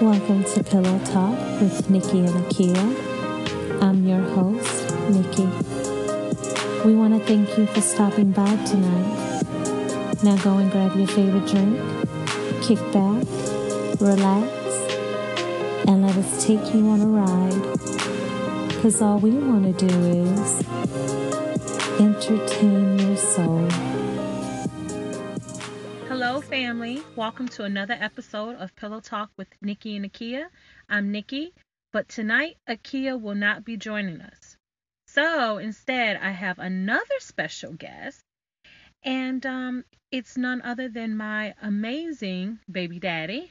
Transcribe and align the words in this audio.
Welcome 0.00 0.44
to 0.44 0.62
Pillow 0.62 1.00
Talk 1.06 1.36
with 1.60 1.90
Nikki 1.90 2.20
and 2.20 2.28
Akia. 2.28 3.82
I'm 3.82 4.06
your 4.06 4.20
host, 4.20 4.94
Nikki. 5.10 5.42
We 6.86 6.94
want 6.94 7.14
to 7.14 7.26
thank 7.26 7.58
you 7.58 7.66
for 7.66 7.80
stopping 7.80 8.30
by 8.30 8.46
tonight. 8.64 9.42
Now 10.22 10.36
go 10.36 10.58
and 10.58 10.70
grab 10.70 10.96
your 10.96 11.08
favorite 11.08 11.48
drink, 11.48 11.80
kick 12.62 12.78
back, 12.92 13.26
relax, 14.00 14.52
and 15.88 16.06
let 16.06 16.16
us 16.16 16.46
take 16.46 16.72
you 16.72 16.86
on 16.90 17.00
a 17.00 17.06
ride. 17.08 18.68
Because 18.68 19.02
all 19.02 19.18
we 19.18 19.32
want 19.32 19.76
to 19.76 19.88
do 19.88 19.98
is 20.00 20.62
entertain 21.98 23.00
your 23.00 23.16
soul. 23.16 23.68
Family. 26.54 27.02
Welcome 27.16 27.48
to 27.48 27.64
another 27.64 27.96
episode 27.98 28.54
of 28.54 28.76
Pillow 28.76 29.00
Talk 29.00 29.32
with 29.36 29.48
Nikki 29.60 29.96
and 29.96 30.04
Akia. 30.04 30.46
I'm 30.88 31.10
Nikki, 31.10 31.52
but 31.92 32.08
tonight 32.08 32.58
Akia 32.68 33.20
will 33.20 33.34
not 33.34 33.64
be 33.64 33.76
joining 33.76 34.20
us. 34.20 34.56
So 35.08 35.58
instead, 35.58 36.16
I 36.16 36.30
have 36.30 36.60
another 36.60 37.18
special 37.18 37.72
guest, 37.72 38.22
and 39.02 39.44
um, 39.44 39.84
it's 40.12 40.36
none 40.36 40.62
other 40.62 40.88
than 40.88 41.16
my 41.16 41.56
amazing 41.60 42.60
baby 42.70 43.00
daddy. 43.00 43.50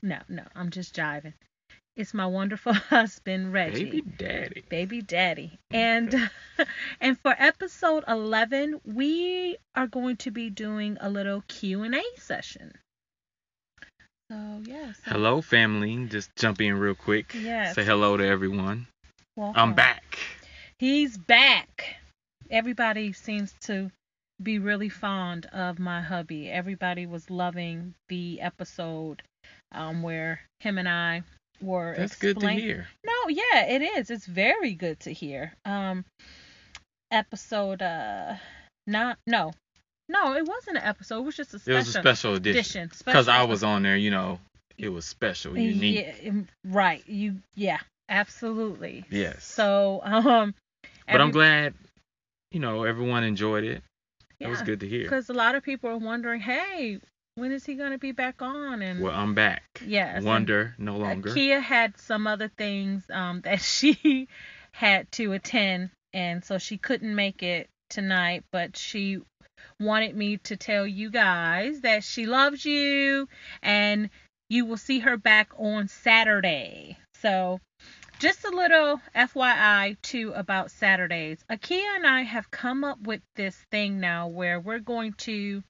No, 0.00 0.20
no, 0.30 0.44
I'm 0.54 0.70
just 0.70 0.96
jiving. 0.96 1.34
It's 1.96 2.14
my 2.14 2.26
wonderful 2.26 2.72
husband, 2.94 3.52
Reggie. 3.52 3.84
Baby 3.84 4.00
daddy. 4.16 4.64
baby 4.68 5.02
daddy 5.02 5.58
and 5.70 6.30
and 7.00 7.18
for 7.20 7.34
episode 7.38 8.04
11 8.08 8.80
we 8.84 9.56
are 9.74 9.86
going 9.86 10.16
to 10.18 10.30
be 10.30 10.48
doing 10.50 10.96
a 11.00 11.10
little 11.10 11.42
q&a 11.48 12.02
session 12.16 12.72
so 14.30 14.60
yeah 14.64 14.92
so 14.92 15.10
Hello, 15.10 15.42
family. 15.42 16.06
Just 16.06 16.30
jump 16.36 16.60
in 16.62 16.78
real 16.78 16.94
quick. 16.94 17.34
Yes. 17.34 17.74
Say 17.74 17.84
hello 17.84 18.16
to 18.16 18.26
everyone. 18.26 18.86
welcome. 19.36 19.60
I'm 19.60 19.74
back. 19.74 20.18
he's 20.78 21.18
back 21.18 21.96
everybody 22.50 23.12
seems 23.12 23.52
to 23.62 23.90
be 24.42 24.58
really 24.58 24.88
fond 24.88 25.46
of 25.52 25.78
my 25.78 26.00
hubby 26.00 26.50
everybody 26.50 27.06
was 27.06 27.30
loving 27.30 27.94
the 28.08 28.40
episode 28.40 29.22
um, 29.72 30.02
where 30.02 30.40
him 30.60 30.78
and 30.78 30.88
i 30.88 31.22
were 31.62 31.94
That's 31.96 32.16
good 32.16 32.40
to 32.40 32.50
hear. 32.50 32.86
No, 33.04 33.28
yeah, 33.28 33.66
it 33.66 33.82
is. 33.82 34.10
It's 34.10 34.26
very 34.26 34.74
good 34.74 35.00
to 35.00 35.12
hear. 35.12 35.52
Um 35.64 36.04
episode 37.10 37.82
uh 37.82 38.36
not 38.86 39.18
no. 39.26 39.52
No, 40.08 40.34
it 40.34 40.46
wasn't 40.46 40.76
an 40.78 40.82
episode. 40.82 41.18
It 41.20 41.24
was 41.24 41.36
just 41.36 41.54
a 41.54 41.58
special, 41.58 41.74
It 41.74 41.78
was 41.78 41.88
a 41.96 42.00
special 42.00 42.34
edition. 42.34 42.90
Because 43.04 43.28
I 43.28 43.44
was 43.44 43.62
on 43.62 43.82
there, 43.82 43.96
you 43.96 44.10
know, 44.10 44.40
it 44.76 44.88
was 44.88 45.04
special, 45.06 45.56
unique. 45.56 46.06
Yeah, 46.22 46.30
um, 46.30 46.48
right. 46.64 47.06
You 47.06 47.36
yeah, 47.54 47.78
absolutely. 48.08 49.04
Yes. 49.10 49.44
So, 49.44 50.00
um 50.04 50.54
but 51.06 51.20
I'm 51.20 51.30
glad, 51.30 51.74
you 52.50 52.60
know, 52.60 52.84
everyone 52.84 53.24
enjoyed 53.24 53.64
it. 53.64 53.82
It 54.40 54.48
was 54.48 54.62
good 54.62 54.80
to 54.80 54.88
hear. 54.88 55.08
Cuz 55.08 55.28
a 55.28 55.32
lot 55.32 55.54
of 55.54 55.62
people 55.62 55.88
are 55.90 55.96
wondering, 55.96 56.40
"Hey, 56.40 56.98
when 57.34 57.52
is 57.52 57.64
he 57.64 57.74
going 57.74 57.92
to 57.92 57.98
be 57.98 58.12
back 58.12 58.42
on?" 58.42 58.82
And 58.82 59.00
Well, 59.00 59.14
I'm 59.14 59.34
back. 59.34 59.82
yes. 59.84 60.22
Wonder 60.22 60.74
no 60.78 60.96
longer. 60.96 61.32
Kia 61.32 61.60
had 61.60 61.98
some 61.98 62.26
other 62.26 62.48
things 62.48 63.04
um, 63.10 63.40
that 63.44 63.60
she 63.60 64.28
had 64.72 65.10
to 65.12 65.32
attend, 65.32 65.90
and 66.12 66.44
so 66.44 66.58
she 66.58 66.78
couldn't 66.78 67.14
make 67.14 67.42
it 67.42 67.68
tonight. 67.90 68.44
But 68.52 68.76
she 68.76 69.20
wanted 69.80 70.16
me 70.16 70.38
to 70.38 70.56
tell 70.56 70.86
you 70.86 71.10
guys 71.10 71.80
that 71.80 72.04
she 72.04 72.26
loves 72.26 72.64
you, 72.64 73.28
and 73.62 74.10
you 74.48 74.66
will 74.66 74.76
see 74.76 75.00
her 75.00 75.16
back 75.16 75.50
on 75.56 75.88
Saturday. 75.88 76.98
So, 77.14 77.60
just 78.18 78.44
a 78.44 78.50
little 78.50 79.00
FYI 79.14 79.96
too 80.02 80.32
about 80.34 80.70
Saturdays. 80.70 81.38
Akia 81.50 81.96
and 81.96 82.06
I 82.06 82.22
have 82.22 82.50
come 82.50 82.84
up 82.84 83.00
with 83.00 83.20
this 83.36 83.56
thing 83.70 84.00
now 84.00 84.28
where 84.28 84.60
we're 84.60 84.78
going 84.78 85.14
to 85.18 85.62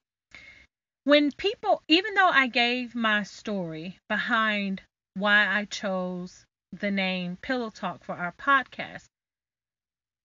when 1.03 1.31
people 1.31 1.81
even 1.87 2.13
though 2.15 2.29
I 2.29 2.47
gave 2.47 2.95
my 2.95 3.23
story 3.23 3.97
behind 4.09 4.81
why 5.15 5.47
I 5.47 5.65
chose 5.65 6.45
the 6.71 6.91
name 6.91 7.37
Pillow 7.41 7.69
Talk 7.69 8.03
for 8.03 8.15
our 8.15 8.31
podcast, 8.33 9.05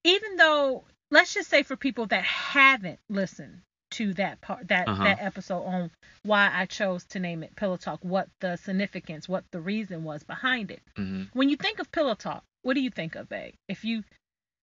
even 0.04 0.36
though 0.36 0.84
let's 1.10 1.34
just 1.34 1.50
say 1.50 1.62
for 1.62 1.76
people 1.76 2.06
that 2.06 2.24
haven't 2.24 3.00
listened 3.08 3.62
to 3.90 4.12
that 4.14 4.40
part 4.40 4.68
that 4.68 4.86
Uh-huh. 4.88 5.02
that 5.04 5.18
episode 5.20 5.62
on 5.64 5.90
why 6.22 6.50
I 6.52 6.66
chose 6.66 7.04
to 7.06 7.18
name 7.18 7.42
it 7.42 7.56
Pillow 7.56 7.76
Talk, 7.76 8.00
what 8.04 8.28
the 8.40 8.56
significance, 8.56 9.28
what 9.28 9.44
the 9.50 9.60
reason 9.60 10.04
was 10.04 10.22
behind 10.24 10.70
it. 10.70 10.82
hmm 10.96 11.24
When 11.32 11.48
you 11.48 11.56
think 11.56 11.78
of 11.78 11.90
Pillow 11.90 12.14
Talk, 12.14 12.44
what 12.62 12.74
do 12.74 12.80
you 12.80 12.90
think 12.90 13.14
of, 13.14 13.28
babe? 13.28 13.54
If 13.68 13.84
you 13.84 14.04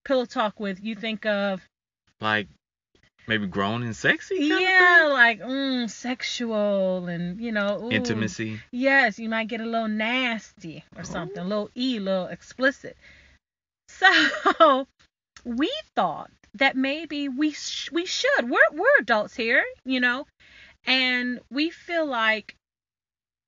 Pillow 0.04 0.26
Talk 0.26 0.60
with, 0.60 0.80
you 0.82 0.94
think 0.94 1.26
of 1.26 1.62
Like 2.20 2.48
maybe 3.26 3.46
grown 3.46 3.82
and 3.82 3.96
sexy. 3.96 4.36
yeah, 4.40 5.08
like 5.12 5.40
mm, 5.40 5.90
sexual 5.90 7.06
and 7.06 7.40
you 7.40 7.52
know 7.52 7.84
ooh. 7.84 7.90
Intimacy. 7.90 8.60
Yes, 8.70 9.18
you 9.18 9.28
might 9.28 9.48
get 9.48 9.60
a 9.60 9.66
little 9.66 9.88
nasty 9.88 10.84
or 10.96 11.04
something, 11.04 11.38
a 11.38 11.44
little 11.44 11.70
e, 11.74 11.96
a 11.96 12.00
little 12.00 12.26
explicit. 12.26 12.96
So 13.88 14.86
we 15.44 15.72
thought 15.94 16.30
that 16.54 16.76
maybe 16.76 17.28
we 17.28 17.52
sh- 17.52 17.90
we 17.92 18.06
should. 18.06 18.48
We're 18.48 18.70
we're 18.72 19.00
adults 19.00 19.34
here, 19.34 19.64
you 19.84 20.00
know, 20.00 20.26
and 20.86 21.40
we 21.50 21.70
feel 21.70 22.06
like 22.06 22.56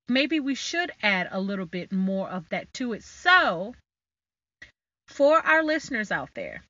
maybe 0.07 0.39
we 0.39 0.55
should 0.55 0.91
add 1.01 1.27
a 1.31 1.39
little 1.39 1.65
bit 1.65 1.91
more 1.91 2.29
of 2.29 2.49
that 2.49 2.73
to 2.75 2.93
it. 2.93 3.03
So 3.03 3.73
for 5.07 5.39
our 5.39 5.63
listeners 5.63 6.11
out 6.11 6.29
there, 6.33 6.63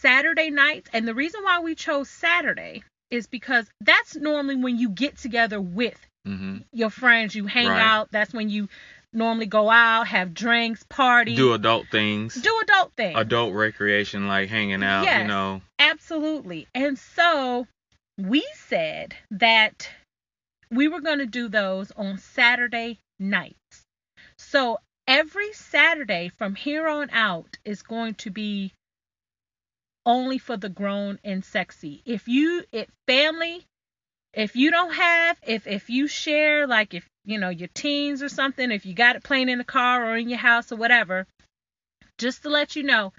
Saturday 0.00 0.50
nights, 0.50 0.88
and 0.92 1.06
the 1.06 1.14
reason 1.14 1.42
why 1.42 1.60
we 1.60 1.74
chose 1.74 2.08
Saturday 2.08 2.82
is 3.10 3.26
because 3.26 3.66
that's 3.80 4.16
normally 4.16 4.56
when 4.56 4.78
you 4.78 4.88
get 4.88 5.16
together 5.18 5.60
with 5.60 5.98
hmm 6.24 6.58
your 6.72 6.90
friends, 6.90 7.34
you 7.34 7.46
hang 7.46 7.66
Right. 7.66 7.80
out. 7.80 8.10
That's 8.12 8.32
when 8.32 8.48
you 8.48 8.68
normally 9.12 9.46
go 9.46 9.68
out, 9.70 10.06
have 10.06 10.32
drinks, 10.34 10.84
party, 10.88 11.34
Do 11.34 11.52
adult 11.54 11.88
things. 11.90 12.34
do 12.34 12.60
adult 12.62 12.92
things. 12.96 13.18
adult 13.18 13.54
recreation, 13.54 14.28
like 14.28 14.48
hanging 14.48 14.82
out, 14.84 15.04
Yes. 15.04 15.22
you 15.22 15.28
know. 15.28 15.62
Absolutely. 15.78 16.68
And 16.74 16.98
so 16.98 17.66
we 18.16 18.46
said 18.54 19.16
that 19.32 19.90
we 20.70 20.86
were 20.88 21.00
going 21.00 21.18
to 21.18 21.26
do 21.26 21.48
those 21.48 21.90
on 21.92 22.18
Saturday 22.18 23.00
nights. 23.18 23.82
So 24.38 24.78
every 25.08 25.52
Saturday 25.52 26.30
from 26.38 26.54
here 26.54 26.86
on 26.86 27.10
out 27.10 27.58
is 27.64 27.82
going 27.82 28.14
to 28.16 28.30
be 28.30 28.72
only 30.10 30.38
for 30.38 30.56
the 30.56 30.68
grown 30.68 31.20
and 31.22 31.44
sexy. 31.44 32.02
If 32.04 32.26
you, 32.26 32.64
if 32.72 32.88
family, 33.06 33.64
if 34.34 34.56
you 34.56 34.72
don't 34.72 34.92
have, 34.92 35.38
if 35.46 35.68
if 35.68 35.88
you 35.88 36.08
share, 36.08 36.66
like 36.66 36.94
if 36.94 37.08
you 37.24 37.38
know 37.38 37.48
your 37.50 37.68
teens 37.72 38.20
or 38.22 38.28
something, 38.28 38.72
if 38.72 38.84
you 38.84 38.92
got 38.92 39.14
it 39.14 39.22
playing 39.22 39.48
in 39.48 39.58
the 39.58 39.64
car 39.64 40.04
or 40.04 40.16
in 40.16 40.28
your 40.28 40.38
house 40.38 40.72
or 40.72 40.76
whatever, 40.76 41.26
just 42.18 42.42
to 42.42 42.48
let 42.48 42.74
you 42.74 42.82
know, 42.82 43.12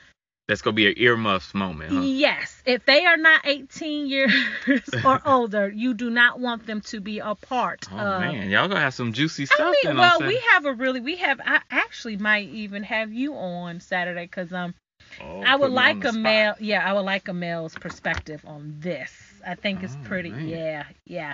That's 0.50 0.62
gonna 0.62 0.74
be 0.74 0.88
an 0.88 0.96
earmuffs 0.98 1.54
moment, 1.54 1.94
huh? 1.94 2.02
Yes, 2.02 2.62
if 2.66 2.86
they 2.86 3.06
are 3.06 3.16
not 3.16 3.42
18 3.46 4.08
years 4.08 4.34
or 5.06 5.22
older, 5.26 5.70
you 5.70 5.94
do 5.94 6.10
not 6.10 6.42
want 6.42 6.66
them 6.66 6.82
to 6.92 7.00
be 7.00 7.20
a 7.20 7.36
part 7.36 7.88
Oh 7.90 8.00
of. 8.00 8.20
man, 8.20 8.50
y'all 8.50 8.68
gonna 8.68 8.82
have 8.82 8.94
some 8.94 9.14
juicy 9.14 9.46
stuff 9.46 9.60
I 9.62 9.88
mean, 9.88 9.98
well, 9.98 10.20
we 10.20 10.38
have 10.52 10.66
a 10.66 10.74
really, 10.74 11.00
we 11.00 11.16
have. 11.18 11.40
I 11.44 11.62
actually 11.72 12.18
might 12.18 12.50
even 12.50 12.84
have 12.84 13.14
you 13.14 13.34
on 13.36 13.80
Saturday 13.80 14.26
because 14.26 14.52
um, 14.52 14.74
Oh, 15.22 15.42
I 15.42 15.56
would 15.56 15.72
like 15.72 16.04
a 16.06 16.12
male. 16.12 16.56
Yeah, 16.60 16.88
I 16.88 16.94
would 16.94 17.02
like 17.06 17.28
a 17.28 17.34
male's 17.34 17.74
perspective 17.76 18.42
on 18.46 18.76
this. 18.80 19.12
I 19.46 19.56
think 19.56 19.84
it's 19.84 19.96
Oh, 20.00 20.06
pretty. 20.08 20.30
man. 20.32 20.48
Yeah, 20.48 20.84
yeah. 21.06 21.34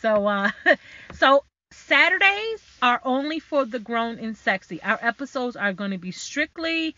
So, 0.00 0.26
uh, 0.26 0.50
so 1.12 1.44
Saturdays 1.72 2.62
are 2.80 3.00
only 3.04 3.38
for 3.40 3.64
the 3.64 3.78
grown 3.78 4.18
and 4.18 4.36
sexy. 4.36 4.82
Our 4.82 4.98
episodes 5.00 5.56
are 5.56 5.72
going 5.72 5.90
to 5.92 5.98
be 5.98 6.12
strictly 6.12 6.94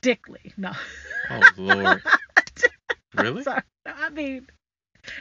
dickly. 0.00 0.52
No. 0.56 0.72
Oh 1.30 1.40
lord. 1.56 2.02
really? 3.14 3.42
Sorry. 3.42 3.62
I 3.86 4.10
mean, 4.10 4.46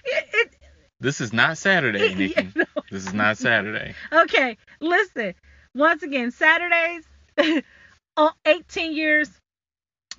it, 0.05 0.25
it 0.33 0.53
This 0.99 1.21
is 1.21 1.33
not 1.33 1.57
Saturday, 1.57 2.09
Yeah, 2.09 2.15
Nikki. 2.15 2.51
no. 2.55 2.65
This 2.91 3.05
is 3.07 3.13
not 3.13 3.37
Saturday. 3.37 3.95
okay. 4.11 4.57
Listen, 4.79 5.33
once 5.75 6.03
again, 6.03 6.31
Saturdays, 6.31 7.05
uh, 8.17 8.31
18 8.45 8.93
years 8.93 9.29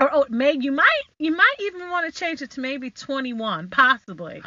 or 0.01 0.11
oh, 0.13 0.27
maybe 0.29 0.65
you 0.65 0.73
might 0.73 1.03
you 1.19 1.35
might 1.35 1.55
even 1.61 1.89
want 1.91 2.13
to 2.13 2.19
change 2.19 2.43
it 2.43 2.51
to 2.53 2.61
maybe 2.61 2.91
21, 2.91 3.69
possibly. 3.71 4.43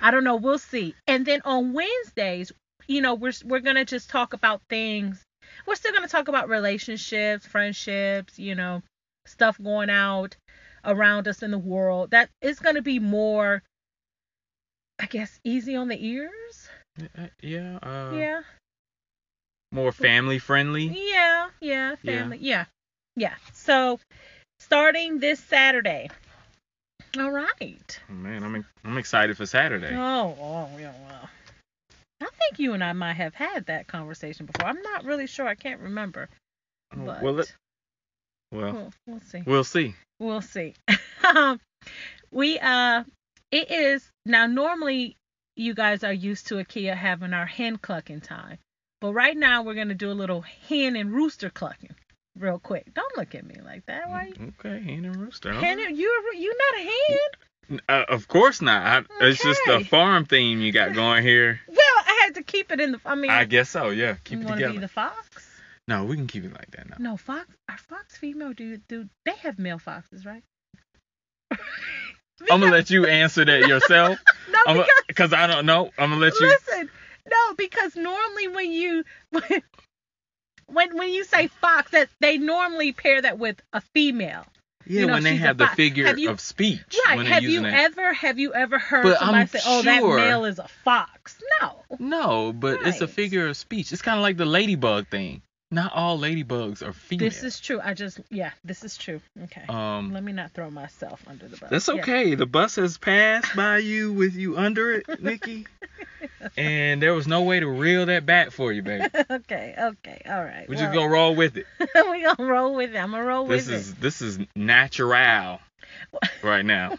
I 0.00 0.10
don't 0.10 0.24
know. 0.24 0.36
We'll 0.36 0.58
see. 0.58 0.94
And 1.06 1.24
then 1.26 1.40
on 1.44 1.72
Wednesdays, 1.72 2.52
you 2.86 3.00
know, 3.00 3.14
we're 3.14 3.32
we're 3.44 3.60
gonna 3.60 3.84
just 3.84 4.10
talk 4.10 4.32
about 4.32 4.62
things. 4.68 5.22
We're 5.66 5.74
still 5.74 5.92
gonna 5.92 6.08
talk 6.08 6.28
about 6.28 6.48
relationships, 6.48 7.46
friendships, 7.46 8.38
you 8.38 8.54
know, 8.54 8.82
stuff 9.26 9.60
going 9.62 9.90
out 9.90 10.36
around 10.84 11.28
us 11.28 11.42
in 11.42 11.50
the 11.50 11.58
world. 11.58 12.10
That 12.12 12.30
is 12.40 12.58
gonna 12.58 12.82
be 12.82 12.98
more, 12.98 13.62
I 14.98 15.06
guess, 15.06 15.40
easy 15.44 15.76
on 15.76 15.88
the 15.88 16.06
ears. 16.06 16.68
Uh, 17.18 17.26
Yeah. 17.42 17.78
Uh, 17.82 18.16
yeah. 18.16 18.40
more 19.72 19.92
family 19.92 20.38
friendly. 20.38 20.86
Yeah, 20.86 21.50
yeah, 21.60 21.96
family. 21.96 22.38
Yeah. 22.40 22.64
Yeah. 23.16 23.34
So 23.52 23.98
starting 24.60 25.18
this 25.18 25.40
Saturday. 25.40 26.08
All 27.18 27.30
right. 27.30 28.00
Oh, 28.10 28.12
man, 28.12 28.42
I'm 28.42 28.66
I'm 28.84 28.98
excited 28.98 29.36
for 29.36 29.46
Saturday. 29.46 29.94
Oh, 29.94 30.36
oh, 30.40 30.68
yeah, 30.78 30.92
well. 31.08 31.28
I 32.20 32.26
think 32.38 32.58
you 32.58 32.72
and 32.72 32.82
I 32.82 32.92
might 32.92 33.14
have 33.14 33.34
had 33.34 33.66
that 33.66 33.86
conversation 33.86 34.46
before. 34.46 34.68
I'm 34.68 34.80
not 34.82 35.04
really 35.04 35.26
sure. 35.26 35.46
I 35.46 35.54
can't 35.54 35.80
remember. 35.80 36.28
Oh, 36.94 37.04
But 37.04 37.22
well, 37.22 37.40
it, 37.40 37.54
well, 38.52 38.72
we'll, 38.72 38.92
we'll 39.06 39.20
see. 39.20 39.42
we'll 39.46 39.64
see. 39.64 39.94
We'll 40.18 40.40
see. 40.40 40.74
um, 41.24 41.60
we 42.30 42.58
uh, 42.58 43.04
it 43.50 43.70
is 43.70 44.08
now. 44.24 44.46
Normally, 44.46 45.16
you 45.56 45.74
guys 45.74 46.04
are 46.04 46.12
used 46.12 46.48
to 46.48 46.56
Akia 46.56 46.96
having 46.96 47.32
our 47.32 47.46
hen 47.46 47.76
clucking 47.76 48.20
time, 48.20 48.58
but 49.00 49.12
right 49.12 49.36
now 49.36 49.62
we're 49.62 49.74
gonna 49.74 49.94
do 49.94 50.10
a 50.10 50.14
little 50.14 50.42
hen 50.68 50.96
and 50.96 51.12
rooster 51.12 51.50
clucking, 51.50 51.94
real 52.38 52.58
quick. 52.58 52.92
Don't 52.94 53.16
look 53.16 53.34
at 53.34 53.44
me 53.44 53.56
like 53.64 53.84
that. 53.86 54.08
Why? 54.08 54.32
You, 54.38 54.52
Okay, 54.60 54.80
hen 54.80 55.04
and 55.04 55.16
rooster. 55.16 55.52
hen? 55.52 55.78
and- 55.80 55.96
You're 55.96 56.34
you're 56.34 56.54
not 56.56 56.80
a 56.80 56.84
hen. 56.84 57.80
Uh, 57.88 58.04
of 58.08 58.28
course 58.28 58.62
not. 58.62 59.04
I, 59.20 59.26
It's 59.26 59.42
just 59.42 59.60
a 59.68 59.84
farm 59.84 60.24
theme 60.24 60.60
you 60.60 60.70
got 60.72 60.94
going 60.94 61.22
here. 61.24 61.60
Well, 61.68 62.04
I 62.06 62.20
had 62.24 62.34
to 62.36 62.42
keep 62.42 62.70
it 62.72 62.80
in 62.80 62.92
the. 62.92 63.00
I 63.04 63.14
mean, 63.16 63.30
I 63.30 63.44
guess 63.44 63.70
so. 63.70 63.90
Yeah, 63.90 64.16
keep 64.24 64.40
you 64.40 64.46
it 64.46 64.50
together. 64.52 64.72
be 64.74 64.78
the 64.78 64.88
fox? 64.88 65.50
No, 65.88 66.04
we 66.04 66.16
can 66.16 66.26
keep 66.26 66.44
it 66.44 66.52
like 66.52 66.70
that 66.72 66.88
now. 66.90 66.96
No, 66.98 67.16
fox. 67.16 67.46
Are 67.68 67.78
fox 67.78 68.16
female? 68.16 68.52
Do 68.52 68.76
do 68.88 69.08
they 69.24 69.34
have 69.42 69.58
male 69.58 69.78
foxes, 69.78 70.24
right? 70.26 70.42
I'm 72.50 72.60
gonna 72.60 72.70
let 72.70 72.90
you 72.90 73.06
answer 73.06 73.44
that 73.44 73.66
yourself. 73.68 74.18
No, 74.66 74.84
because 75.08 75.32
I 75.32 75.46
don't 75.48 75.66
know. 75.66 75.90
I'm 75.98 76.10
gonna 76.10 76.20
let 76.20 76.32
you. 76.40 76.46
Listen, 76.46 76.88
no, 77.28 77.54
because 77.56 77.94
normally 77.96 78.46
when 78.48 78.70
you 78.72 79.04
when 79.30 79.42
when 80.66 80.96
when 80.96 81.12
you 81.12 81.24
say 81.24 81.48
fox, 81.48 81.90
that 81.92 82.08
they 82.20 82.38
normally 82.38 82.92
pair 82.92 83.22
that 83.22 83.38
with 83.38 83.60
a 83.72 83.80
female. 83.80 84.44
Yeah, 84.88 85.00
you 85.00 85.06
know, 85.08 85.14
when 85.14 85.24
they 85.24 85.36
have 85.36 85.58
the 85.58 85.66
figure 85.66 86.14
you- 86.16 86.30
of 86.30 86.40
speech. 86.40 86.96
Right. 87.06 87.26
Have 87.26 87.42
you 87.42 87.64
ever 87.64 88.12
have 88.12 88.38
you 88.38 88.54
ever 88.54 88.78
heard 88.78 89.02
But 89.02 89.18
somebody 89.18 89.40
I'm 89.40 89.46
say, 89.48 89.60
"Oh, 89.66 89.82
that 89.82 90.02
male 90.02 90.44
is 90.44 90.60
a 90.60 90.68
fox"? 90.84 91.40
No. 91.60 91.82
No, 91.98 92.52
but 92.52 92.86
it's 92.86 93.00
a 93.00 93.08
figure 93.08 93.48
of 93.48 93.56
speech. 93.56 93.92
It's 93.92 94.02
kind 94.02 94.16
of 94.16 94.22
like 94.22 94.36
the 94.36 94.46
ladybug 94.46 95.08
thing. 95.08 95.42
Not 95.72 95.92
all 95.94 96.16
ladybugs 96.16 96.80
are 96.86 96.92
female. 96.92 97.28
This 97.28 97.42
is 97.42 97.58
true. 97.58 97.80
I 97.82 97.94
just 97.94 98.20
yeah, 98.30 98.52
this 98.64 98.84
is 98.84 98.96
true. 98.96 99.20
Okay. 99.44 99.64
um. 99.68 100.12
Let 100.12 100.22
me 100.22 100.30
not 100.32 100.52
throw 100.52 100.70
myself 100.70 101.24
under 101.26 101.48
the 101.48 101.56
bus. 101.56 101.70
That's 101.70 101.88
Yeah. 101.88 101.94
okay. 101.94 102.34
The 102.36 102.46
bus 102.46 102.76
has 102.76 102.98
passed 102.98 103.54
by 103.56 103.78
you 103.78 104.12
with 104.12 104.36
you 104.36 104.56
under 104.56 104.92
it, 104.92 105.06
Nikki. 105.22 105.66
and 106.56 107.02
there 107.02 107.14
was 107.14 107.26
no 107.26 107.42
way 107.42 107.58
to 107.58 107.66
reel 107.66 108.06
that 108.06 108.24
back 108.26 108.52
for 108.52 108.72
you, 108.72 108.82
baby. 108.82 109.06
okay. 109.30 109.74
Okay. 109.76 110.22
All 110.28 110.44
right. 110.44 110.68
We're 110.68 110.76
just 110.76 110.84
well, 110.92 110.94
gonna 110.94 111.08
roll 111.12 111.34
with 111.34 111.56
it. 111.56 111.66
we 111.80 112.22
gonna 112.22 112.44
roll 112.44 112.74
with 112.76 112.94
it. 112.94 112.98
I'm 112.98 113.10
gonna 113.10 113.24
roll 113.24 113.46
This 113.48 113.66
with 113.66 113.74
is 113.74 113.90
it. 113.90 114.00
this 114.00 114.22
is 114.22 114.38
natural 114.54 115.58
right 116.44 116.64
now. 116.64 116.96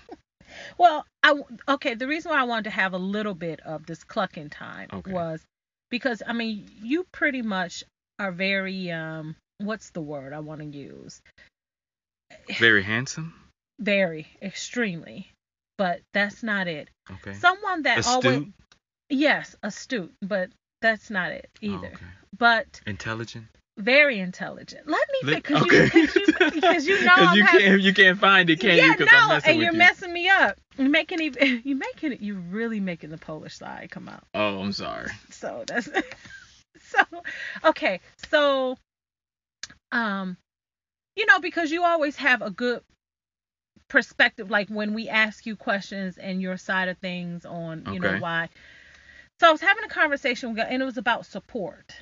Well, 0.77 1.05
I 1.23 1.35
okay. 1.69 1.93
The 1.93 2.07
reason 2.07 2.31
why 2.31 2.41
I 2.41 2.43
wanted 2.43 2.65
to 2.65 2.71
have 2.71 2.93
a 2.93 2.97
little 2.97 3.33
bit 3.35 3.61
of 3.61 3.85
this 3.85 4.03
clucking 4.03 4.49
time 4.49 4.89
Okay. 4.91 5.11
was 5.13 5.41
because 5.89 6.21
I 6.27 6.33
mean 6.33 6.69
you 6.81 7.05
pretty 7.13 7.41
much 7.41 7.83
are 8.19 8.31
very 8.31 8.91
um 8.91 9.35
what's 9.59 9.89
the 9.91 10.01
word 10.01 10.33
I 10.33 10.39
want 10.39 10.61
to 10.61 10.65
use 10.67 11.21
Very 12.59 12.83
handsome. 12.83 13.33
very 13.79 14.27
extremely, 14.41 15.29
but 15.77 16.01
that's 16.13 16.43
not 16.43 16.67
it. 16.67 16.89
Okay. 17.11 17.33
Someone 17.33 17.83
that 17.83 18.05
always 18.07 18.25
Astute. 18.37 18.53
yes 19.09 19.55
astute, 19.63 20.13
but 20.21 20.49
that's 20.81 21.09
not 21.09 21.31
it 21.31 21.49
Oh, 21.63 21.65
either. 21.67 21.87
okay. 21.87 22.05
But 22.37 22.81
Intelligent. 22.85 23.45
very 23.77 24.19
intelligent. 24.19 24.87
Let 24.87 25.07
me 25.13 25.29
Li- 25.29 25.35
because 25.35 25.61
okay. 25.63 25.89
you 25.93 26.51
because 26.51 26.85
you, 26.87 27.03
know 27.05 27.15
Because 27.15 27.27
I'm 27.29 27.35
you 27.37 27.43
having- 27.43 27.61
can't 27.61 27.81
you 27.81 27.93
can't 27.93 28.19
find 28.19 28.49
it, 28.49 28.59
can 28.59 28.77
yeah, 28.77 28.85
you? 28.87 28.91
Because 28.97 29.11
no, 29.11 29.17
I'm 29.19 29.27
messing 29.29 29.51
and 29.51 29.61
you're 29.61 29.71
you. 29.71 29.77
messing 29.77 30.13
me 30.13 30.29
up. 30.29 30.57
You're 30.77 30.89
making 30.89 31.19
it. 31.21 31.37
You 31.65 31.75
making 31.75 32.11
it. 32.13 32.21
You're 32.21 32.35
really 32.39 32.79
making 32.79 33.09
the 33.09 33.17
Polish 33.17 33.57
side 33.57 33.89
come 33.91 34.07
out. 34.09 34.23
oh, 34.35 34.59
I'm 34.59 34.71
sorry. 34.73 35.11
So 35.31 35.63
that's 35.67 35.89
so 37.11 37.23
okay. 37.65 37.99
So 38.29 38.77
um 39.91 40.37
you 41.15 41.25
know 41.25 41.39
because 41.39 41.71
you 41.71 41.83
always 41.83 42.15
have 42.17 42.41
a 42.41 42.51
good 42.51 42.81
perspective 43.89 44.49
like 44.51 44.69
when 44.69 44.93
we 44.93 45.07
ask 45.09 45.45
you 45.45 45.55
questions 45.55 46.17
and 46.17 46.41
your 46.41 46.57
side 46.57 46.89
of 46.89 46.97
things 46.97 47.45
on 47.45 47.85
you 47.93 47.99
know 47.99 48.17
why. 48.19 48.49
So 49.39 49.47
I 49.47 49.51
was 49.51 49.61
having 49.61 49.83
a 49.83 49.89
conversation 49.89 50.53
with 50.53 50.65
and 50.67 50.81
it 50.81 50.85
was 50.85 50.97
about 50.97 51.25
support 51.25 51.95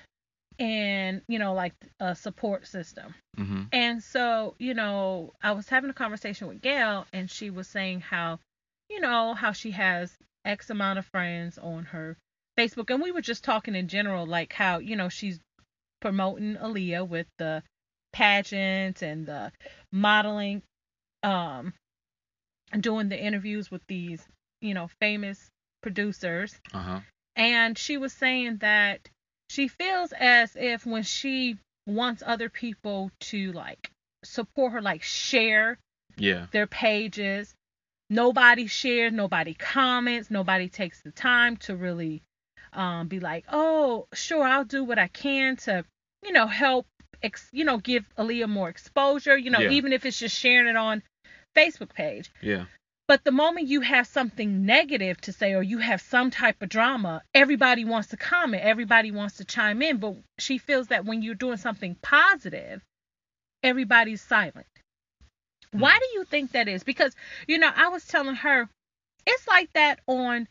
and 0.59 1.21
you 1.27 1.39
know 1.39 1.53
like 1.53 1.73
a 1.99 2.15
support 2.15 2.67
system. 2.67 3.13
hmm 3.37 3.63
And 3.71 4.01
so, 4.01 4.55
you 4.57 4.73
know, 4.73 5.33
I 5.43 5.51
was 5.51 5.67
having 5.69 5.89
a 5.89 5.93
conversation 5.93 6.47
with 6.47 6.61
Gail, 6.61 7.05
and 7.13 7.29
she 7.29 7.49
was 7.49 7.67
saying 7.67 8.01
how, 8.01 8.39
you 8.89 9.01
know, 9.01 9.33
how 9.33 9.51
she 9.51 9.71
has 9.71 10.13
X 10.45 10.69
amount 10.69 10.99
of 10.99 11.05
friends 11.07 11.57
on 11.57 11.85
her 11.85 12.17
Facebook. 12.57 12.89
And 12.89 13.01
we 13.01 13.11
were 13.11 13.21
just 13.21 13.43
talking 13.43 13.75
in 13.75 13.87
general, 13.87 14.25
like 14.25 14.53
how, 14.53 14.79
you 14.79 14.95
know, 14.95 15.09
she's 15.09 15.39
promoting 16.01 16.55
Aaliyah 16.55 17.07
with 17.07 17.27
the 17.37 17.63
pageant 18.13 19.01
and 19.01 19.25
the 19.25 19.51
modeling, 19.91 20.61
um, 21.23 21.73
doing 22.79 23.09
the 23.09 23.19
interviews 23.21 23.69
with 23.71 23.81
these, 23.87 24.25
you 24.61 24.73
know, 24.73 24.89
famous 24.99 25.49
producers 25.81 26.53
Uh 26.73 26.79
huh. 26.79 26.99
and 27.35 27.77
she 27.77 27.97
was 27.97 28.11
saying 28.11 28.57
that 28.57 29.07
she 29.49 29.67
feels 29.67 30.11
as 30.13 30.55
if 30.55 30.83
when 30.85 31.03
she 31.03 31.57
wants 31.85 32.23
other 32.25 32.49
people 32.49 33.11
to 33.19 33.51
like 33.51 33.91
support 34.23 34.73
her 34.73 34.81
like 34.81 35.03
share 35.03 35.77
Yeah. 36.17 36.47
their 36.51 36.65
pages 36.65 37.53
nobody 38.09 38.65
shares 38.65 39.13
nobody 39.13 39.53
comments 39.53 40.31
nobody 40.31 40.67
takes 40.69 41.01
the 41.03 41.11
time 41.11 41.57
to 41.57 41.75
really 41.75 42.23
um, 42.75 43.07
be 43.07 43.19
like 43.19 43.45
oh 43.51 44.07
sure 44.13 44.43
i'll 44.43 44.65
do 44.65 44.83
what 44.83 44.99
i 44.99 45.07
can 45.07 45.55
to 45.55 45.83
you 46.23 46.31
know 46.31 46.47
help 46.47 46.85
ex- 47.23 47.49
you 47.51 47.63
know 47.63 47.77
give 47.77 48.05
Aaliyah 48.17 48.49
more 48.49 48.69
exposure 48.69 49.37
you 49.37 49.49
know 49.49 49.61
Yeah. 49.61 49.71
even 49.71 49.93
if 49.93 50.05
it's 50.05 50.19
just 50.19 50.37
sharing 50.37 50.67
it 50.67 50.75
on 50.75 51.01
facebook 51.55 51.93
page 51.93 52.31
Yeah. 52.41 52.65
but 53.07 53.23
the 53.23 53.31
moment 53.31 53.67
you 53.67 53.81
have 53.81 54.07
something 54.07 54.65
negative 54.65 55.21
to 55.21 55.31
say 55.31 55.53
or 55.53 55.63
you 55.63 55.77
have 55.77 56.01
some 56.01 56.31
type 56.31 56.61
of 56.61 56.69
drama, 56.69 57.21
everybody 57.33 57.85
wants 57.85 58.09
to 58.09 58.17
comment, 58.17 58.63
everybody 58.63 59.11
wants 59.11 59.37
to 59.37 59.45
chime 59.45 59.81
in. 59.83 59.97
But 59.97 60.15
she 60.39 60.57
feels 60.57 60.87
that 60.87 61.05
when 61.05 61.21
you're 61.21 61.35
doing 61.35 61.57
something 61.57 61.95
positive, 62.01 62.81
everybody's 63.63 64.21
silent. 64.21 64.65
Why 65.71 65.97
do 65.99 66.17
you 66.17 66.23
think 66.25 66.51
that 66.53 66.67
is? 66.67 66.83
Because, 66.83 67.15
you 67.47 67.57
know, 67.59 67.71
I 67.73 67.89
was 67.89 68.05
telling 68.07 68.35
her, 68.35 68.67
it's 69.27 69.47
like 69.47 69.69
that 69.73 69.99
on, 70.07 70.47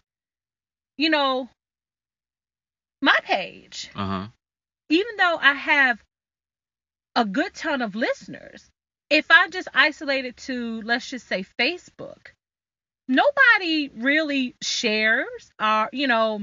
you 0.96 1.10
know, 1.10 1.48
my 3.04 3.16
page. 3.22 3.90
Uh 3.94 4.06
huh. 4.06 4.26
Even 4.88 5.16
though 5.16 5.36
I 5.40 5.52
have 5.52 6.02
a 7.14 7.24
good 7.24 7.54
ton 7.54 7.82
of 7.82 7.94
listeners, 7.94 8.68
if 9.10 9.26
I 9.30 9.48
just 9.48 9.68
isolate 9.74 10.24
it 10.24 10.36
to, 10.48 10.80
let's 10.82 11.08
just 11.08 11.28
say, 11.28 11.44
Facebook, 11.60 12.32
nobody 13.06 13.90
really 13.94 14.56
shares 14.62 15.50
our, 15.58 15.90
you 15.92 16.06
know, 16.06 16.40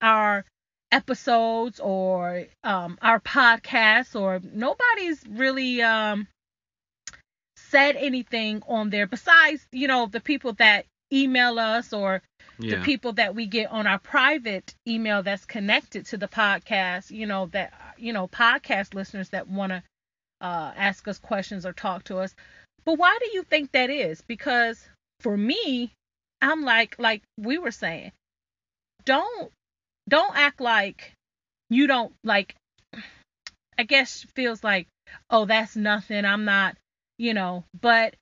our 0.00 0.44
episodes 0.92 1.80
or 1.80 2.44
um, 2.62 2.96
our 3.02 3.18
podcasts, 3.18 4.18
or 4.18 4.40
nobody's 4.42 5.22
really 5.28 5.82
um, 5.82 6.28
said 7.56 7.96
anything 7.96 8.62
on 8.68 8.90
there 8.90 9.08
besides, 9.08 9.66
you 9.72 9.88
know, 9.88 10.06
the 10.06 10.20
people 10.20 10.52
that 10.54 10.86
email 11.14 11.58
us 11.58 11.92
or 11.92 12.22
Yeah. 12.58 12.76
the 12.76 12.84
people 12.84 13.12
that 13.14 13.34
we 13.34 13.46
get 13.46 13.70
on 13.70 13.86
our 13.86 13.98
private 13.98 14.74
email 14.86 15.22
that's 15.22 15.44
connected 15.44 16.06
to 16.06 16.16
the 16.16 16.28
podcast, 16.28 17.10
you 17.10 17.26
know, 17.26 17.46
that 17.46 17.72
you 17.98 18.12
know, 18.12 18.28
podcast 18.28 18.94
listeners 18.94 19.30
that 19.30 19.48
want 19.48 19.70
to 19.70 19.82
uh, 20.40 20.72
ask 20.76 21.06
us 21.08 21.18
questions 21.18 21.64
or 21.64 21.72
talk 21.72 22.04
to 22.04 22.18
us. 22.18 22.34
But 22.84 22.98
why 22.98 23.16
do 23.20 23.30
you 23.32 23.42
think 23.44 23.72
that 23.72 23.90
is? 23.90 24.20
Because 24.20 24.86
for 25.20 25.36
me, 25.36 25.92
I'm 26.42 26.62
like 26.62 26.98
like 26.98 27.22
we 27.38 27.58
were 27.58 27.70
saying, 27.70 28.12
don't 29.04 29.50
don't 30.08 30.36
act 30.36 30.60
like 30.60 31.12
you 31.70 31.86
don't 31.86 32.12
like 32.24 32.54
I 33.78 33.82
guess 33.84 34.24
feels 34.34 34.62
like, 34.62 34.86
oh, 35.30 35.46
that's 35.46 35.74
nothing. 35.76 36.24
I'm 36.24 36.44
not, 36.44 36.76
you 37.18 37.34
know, 37.34 37.64
but 37.80 38.14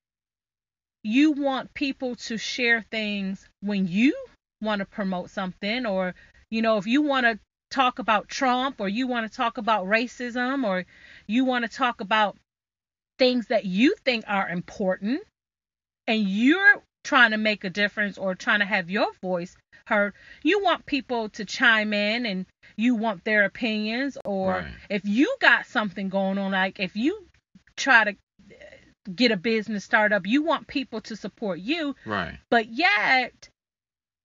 you 1.04 1.32
want 1.32 1.74
people 1.74 2.14
to 2.14 2.38
share 2.38 2.84
things 2.90 3.48
when 3.60 3.86
you 3.88 4.14
want 4.60 4.78
to 4.80 4.84
promote 4.84 5.30
something 5.30 5.86
or 5.86 6.14
you 6.50 6.62
know 6.62 6.78
if 6.78 6.86
you 6.86 7.02
want 7.02 7.26
to 7.26 7.38
talk 7.70 7.98
about 7.98 8.28
Trump 8.28 8.80
or 8.80 8.88
you 8.88 9.06
want 9.06 9.30
to 9.30 9.36
talk 9.36 9.58
about 9.58 9.86
racism 9.86 10.64
or 10.64 10.84
you 11.26 11.44
want 11.44 11.64
to 11.64 11.70
talk 11.70 12.00
about 12.00 12.36
things 13.18 13.46
that 13.48 13.64
you 13.64 13.94
think 14.04 14.24
are 14.28 14.48
important 14.48 15.22
and 16.06 16.28
you're 16.28 16.82
trying 17.04 17.30
to 17.32 17.38
make 17.38 17.64
a 17.64 17.70
difference 17.70 18.18
or 18.18 18.34
trying 18.34 18.60
to 18.60 18.66
have 18.66 18.90
your 18.90 19.12
voice 19.22 19.56
heard. 19.86 20.12
You 20.42 20.62
want 20.62 20.86
people 20.86 21.30
to 21.30 21.44
chime 21.44 21.92
in 21.92 22.26
and 22.26 22.46
you 22.76 22.94
want 22.94 23.24
their 23.24 23.44
opinions 23.44 24.18
or 24.24 24.58
Right. 24.58 24.72
if 24.90 25.02
you 25.04 25.34
got 25.40 25.66
something 25.66 26.08
going 26.08 26.38
on 26.38 26.52
like 26.52 26.78
if 26.78 26.94
you 26.94 27.26
try 27.76 28.04
to 28.04 28.16
get 29.14 29.30
a 29.32 29.36
business 29.36 29.84
startup, 29.84 30.26
you 30.26 30.42
want 30.42 30.66
people 30.66 31.00
to 31.02 31.16
support 31.16 31.58
you, 31.58 31.96
Right. 32.04 32.38
but 32.50 32.68
yet 32.68 33.48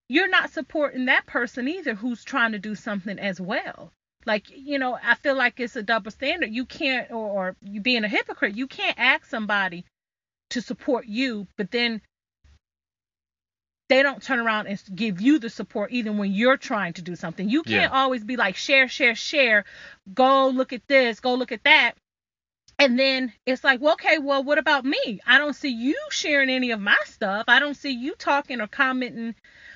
you're 0.10 0.30
not 0.30 0.52
supporting 0.52 1.06
that 1.06 1.26
person 1.26 1.68
either 1.68 1.96
who's 1.96 2.24
trying 2.24 2.52
to 2.54 2.60
do 2.60 2.76
something 2.76 3.20
as 3.20 3.42
well. 3.42 3.92
Like, 4.26 4.46
you 4.50 4.78
know, 4.78 4.98
I 5.02 5.16
feel 5.16 5.36
like 5.36 5.60
it's 5.60 5.76
a 5.76 5.84
double 5.84 6.12
standard. 6.12 6.50
You 6.52 6.66
can't, 6.66 7.12
or, 7.12 7.16
or 7.30 7.56
you 7.62 7.82
being 7.82 8.04
a 8.04 8.10
hypocrite, 8.10 8.56
you 8.56 8.68
can't 8.68 8.98
ask 9.00 9.26
somebody 9.26 9.86
to 10.52 10.62
support 10.62 11.06
you, 11.08 11.48
but 11.58 11.72
then 11.72 12.02
they 13.90 14.04
don't 14.04 14.22
turn 14.22 14.40
around 14.40 14.68
and 14.68 14.82
give 14.94 15.22
you 15.22 15.40
the 15.40 15.50
support 15.50 15.92
even 15.92 16.18
when 16.18 16.32
you're 16.34 16.58
trying 16.58 16.94
to 16.94 17.02
do 17.02 17.16
something. 17.16 17.50
You 17.50 17.64
can't 17.64 17.92
Yeah. 17.92 18.00
always 18.00 18.24
be 18.24 18.36
like, 18.36 18.58
share, 18.58 18.90
share, 18.90 19.16
share, 19.16 19.64
go 20.14 20.50
look 20.50 20.74
at 20.74 20.88
this, 20.88 21.22
go 21.22 21.36
look 21.36 21.54
at 21.54 21.64
that. 21.64 21.94
And 22.80 23.00
then 23.00 23.34
it's 23.46 23.64
like, 23.64 23.82
well, 23.82 23.94
okay, 23.94 24.20
well, 24.20 24.44
what 24.44 24.60
about 24.60 24.86
me? 24.86 25.20
I 25.26 25.40
don't 25.40 25.56
see 25.56 25.70
you 25.70 25.98
sharing 26.12 26.50
any 26.50 26.72
of 26.72 26.80
my 26.80 26.98
stuff. 27.06 27.46
I 27.48 27.60
don't 27.60 27.76
see 27.76 27.92
you 27.92 28.14
talking 28.16 28.62
or 28.62 28.68
commenting 28.68 29.34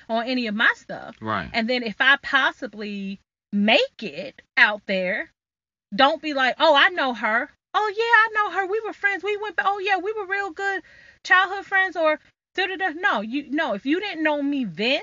on 0.08 0.26
any 0.26 0.46
of 0.46 0.54
my 0.54 0.72
stuff. 0.76 1.16
Right. 1.20 1.50
And 1.52 1.68
then 1.68 1.82
if 1.82 1.96
I 2.00 2.16
possibly 2.22 3.20
make 3.52 4.02
it 4.02 4.40
out 4.56 4.82
there, 4.86 5.32
don't 5.94 6.22
be 6.22 6.32
like, 6.32 6.54
oh, 6.60 6.76
I 6.76 6.90
know 6.90 7.12
her. 7.12 7.50
Oh 7.74 7.92
yeah, 7.96 8.02
I 8.04 8.28
know 8.34 8.56
her. 8.56 8.66
We 8.66 8.80
were 8.80 8.92
friends. 8.92 9.24
We 9.24 9.36
went. 9.36 9.54
Oh 9.58 9.78
yeah, 9.78 9.96
we 9.96 10.12
were 10.12 10.26
real 10.26 10.50
good 10.50 10.82
childhood 11.24 11.64
friends. 11.64 11.96
Or 11.96 12.20
da 12.54 12.66
da 12.66 12.76
da. 12.76 12.90
No, 12.90 13.20
you 13.20 13.50
no. 13.50 13.72
If 13.74 13.86
you 13.86 13.98
didn't 13.98 14.22
know 14.22 14.42
me 14.42 14.64
then, 14.64 15.00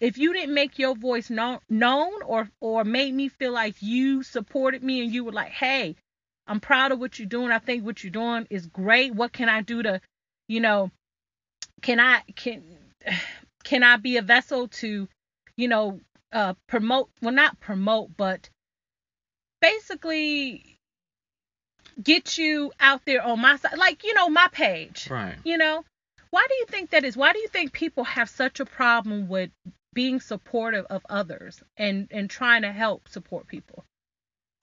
if 0.00 0.16
you 0.16 0.32
didn't 0.32 0.54
make 0.54 0.78
your 0.78 0.94
voice 0.94 1.28
known, 1.28 1.58
known, 1.68 2.22
or 2.24 2.48
or 2.60 2.84
made 2.84 3.14
me 3.14 3.28
feel 3.28 3.52
like 3.52 3.82
you 3.82 4.22
supported 4.22 4.82
me 4.84 5.02
and 5.02 5.12
you 5.12 5.24
were 5.24 5.32
like, 5.32 5.50
hey, 5.50 5.96
I'm 6.50 6.58
proud 6.58 6.90
of 6.90 6.98
what 6.98 7.16
you're 7.16 7.28
doing. 7.28 7.52
I 7.52 7.60
think 7.60 7.84
what 7.84 8.02
you're 8.02 8.10
doing 8.10 8.48
is 8.50 8.66
great. 8.66 9.14
What 9.14 9.32
can 9.32 9.48
I 9.48 9.62
do 9.62 9.84
to, 9.84 10.00
you 10.48 10.58
know, 10.58 10.90
can 11.80 12.00
I 12.00 12.22
can 12.34 12.64
can 13.64 13.84
I 13.84 13.96
be 13.98 14.16
a 14.16 14.22
vessel 14.22 14.66
to, 14.66 15.08
you 15.56 15.68
know, 15.68 16.00
uh 16.32 16.54
promote 16.66 17.08
well 17.22 17.32
not 17.32 17.60
promote, 17.60 18.16
but 18.16 18.50
basically 19.62 20.76
get 22.02 22.36
you 22.36 22.72
out 22.80 23.02
there 23.04 23.22
on 23.22 23.40
my 23.40 23.54
side 23.56 23.78
like, 23.78 24.02
you 24.02 24.14
know, 24.14 24.28
my 24.28 24.48
page. 24.50 25.08
Right. 25.08 25.36
You 25.44 25.56
know? 25.56 25.84
Why 26.30 26.44
do 26.48 26.54
you 26.54 26.66
think 26.66 26.90
that 26.90 27.04
is? 27.04 27.16
Why 27.16 27.32
do 27.32 27.38
you 27.38 27.48
think 27.48 27.72
people 27.72 28.02
have 28.02 28.28
such 28.28 28.58
a 28.58 28.64
problem 28.64 29.28
with 29.28 29.50
being 29.92 30.20
supportive 30.20 30.86
of 30.90 31.06
others 31.08 31.62
and 31.76 32.08
and 32.10 32.28
trying 32.28 32.62
to 32.62 32.72
help 32.72 33.08
support 33.08 33.46
people? 33.46 33.84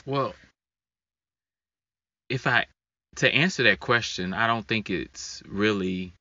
Well, 0.06 0.34
if 2.30 2.48
I 2.48 2.66
to 3.18 3.34
answer 3.34 3.64
that 3.64 3.80
question, 3.80 4.34
I 4.34 4.48
don't 4.48 4.68
think 4.68 4.90
it's 4.90 5.42
really 5.48 6.14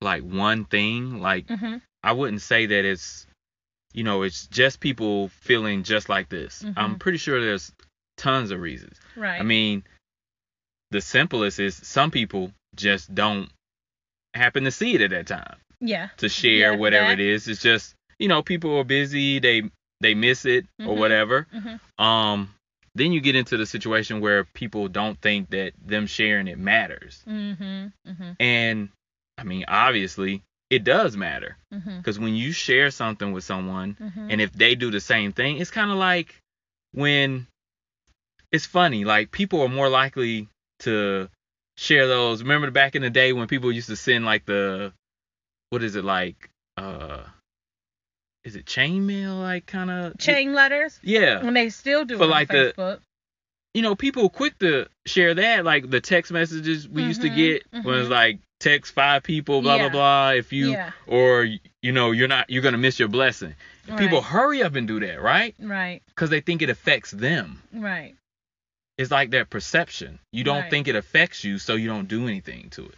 like 0.00 0.22
one 0.22 0.64
thing. 0.64 1.20
Like 1.20 1.46
Mhm. 1.46 1.80
I 2.02 2.12
wouldn't 2.12 2.42
say 2.42 2.66
that 2.66 2.84
it's 2.84 3.26
you 3.92 4.04
know, 4.04 4.22
it's 4.22 4.46
just 4.46 4.78
people 4.78 5.28
feeling 5.30 5.82
just 5.82 6.08
like 6.08 6.28
this. 6.28 6.62
Mhm. 6.62 6.74
I'm 6.76 6.98
pretty 7.00 7.18
sure 7.18 7.40
there's 7.40 7.72
tons 8.16 8.52
of 8.52 8.60
reasons. 8.60 9.00
Right. 9.16 9.40
I 9.40 9.42
mean, 9.42 9.82
the 10.92 11.00
simplest 11.00 11.58
is 11.58 11.74
some 11.74 12.12
people 12.12 12.52
just 12.76 13.12
don't 13.12 13.50
happen 14.34 14.62
to 14.64 14.70
see 14.70 14.94
it 14.94 15.00
at 15.00 15.10
that 15.10 15.26
time 15.26 15.56
yeah. 15.80 16.10
to 16.18 16.28
share 16.28 16.72
Yeah, 16.72 16.78
whatever 16.78 17.08
that- 17.08 17.18
it 17.18 17.26
is. 17.26 17.48
It's 17.48 17.60
just, 17.60 17.96
you 18.20 18.28
know, 18.28 18.42
people 18.44 18.76
are 18.78 18.84
busy, 18.84 19.40
they 19.40 19.62
they 20.02 20.14
miss 20.14 20.44
it 20.46 20.66
or 20.78 20.94
Mhm. 20.94 20.98
whatever. 20.98 21.46
Mhm. 21.52 21.80
Um 22.02 22.54
then 22.94 23.12
you 23.12 23.20
get 23.20 23.36
into 23.36 23.56
the 23.56 23.66
situation 23.66 24.20
where 24.20 24.44
people 24.44 24.88
don't 24.88 25.20
think 25.20 25.50
that 25.50 25.72
them 25.84 26.06
sharing 26.06 26.48
it 26.48 26.58
matters. 26.58 27.22
Mhm. 27.26 27.92
Mhm. 28.06 28.36
And 28.40 28.88
I 29.38 29.44
mean, 29.44 29.64
obviously, 29.68 30.42
it 30.68 30.84
does 30.84 31.16
matter 31.16 31.56
because 31.98 32.18
when 32.18 32.34
you 32.34 32.52
share 32.52 32.90
something 32.90 33.32
with 33.32 33.44
someone 33.44 33.96
Mhm. 34.00 34.32
and 34.32 34.40
if 34.40 34.52
they 34.52 34.74
do 34.74 34.90
the 34.90 35.00
same 35.00 35.32
thing, 35.32 35.58
it's 35.58 35.70
kind 35.70 35.90
of 35.90 35.96
like 35.96 36.40
when 36.92 37.46
it's 38.52 38.66
funny, 38.66 39.04
like 39.04 39.30
people 39.30 39.62
are 39.62 39.68
more 39.68 39.88
likely 39.88 40.48
to 40.80 41.28
share 41.76 42.06
those. 42.06 42.42
Remember 42.42 42.70
back 42.70 42.94
in 42.96 43.02
the 43.02 43.10
day 43.10 43.32
when 43.32 43.46
people 43.48 43.72
used 43.72 43.88
to 43.88 43.96
send 43.96 44.24
like 44.24 44.44
the 44.44 44.92
what 45.70 45.82
is 45.82 45.94
it 45.94 46.04
like 46.04 46.50
uh 46.76 47.24
is 48.44 48.56
it 48.56 48.66
chain 48.66 49.06
mail 49.06 49.34
like 49.36 49.66
kind 49.66 49.90
of 49.90 50.18
chain 50.18 50.54
letters. 50.54 50.98
Yeah. 51.02 51.40
And 51.44 51.54
they 51.56 51.68
still 51.70 52.04
do 52.04 52.16
For 52.16 52.22
it 52.22 52.26
on 52.26 52.30
like 52.30 52.48
the- 52.48 52.72
Facebook. 52.76 53.00
You 53.74 53.82
know, 53.82 53.94
people 53.94 54.24
are 54.24 54.28
quick 54.30 54.58
to 54.60 54.86
share 55.06 55.34
that 55.34 55.64
like 55.64 55.88
the 55.90 56.00
text 56.00 56.32
messages 56.32 56.88
we 56.88 57.04
used 57.04 57.20
to 57.22 57.28
Mhm, 57.30 57.36
get 57.36 57.66
when 57.84 57.98
it's 58.00 58.08
mhm. 58.08 58.10
like 58.10 58.38
text 58.58 58.92
five 58.94 59.22
people 59.22 59.62
blah 59.62 59.76
Yeah. 59.76 59.82
blah 59.88 59.90
blah 59.90 60.30
if 60.32 60.52
you 60.52 60.72
Yeah. 60.72 60.90
or 61.06 61.44
you 61.80 61.92
know 61.92 62.10
you're 62.10 62.26
not 62.28 62.50
you're 62.50 62.62
going 62.62 62.72
to 62.72 62.78
miss 62.78 62.98
your 62.98 63.08
blessing. 63.08 63.54
And 63.86 63.98
People 63.98 64.22
hurry 64.22 64.62
up 64.62 64.74
and 64.74 64.86
do 64.88 64.98
that, 65.00 65.20
right? 65.22 65.54
Right. 65.60 66.02
Cuz 66.16 66.30
they 66.30 66.40
think 66.40 66.62
it 66.62 66.70
affects 66.70 67.10
them. 67.12 67.62
Right. 67.72 68.16
it's 68.98 69.10
like 69.10 69.30
that 69.30 69.48
perception. 69.48 70.18
You 70.30 70.44
don't 70.44 70.62
Right. 70.62 70.70
think 70.70 70.86
it 70.86 70.94
affects 70.94 71.42
you, 71.42 71.58
so 71.58 71.74
you 71.74 71.88
don't 71.88 72.06
do 72.06 72.28
anything 72.28 72.68
to 72.70 72.84
it. 72.84 72.94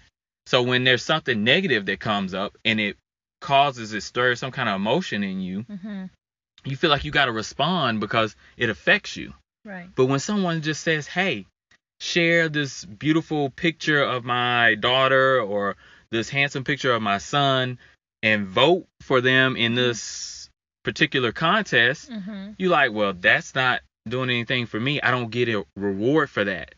So 0.47 0.63
when 0.63 0.83
there's 0.83 1.05
something 1.05 1.45
negative 1.45 1.87
that 1.87 2.01
comes 2.01 2.35
up 2.35 2.59
and 2.65 2.81
it 2.81 2.97
causes 3.43 3.93
it 3.93 4.03
stirs 4.03 4.41
some 4.41 4.51
kind 4.53 4.69
of 4.69 4.77
emotion 4.77 5.23
in 5.23 5.41
you, 5.41 5.65
Mhm. 5.65 6.09
you 6.65 6.77
feel 6.77 6.89
like 6.91 7.05
you 7.05 7.11
got 7.11 7.27
to 7.27 7.33
respond 7.33 8.01
because 8.01 8.35
it 8.57 8.71
affects 8.71 9.17
you. 9.17 9.35
Right. 9.65 9.95
But 9.95 10.07
when 10.07 10.19
someone 10.21 10.63
just 10.63 10.83
says, 10.83 11.07
"Hey, 11.07 11.47
share 12.01 12.49
this 12.49 12.85
beautiful 12.85 13.51
picture 13.51 14.03
of 14.03 14.25
my 14.25 14.75
daughter 14.77 15.41
or 15.41 15.77
this 16.11 16.29
handsome 16.31 16.65
picture 16.65 16.93
of 16.93 17.03
my 17.03 17.19
son 17.19 17.79
and 18.23 18.47
vote 18.47 18.87
for 19.03 19.21
them 19.21 19.57
in 19.57 19.75
this 19.75 20.49
particular 20.85 21.33
contest," 21.33 22.11
Mhm. 22.11 22.55
you 22.59 22.69
like, 22.71 22.93
"Well, 22.93 23.13
that's 23.13 23.55
not 23.55 23.83
doing 24.09 24.31
anything 24.31 24.67
for 24.67 24.81
me. 24.81 25.01
I 25.01 25.11
don't 25.11 25.31
get 25.31 25.49
a 25.49 25.65
reward 25.77 26.31
for 26.31 26.45
that." 26.45 26.75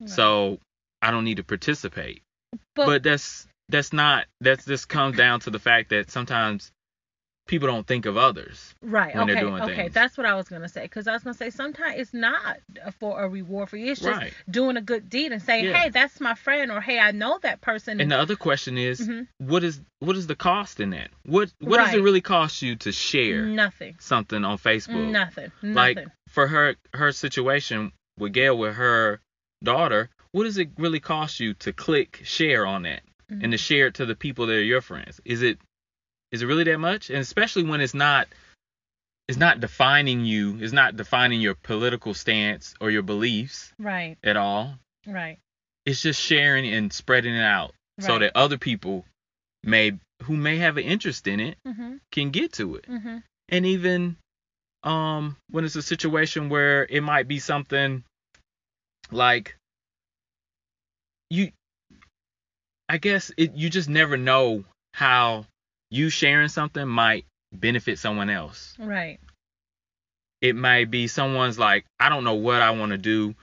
Right. 0.00 0.10
So 0.10 0.60
I 1.02 1.10
don't 1.10 1.24
need 1.24 1.38
to 1.38 1.44
participate. 1.44 2.22
But- 2.74 2.86
But, 2.86 3.02
that's 3.02 3.46
that's 3.70 3.92
not 3.92 4.26
that's 4.40 4.64
just 4.64 4.88
comes 4.88 5.16
down 5.16 5.40
to 5.40 5.50
the 5.50 5.58
fact 5.58 5.90
that 5.90 6.10
sometimes 6.10 6.72
people 7.46 7.66
don't 7.66 7.86
think 7.86 8.06
of 8.06 8.16
others. 8.16 8.74
Right. 8.80 9.12
when 9.14 9.26
they're 9.26 9.36
okay. 9.36 9.44
doing 9.44 9.62
okay. 9.62 9.74
things. 9.74 9.94
That's 9.94 10.16
what 10.16 10.24
I 10.24 10.34
was 10.34 10.48
gonna 10.48 10.68
say. 10.68 10.82
Because 10.82 11.08
I 11.08 11.12
was 11.12 11.24
gonna 11.24 11.34
say 11.34 11.50
sometimes 11.50 11.94
it's 11.98 12.14
not 12.14 12.58
for 13.00 13.20
a 13.20 13.28
reward 13.28 13.68
for 13.68 13.76
you. 13.76 13.90
It's 13.90 14.00
just 14.00 14.20
Right. 14.20 14.32
doing 14.48 14.76
a 14.76 14.80
good 14.80 15.10
deed 15.10 15.32
and 15.32 15.42
saying, 15.42 15.64
Yeah. 15.64 15.72
"Hey, 15.72 15.88
that's 15.90 16.20
my 16.20 16.34
friend," 16.34 16.70
or 16.70 16.80
"Hey, 16.80 17.00
I 17.00 17.10
know 17.10 17.38
that 17.42 17.60
person." 17.60 18.00
And 18.00 18.10
the 18.10 18.18
other 18.18 18.36
question 18.36 18.78
is, 18.78 19.00
Mhm. 19.00 19.26
what 19.38 19.64
is 19.64 19.80
what 19.98 20.16
is 20.16 20.28
the 20.28 20.36
cost 20.36 20.78
in 20.78 20.90
that? 20.90 21.10
What 21.24 21.50
what 21.58 21.78
does 21.78 21.94
it 21.94 22.02
really 22.02 22.20
cost 22.20 22.62
you 22.62 22.76
to 22.76 22.92
share 22.92 23.46
nothing. 23.46 23.96
something 23.98 24.44
on 24.44 24.56
Facebook? 24.58 25.10
Nothing. 25.10 25.50
nothing. 25.60 25.74
Like 25.74 26.06
for 26.28 26.46
her 26.46 26.76
her 26.94 27.10
situation 27.10 27.92
with 28.16 28.32
Gail 28.32 28.56
with 28.56 28.76
her 28.76 29.20
daughter, 29.64 30.08
what 30.30 30.44
does 30.44 30.56
it 30.58 30.70
really 30.78 31.00
cost 31.00 31.40
you 31.40 31.54
to 31.54 31.72
click 31.72 32.20
share 32.22 32.64
on 32.64 32.82
that 32.82 33.02
Mm-hmm. 33.30 33.44
and 33.44 33.52
to 33.52 33.58
share 33.58 33.86
it 33.86 33.94
to 33.94 34.06
the 34.06 34.16
people 34.16 34.46
that 34.46 34.54
are 34.54 34.62
your 34.62 34.80
friends? 34.80 35.20
Is 35.24 35.42
it 35.42 35.58
is 36.32 36.42
it 36.42 36.46
really 36.46 36.64
that 36.64 36.78
much? 36.78 37.10
And 37.10 37.18
especially 37.18 37.64
when 37.64 37.80
it's 37.80 37.94
not 37.94 38.28
it's 39.28 39.38
not 39.38 39.60
defining 39.60 40.24
you, 40.24 40.58
it's 40.60 40.72
not 40.72 40.96
defining 40.96 41.40
your 41.40 41.54
political 41.54 42.14
stance 42.14 42.74
or 42.80 42.90
your 42.90 43.02
beliefs 43.02 43.72
right. 43.78 44.16
at 44.24 44.36
all. 44.36 44.74
Right. 45.06 45.38
It's 45.86 46.02
just 46.02 46.20
sharing 46.20 46.66
and 46.72 46.92
spreading 46.92 47.34
it 47.36 47.44
out 47.44 47.72
so 48.00 48.18
that 48.18 48.32
other 48.34 48.58
people 48.58 49.04
may 49.62 49.92
who 50.22 50.36
may 50.36 50.56
have 50.56 50.76
an 50.78 50.84
interest 50.84 51.26
in 51.26 51.38
it 51.40 51.58
Mhm. 51.66 52.00
can 52.10 52.30
get 52.30 52.54
to 52.54 52.76
it. 52.76 52.86
Mhm. 52.88 53.22
And 53.48 53.66
even 53.66 54.16
um 54.82 55.36
when 55.50 55.64
it's 55.64 55.76
a 55.76 55.82
situation 55.82 56.48
where 56.48 56.84
it 56.88 57.02
might 57.02 57.28
be 57.28 57.38
something 57.38 58.02
like 59.10 59.56
you 61.28 61.52
I 62.90 62.98
guess 62.98 63.30
it 63.36 63.54
you 63.54 63.70
just 63.70 63.88
never 63.88 64.16
know 64.16 64.64
how 64.94 65.46
you 65.90 66.10
sharing 66.10 66.48
something 66.48 66.86
might 66.86 67.24
benefit 67.52 67.98
someone 68.00 68.30
else. 68.30 68.74
Right. 68.78 69.20
It 70.40 70.56
might 70.56 70.90
be 70.90 71.06
someone's 71.06 71.58
like, 71.58 71.84
I 72.00 72.08
don't 72.08 72.24
know 72.24 72.34
what 72.34 72.62
I 72.62 72.70
want 72.72 72.90
to 72.92 72.98
do 72.98 73.34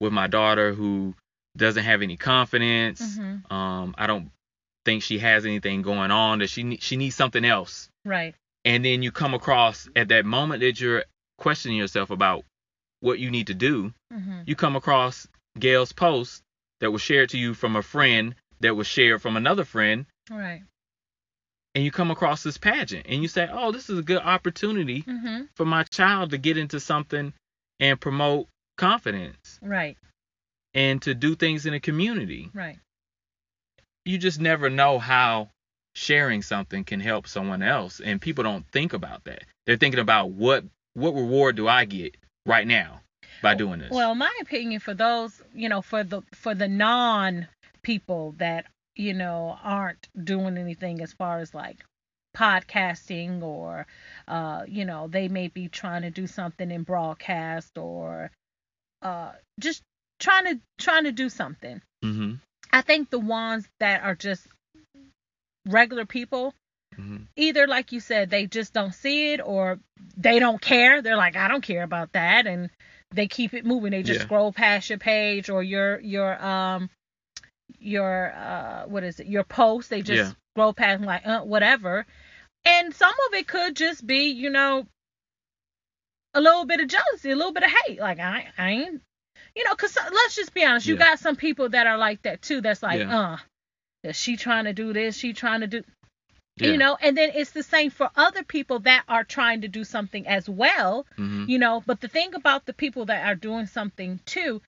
with 0.00 0.12
my 0.12 0.26
daughter 0.26 0.72
who 0.72 1.14
doesn't 1.56 1.84
have 1.84 2.00
any 2.02 2.16
confidence. 2.16 3.02
Mhm. 3.18 3.50
Um, 3.52 3.94
I 3.98 4.06
don't 4.06 4.30
think 4.84 5.02
she 5.02 5.18
has 5.18 5.44
anything 5.44 5.82
going 5.82 6.10
on. 6.10 6.38
That 6.38 6.48
she 6.48 6.78
she 6.78 6.96
needs 6.96 7.14
something 7.14 7.44
else. 7.44 7.88
Right. 8.04 8.34
And 8.64 8.84
then 8.84 9.02
you 9.02 9.12
come 9.12 9.34
across 9.34 9.86
at 9.94 10.08
that 10.08 10.24
moment 10.24 10.60
that 10.60 10.80
you're 10.80 11.04
questioning 11.36 11.76
yourself 11.76 12.10
about 12.10 12.44
what 13.00 13.18
you 13.18 13.30
need 13.30 13.48
to 13.48 13.54
do. 13.54 13.92
Mhm. 14.12 14.48
You 14.48 14.56
come 14.56 14.76
across 14.76 15.28
Gail's 15.58 15.92
post 15.92 16.42
that 16.80 16.90
was 16.90 17.02
shared 17.02 17.30
to 17.30 17.38
you 17.38 17.52
from 17.54 17.76
a 17.76 17.82
friend 17.82 18.34
that 18.60 18.74
was 18.76 18.86
shared 18.86 19.20
from 19.22 19.36
another 19.36 19.64
friend 19.64 20.06
Right. 20.30 20.62
and 21.74 21.84
you 21.84 21.90
come 21.90 22.10
across 22.10 22.42
this 22.42 22.56
pageant 22.58 23.06
and 23.08 23.20
you 23.22 23.28
say, 23.28 23.48
"Oh, 23.50 23.72
this 23.72 23.90
is 23.90 23.98
a 23.98 24.02
good 24.02 24.22
opportunity 24.22 25.02
Mhm. 25.02 25.48
for 25.54 25.64
my 25.66 25.82
child 25.84 26.30
to 26.30 26.38
get 26.38 26.56
into 26.56 26.80
something 26.80 27.32
and 27.80 28.00
promote 28.00 28.48
confidence 28.76 29.58
Right. 29.62 29.96
and 30.72 31.00
to 31.02 31.14
do 31.14 31.34
things 31.34 31.66
in 31.66 31.74
a 31.74 31.80
community." 31.80 32.50
Right. 32.54 32.78
You 34.04 34.18
just 34.18 34.40
never 34.40 34.68
know 34.70 34.98
how 34.98 35.50
sharing 35.94 36.42
something 36.42 36.84
can 36.84 37.00
help 37.00 37.26
someone 37.26 37.62
else 37.62 38.00
and 38.00 38.20
people 38.20 38.44
don't 38.44 38.68
think 38.70 38.92
about 38.92 39.24
that. 39.24 39.44
They're 39.66 39.76
thinking 39.76 40.00
about 40.00 40.30
what 40.30 40.64
what 40.94 41.14
reward 41.14 41.56
do 41.56 41.66
I 41.66 41.86
get 41.86 42.16
right 42.46 42.66
now 42.66 43.00
by 43.42 43.54
doing 43.56 43.80
this? 43.80 43.90
Well, 43.90 44.14
my 44.14 44.32
opinion 44.40 44.78
for 44.78 44.94
those, 44.94 45.42
you 45.52 45.68
know, 45.68 45.82
for 45.82 46.04
the 46.04 46.22
for 46.34 46.54
the 46.54 46.68
non 46.68 47.48
people 47.84 48.34
that 48.38 48.66
you 48.96 49.14
know 49.14 49.56
aren't 49.62 50.08
doing 50.22 50.58
anything 50.58 51.00
as 51.00 51.12
far 51.12 51.38
as 51.38 51.54
like 51.54 51.84
podcasting 52.36 53.42
or 53.42 53.86
uh 54.26 54.64
you 54.66 54.84
know 54.84 55.06
they 55.06 55.28
may 55.28 55.46
be 55.48 55.68
trying 55.68 56.02
to 56.02 56.10
do 56.10 56.26
something 56.26 56.70
in 56.70 56.82
broadcast 56.82 57.78
or 57.78 58.30
uh 59.02 59.30
just 59.60 59.82
trying 60.18 60.44
to 60.46 60.60
trying 60.78 61.04
to 61.04 61.12
do 61.12 61.28
something 61.28 61.80
mhm. 62.04 62.40
i 62.72 62.82
think 62.82 63.08
the 63.10 63.20
ones 63.20 63.68
that 63.78 64.02
are 64.02 64.16
just 64.16 64.46
regular 65.66 66.04
people 66.04 66.54
Mhm. 66.98 67.26
either 67.36 67.66
like 67.66 67.90
you 67.92 67.98
said 68.00 68.30
they 68.30 68.46
just 68.46 68.72
don't 68.72 68.94
see 68.94 69.32
it 69.32 69.40
or 69.40 69.80
they 70.16 70.38
don't 70.38 70.60
care 70.60 71.02
they're 71.02 71.16
like 71.16 71.36
i 71.36 71.48
don't 71.48 71.62
care 71.62 71.82
about 71.82 72.12
that 72.12 72.46
and 72.46 72.70
they 73.10 73.26
keep 73.26 73.54
it 73.54 73.64
moving 73.64 73.90
they 73.92 74.02
just 74.02 74.20
Yeah. 74.20 74.26
scroll 74.26 74.52
past 74.52 74.90
your 74.90 74.98
page 74.98 75.50
or 75.50 75.62
your 75.62 76.00
your 76.00 76.44
um 76.44 76.90
your 77.78 78.32
uh 78.34 78.84
what 78.86 79.02
is 79.04 79.20
it 79.20 79.26
your 79.26 79.44
post 79.44 79.90
they 79.90 80.02
just 80.02 80.30
Yeah. 80.30 80.32
scroll 80.54 80.72
past 80.72 80.96
and 80.98 81.06
like 81.06 81.26
uh, 81.26 81.40
whatever 81.40 82.06
and 82.64 82.94
some 82.94 83.14
of 83.28 83.34
it 83.34 83.46
could 83.46 83.74
just 83.76 84.06
be 84.06 84.30
you 84.30 84.50
know 84.50 84.86
a 86.34 86.40
little 86.40 86.64
bit 86.64 86.80
of 86.80 86.88
jealousy 86.88 87.30
a 87.30 87.36
little 87.36 87.52
bit 87.52 87.62
of 87.62 87.70
hate 87.86 87.98
like 88.00 88.18
i 88.18 88.46
i 88.58 88.70
ain't 88.70 89.02
you 89.54 89.64
know 89.64 89.70
because 89.74 89.96
let's 89.96 90.34
just 90.36 90.54
be 90.54 90.64
honest 90.64 90.86
you 90.86 90.94
Yeah. 90.94 91.00
got 91.04 91.18
some 91.18 91.36
people 91.36 91.68
that 91.70 91.86
are 91.86 91.98
like 91.98 92.22
that 92.22 92.42
too 92.42 92.60
that's 92.60 92.82
like 92.82 93.00
Yeah. 93.00 93.18
uh 93.18 93.36
is 94.02 94.16
she 94.16 94.36
trying 94.36 94.64
to 94.64 94.72
do 94.72 94.92
this 94.92 95.16
she 95.16 95.32
trying 95.32 95.60
to 95.60 95.66
do 95.66 95.84
Yeah. 96.56 96.70
you 96.72 96.78
know 96.78 96.96
and 97.00 97.16
then 97.16 97.30
it's 97.34 97.52
the 97.52 97.62
same 97.62 97.90
for 97.90 98.10
other 98.16 98.42
people 98.44 98.80
that 98.80 99.04
are 99.08 99.24
trying 99.24 99.62
to 99.62 99.68
do 99.68 99.84
something 99.84 100.26
as 100.26 100.48
well 100.48 101.06
Mhm. 101.18 101.48
you 101.48 101.58
know 101.58 101.82
but 101.86 102.00
the 102.00 102.08
thing 102.08 102.34
about 102.34 102.66
the 102.66 102.72
people 102.72 103.06
that 103.06 103.26
are 103.26 103.34
doing 103.34 103.66
something 103.66 104.20
too 104.26 104.60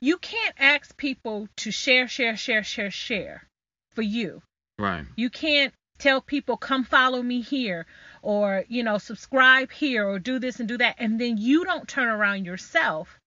you 0.00 0.18
can't 0.18 0.54
ask 0.58 0.96
people 0.96 1.48
to 1.56 1.70
share 1.70 2.08
share 2.08 2.36
share 2.36 2.64
share 2.64 2.90
share 2.90 3.46
for 3.94 4.02
you 4.02 4.42
Right. 4.78 5.04
you 5.16 5.30
can't 5.30 5.74
tell 5.98 6.22
people 6.22 6.56
come 6.56 6.84
follow 6.84 7.22
me 7.22 7.42
here 7.42 7.86
or 8.22 8.64
you 8.68 8.82
know 8.82 8.98
subscribe 8.98 9.70
here 9.70 10.08
or 10.08 10.18
do 10.18 10.38
this 10.38 10.58
and 10.58 10.68
do 10.68 10.78
that 10.78 10.96
and 10.98 11.20
then 11.20 11.36
you 11.36 11.64
don't 11.64 11.86
turn 11.88 12.08
around 12.08 12.44
yourself 12.46 13.18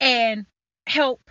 and 0.00 0.46
help 0.86 1.30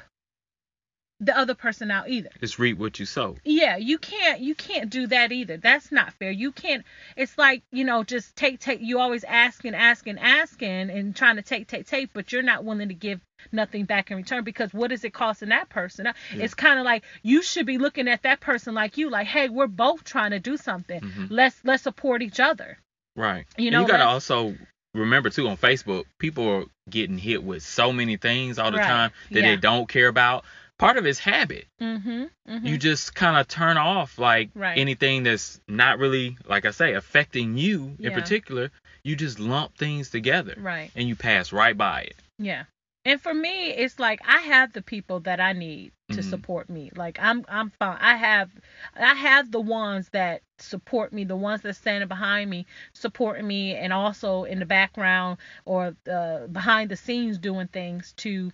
the 1.26 1.38
other 1.38 1.54
person 1.56 1.90
out 1.92 2.10
either 2.10 2.30
Just 2.40 2.60
reap 2.60 2.78
what 2.78 3.00
you 3.00 3.06
sow. 3.06 3.36
yeah 3.44 3.78
you 3.78 3.98
can't 3.98 4.40
you 4.42 4.56
can't 4.56 4.90
do 4.90 5.08
that 5.08 5.32
either 5.32 5.58
that's 5.58 5.92
not 5.92 6.14
fair 6.14 6.32
you 6.32 6.52
can't 6.52 6.84
it's 7.16 7.38
like 7.38 7.64
you 7.72 7.84
know 7.84 8.04
just 8.04 8.36
take 8.36 8.60
take 8.60 8.82
you 8.82 9.00
always 9.00 9.24
asking 9.24 9.76
asking 9.76 10.18
asking 10.20 10.90
and 10.90 11.16
trying 11.16 11.36
to 11.38 11.42
take 11.42 11.68
take 11.68 11.88
take 11.88 12.12
but 12.14 12.32
you're 12.32 12.44
not 12.44 12.64
willing 12.64 12.90
to 12.90 12.94
give 12.94 13.20
nothing 13.52 13.86
back 13.86 14.10
in 14.12 14.18
return 14.18 14.44
because 14.44 14.74
what 14.74 14.92
is 14.92 15.04
it 15.04 15.14
costing 15.14 15.50
that 15.50 15.70
person 15.70 16.06
Yeah. 16.06 16.44
it's 16.44 16.54
kind 16.54 16.80
of 16.80 16.86
like 16.86 17.04
you 17.24 17.42
should 17.42 17.66
be 17.66 17.78
looking 17.78 18.08
at 18.08 18.24
that 18.24 18.40
person 18.40 18.74
like 18.74 18.98
you 18.98 19.10
like 19.10 19.28
hey 19.28 19.50
we're 19.50 19.68
both 19.68 20.04
trying 20.04 20.32
to 20.32 20.40
do 20.40 20.58
something 20.58 21.02
Mhm. 21.02 21.28
let's 21.30 21.60
let's 21.64 21.84
support 21.84 22.22
each 22.22 22.40
other 22.40 22.78
Right. 23.16 23.46
You 23.58 23.68
And 23.68 23.74
know, 23.74 23.82
you 23.82 23.88
gotta 23.88 24.06
also 24.06 24.56
remember 24.96 25.30
too 25.30 25.48
on 25.48 25.56
Facebook, 25.56 26.06
people 26.18 26.50
are 26.50 26.64
getting 26.90 27.20
hit 27.20 27.44
with 27.44 27.62
so 27.62 27.94
many 27.94 28.18
things 28.18 28.58
all 28.58 28.72
the 28.72 28.78
Right. 28.78 28.88
time 28.88 29.12
that 29.32 29.44
Yeah. 29.44 29.50
they 29.52 29.58
don't 29.58 29.88
care 29.88 30.08
about. 30.08 30.46
Part 30.80 30.98
of 30.98 31.06
it's 31.06 31.20
habit. 31.20 31.68
mm-hmm, 31.82 32.24
mm-hmm. 32.50 32.66
You 32.66 32.78
just 32.78 33.14
kind 33.16 33.38
of 33.38 33.48
turn 33.48 33.78
off 33.78 34.18
like 34.18 34.50
Right. 34.56 34.78
anything 34.78 35.24
that's 35.24 35.62
not 35.68 36.00
really, 36.00 36.38
like 36.46 36.66
I 36.66 36.72
say, 36.72 36.94
affecting 36.94 37.58
you 37.58 37.96
in 38.00 38.12
particular. 38.12 38.72
You 39.04 39.16
just 39.16 39.40
lump 39.40 39.78
things 39.78 40.10
together 40.10 40.56
right 40.58 40.90
and 40.96 41.08
you 41.08 41.16
pass 41.16 41.52
right 41.54 41.78
by 41.78 42.02
it. 42.02 42.16
Yeah. 42.40 42.64
And 43.06 43.22
for 43.22 43.34
me, 43.34 43.70
it's 43.72 44.00
like 44.00 44.22
I 44.26 44.40
have 44.40 44.72
the 44.72 44.82
people 44.82 45.20
that 45.22 45.40
I 45.42 45.52
need 45.54 45.92
to 46.12 46.22
Mhm. 46.22 46.24
support 46.24 46.70
me. 46.70 46.90
Like 46.96 47.18
I'm 47.22 47.46
I'm 47.50 47.70
fine. 47.72 47.98
I 48.00 48.16
have 48.16 48.50
I 48.96 49.14
have 49.14 49.52
the 49.52 49.60
ones 49.60 50.10
that 50.10 50.42
support 50.60 51.12
me, 51.12 51.26
the 51.26 51.36
ones 51.36 51.62
that 51.62 51.76
stand 51.76 52.08
behind 52.08 52.50
me, 52.50 52.66
supporting 52.94 53.46
me 53.46 53.76
and 53.76 53.92
also 53.92 54.46
in 54.46 54.60
the 54.60 54.66
background 54.66 55.38
or 55.66 55.96
uh, 56.10 56.48
behind 56.48 56.90
the 56.90 56.96
scenes 56.96 57.38
doing 57.38 57.68
things 57.68 58.14
to 58.18 58.52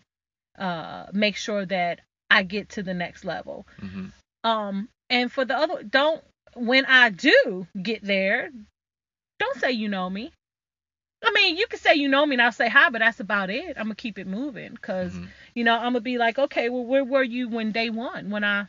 uh 0.58 1.06
make 1.14 1.36
sure 1.38 1.66
that 1.66 2.02
I 2.30 2.44
get 2.44 2.70
to 2.70 2.84
the 2.84 2.94
next 2.94 3.26
level. 3.26 3.68
hmm 3.80 4.08
Um 4.44 4.90
and 5.10 5.32
for 5.32 5.46
the 5.46 5.56
other 5.58 5.84
don't 5.84 6.24
when 6.56 6.86
I 6.86 7.10
do 7.10 7.68
get 7.82 8.04
there, 8.04 8.50
don't 9.40 9.58
say 9.60 9.72
you 9.72 9.90
know 9.90 10.10
me. 10.10 10.32
I 11.24 11.32
mean, 11.32 11.58
you 11.58 11.68
can 11.68 11.80
say 11.80 11.96
you 11.96 12.08
know 12.08 12.26
me 12.26 12.36
and 12.36 12.42
I'll 12.42 12.52
say 12.52 12.70
hi, 12.70 12.90
but 12.90 13.00
that's 13.00 13.20
about 13.20 13.50
it. 13.50 13.78
I'm 13.78 13.86
gonna 13.86 13.96
keep 13.96 14.18
it 14.20 14.28
moving 14.28 14.74
because 14.74 15.14
Mhm. 15.14 15.28
you 15.56 15.64
know 15.64 15.76
I'm 15.76 15.94
gonna 15.94 16.02
be 16.02 16.18
like, 16.18 16.40
okay, 16.40 16.70
well, 16.70 16.86
where 16.86 17.04
were 17.04 17.24
you 17.24 17.50
when 17.50 17.72
day 17.72 17.90
one? 17.90 18.30
When 18.30 18.44
I, 18.44 18.68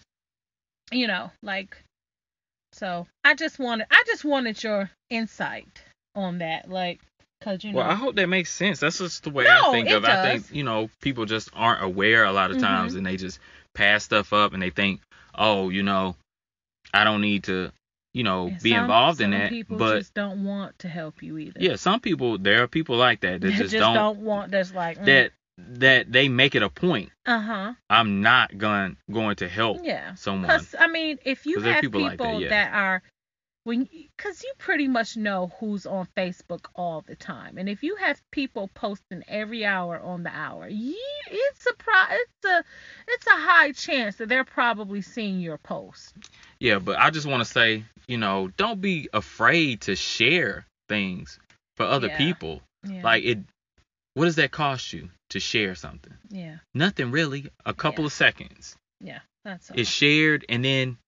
you 0.92 1.06
know, 1.06 1.30
like, 1.42 1.76
so 2.72 3.06
I 3.24 3.34
just 3.34 3.58
wanted, 3.58 3.86
I 3.90 4.02
just 4.06 4.24
wanted 4.24 4.62
your 4.62 4.90
insight 5.10 5.82
on 6.14 6.38
that, 6.38 6.68
like, 6.68 7.00
cause 7.40 7.64
you 7.64 7.72
know, 7.72 7.78
Well, 7.78 7.90
I 7.90 7.94
hope 7.94 8.16
that 8.16 8.28
makes 8.28 8.50
sense. 8.52 8.80
That's 8.80 8.98
just 8.98 9.24
the 9.24 9.30
way 9.30 9.44
No, 9.44 9.68
I 9.70 9.72
think 9.72 9.88
it 9.88 9.94
of. 9.94 10.04
it. 10.04 10.10
I 10.10 10.38
think 10.38 10.54
you 10.54 10.64
know 10.64 10.90
people 11.00 11.24
just 11.26 11.50
aren't 11.54 11.82
aware 11.82 12.24
a 12.24 12.32
lot 12.32 12.50
of 12.50 12.58
times, 12.58 12.94
Mhm. 12.94 12.98
and 12.98 13.06
they 13.06 13.16
just 13.16 13.38
pass 13.74 14.04
stuff 14.04 14.32
up, 14.32 14.52
and 14.52 14.62
they 14.62 14.70
think, 14.70 15.00
oh, 15.34 15.68
you 15.70 15.82
know, 15.82 16.16
I 16.92 17.04
don't 17.04 17.20
need 17.20 17.44
to, 17.44 17.70
you 18.14 18.24
know, 18.24 18.48
and 18.48 18.62
be 18.62 18.70
some- 18.70 18.80
involved 18.82 19.20
in 19.20 19.30
that. 19.30 19.50
People 19.50 19.76
But 19.78 19.98
just 19.98 20.14
don't 20.14 20.44
want 20.44 20.78
to 20.80 20.88
help 20.88 21.22
you 21.22 21.38
either. 21.38 21.60
yeah, 21.60 21.76
some 21.76 22.00
people 22.00 22.36
there 22.38 22.62
are 22.62 22.68
people 22.68 22.96
like 22.96 23.20
that 23.20 23.40
that 23.40 23.50
just, 23.50 23.70
just, 23.70 23.74
don't, 23.74 23.94
don't, 23.94 24.18
want. 24.18 24.50
That's 24.50 24.74
like, 24.74 24.98
mm, 24.98 25.04
that 25.06 25.32
that 25.58 26.10
they 26.10 26.28
make 26.28 26.54
it 26.54 26.62
a 26.62 26.70
point. 26.70 27.10
uh 27.26 27.38
huh, 27.38 27.74
I'm 27.90 28.22
not 28.22 28.56
going 28.56 28.96
going 29.10 29.36
to 29.36 29.48
help 29.48 29.80
yeah. 29.84 30.14
someone. 30.14 30.46
Because 30.48 30.74
I 30.78 30.86
mean, 30.88 31.18
if 31.24 31.44
you 31.46 31.60
have 31.60 31.82
people 31.82 32.00
people, 32.00 32.08
like 32.08 32.18
that, 32.18 32.40
yeah. 32.40 32.48
that 32.48 32.72
are 32.74 33.02
when, 33.64 33.88
because 34.16 34.42
you 34.42 34.52
pretty 34.58 34.88
much 34.88 35.16
know 35.16 35.52
who's 35.60 35.84
on 35.86 36.08
Facebook 36.16 36.66
all 36.74 37.02
the 37.06 37.14
time, 37.16 37.58
and 37.58 37.68
if 37.68 37.82
you 37.82 37.96
have 37.96 38.20
people 38.30 38.70
posting 38.74 39.22
every 39.28 39.64
hour 39.64 40.00
on 40.00 40.22
the 40.22 40.30
hour, 40.34 40.66
yeah, 40.68 40.94
it's 41.30 41.66
a 41.66 41.74
pro, 41.74 41.94
it's 42.10 42.44
a, 42.46 42.64
it's 43.08 43.26
a 43.26 43.30
high 43.36 43.72
chance 43.72 44.16
that 44.16 44.28
they're 44.28 44.44
probably 44.44 45.02
seeing 45.02 45.40
your 45.40 45.58
post. 45.58 46.14
Yeah, 46.58 46.78
but 46.78 46.98
I 46.98 47.10
just 47.10 47.26
want 47.26 47.44
to 47.44 47.50
say, 47.50 47.84
you 48.08 48.16
know, 48.18 48.48
don't 48.56 48.80
be 48.80 49.08
afraid 49.12 49.82
to 49.82 49.94
share 49.96 50.64
things 50.88 51.38
for 51.76 51.84
other 51.86 52.08
Yeah. 52.08 52.16
people. 52.18 52.62
Yeah. 52.88 53.02
Like 53.02 53.24
it 53.24 53.38
what 54.14 54.24
does 54.24 54.36
that 54.36 54.50
cost 54.50 54.92
you 54.92 55.08
to 55.30 55.38
share 55.40 55.74
something? 55.76 56.12
yeah, 56.30 56.56
Nothing 56.74 57.10
really. 57.12 57.48
A 57.64 57.72
couple 57.72 58.02
Yeah. 58.02 58.06
of 58.06 58.12
seconds. 58.12 58.76
yeah, 59.00 59.20
that's 59.44 59.70
all. 59.70 59.78
It's 59.78 59.88
shared 59.88 60.44
and 60.48 60.64
then 60.64 60.98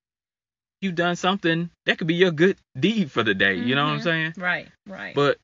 you've 0.83 0.95
done 0.95 1.17
something 1.17 1.71
that 1.87 1.99
could 1.99 2.07
be 2.09 2.15
your 2.15 2.33
good 2.33 2.59
deed 2.79 3.11
for 3.11 3.23
the 3.23 3.35
day. 3.35 3.55
You 3.55 3.75
know 3.75 3.85
what 3.85 3.93
I'm 3.93 4.01
Mhm. 4.01 4.03
saying? 4.03 4.35
right, 4.37 4.69
right. 4.87 5.15
But 5.15 5.39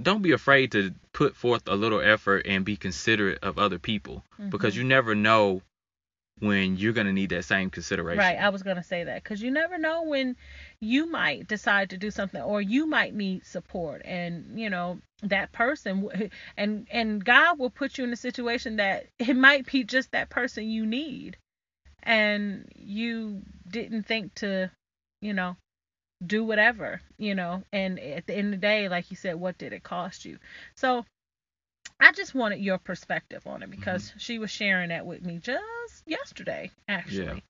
don't 0.00 0.22
be 0.22 0.32
afraid 0.32 0.72
to 0.72 0.94
put 1.12 1.36
forth 1.36 1.66
a 1.66 1.74
little 1.74 2.00
effort 2.00 2.46
and 2.46 2.64
be 2.64 2.76
considerate 2.76 3.38
of 3.42 3.58
other 3.58 3.78
people 3.78 4.24
because 4.50 4.74
Mhm. 4.74 4.78
you 4.78 4.84
never 4.84 5.14
know 5.14 5.62
when 6.38 6.76
you're 6.76 6.92
going 6.92 7.06
to 7.06 7.12
need 7.12 7.30
that 7.30 7.44
same 7.44 7.70
consideration. 7.70 8.18
Right, 8.18 8.38
I 8.38 8.48
was 8.48 8.62
gonna 8.62 8.82
say 8.82 9.04
that 9.04 9.22
because 9.22 9.40
you 9.40 9.50
never 9.50 9.78
know 9.78 10.02
when 10.02 10.36
you 10.80 11.06
might 11.06 11.46
decide 11.46 11.90
to 11.90 11.98
do 11.98 12.10
something, 12.10 12.40
or 12.42 12.60
you 12.60 12.86
might 12.86 13.14
need 13.14 13.46
support, 13.46 14.02
and 14.04 14.58
you 14.58 14.68
know 14.70 15.00
that 15.22 15.52
person, 15.52 16.08
and 16.56 16.88
and 16.90 17.24
God 17.24 17.58
will 17.58 17.70
put 17.70 17.96
you 17.98 18.04
in 18.04 18.12
a 18.12 18.16
situation 18.16 18.76
that 18.76 19.06
it 19.18 19.36
might 19.36 19.70
be 19.70 19.84
just 19.84 20.10
that 20.12 20.30
person 20.30 20.68
you 20.68 20.84
need, 20.84 21.36
and 22.02 22.68
you 22.76 23.42
didn't 23.68 24.04
think 24.04 24.34
to, 24.36 24.70
you 25.20 25.32
know, 25.32 25.56
do 26.24 26.44
whatever, 26.44 27.00
you 27.18 27.34
know, 27.34 27.62
and 27.72 27.98
at 27.98 28.26
the 28.26 28.34
end 28.34 28.54
of 28.54 28.60
the 28.60 28.66
day, 28.66 28.88
like 28.88 29.10
you 29.10 29.16
said, 29.16 29.36
what 29.36 29.58
did 29.58 29.72
it 29.72 29.82
cost 29.82 30.24
you? 30.24 30.38
So. 30.76 31.04
I 32.00 32.10
just 32.10 32.34
wanted 32.34 32.58
your 32.58 32.78
perspective 32.78 33.46
on 33.46 33.62
it 33.62 33.70
because 33.70 34.12
she 34.18 34.40
was 34.40 34.50
sharing 34.50 34.88
that 34.88 35.06
with 35.06 35.22
me 35.22 35.38
just 35.38 36.02
yesterday, 36.04 36.72
actually. 36.88 37.26
Yeah. 37.26 37.40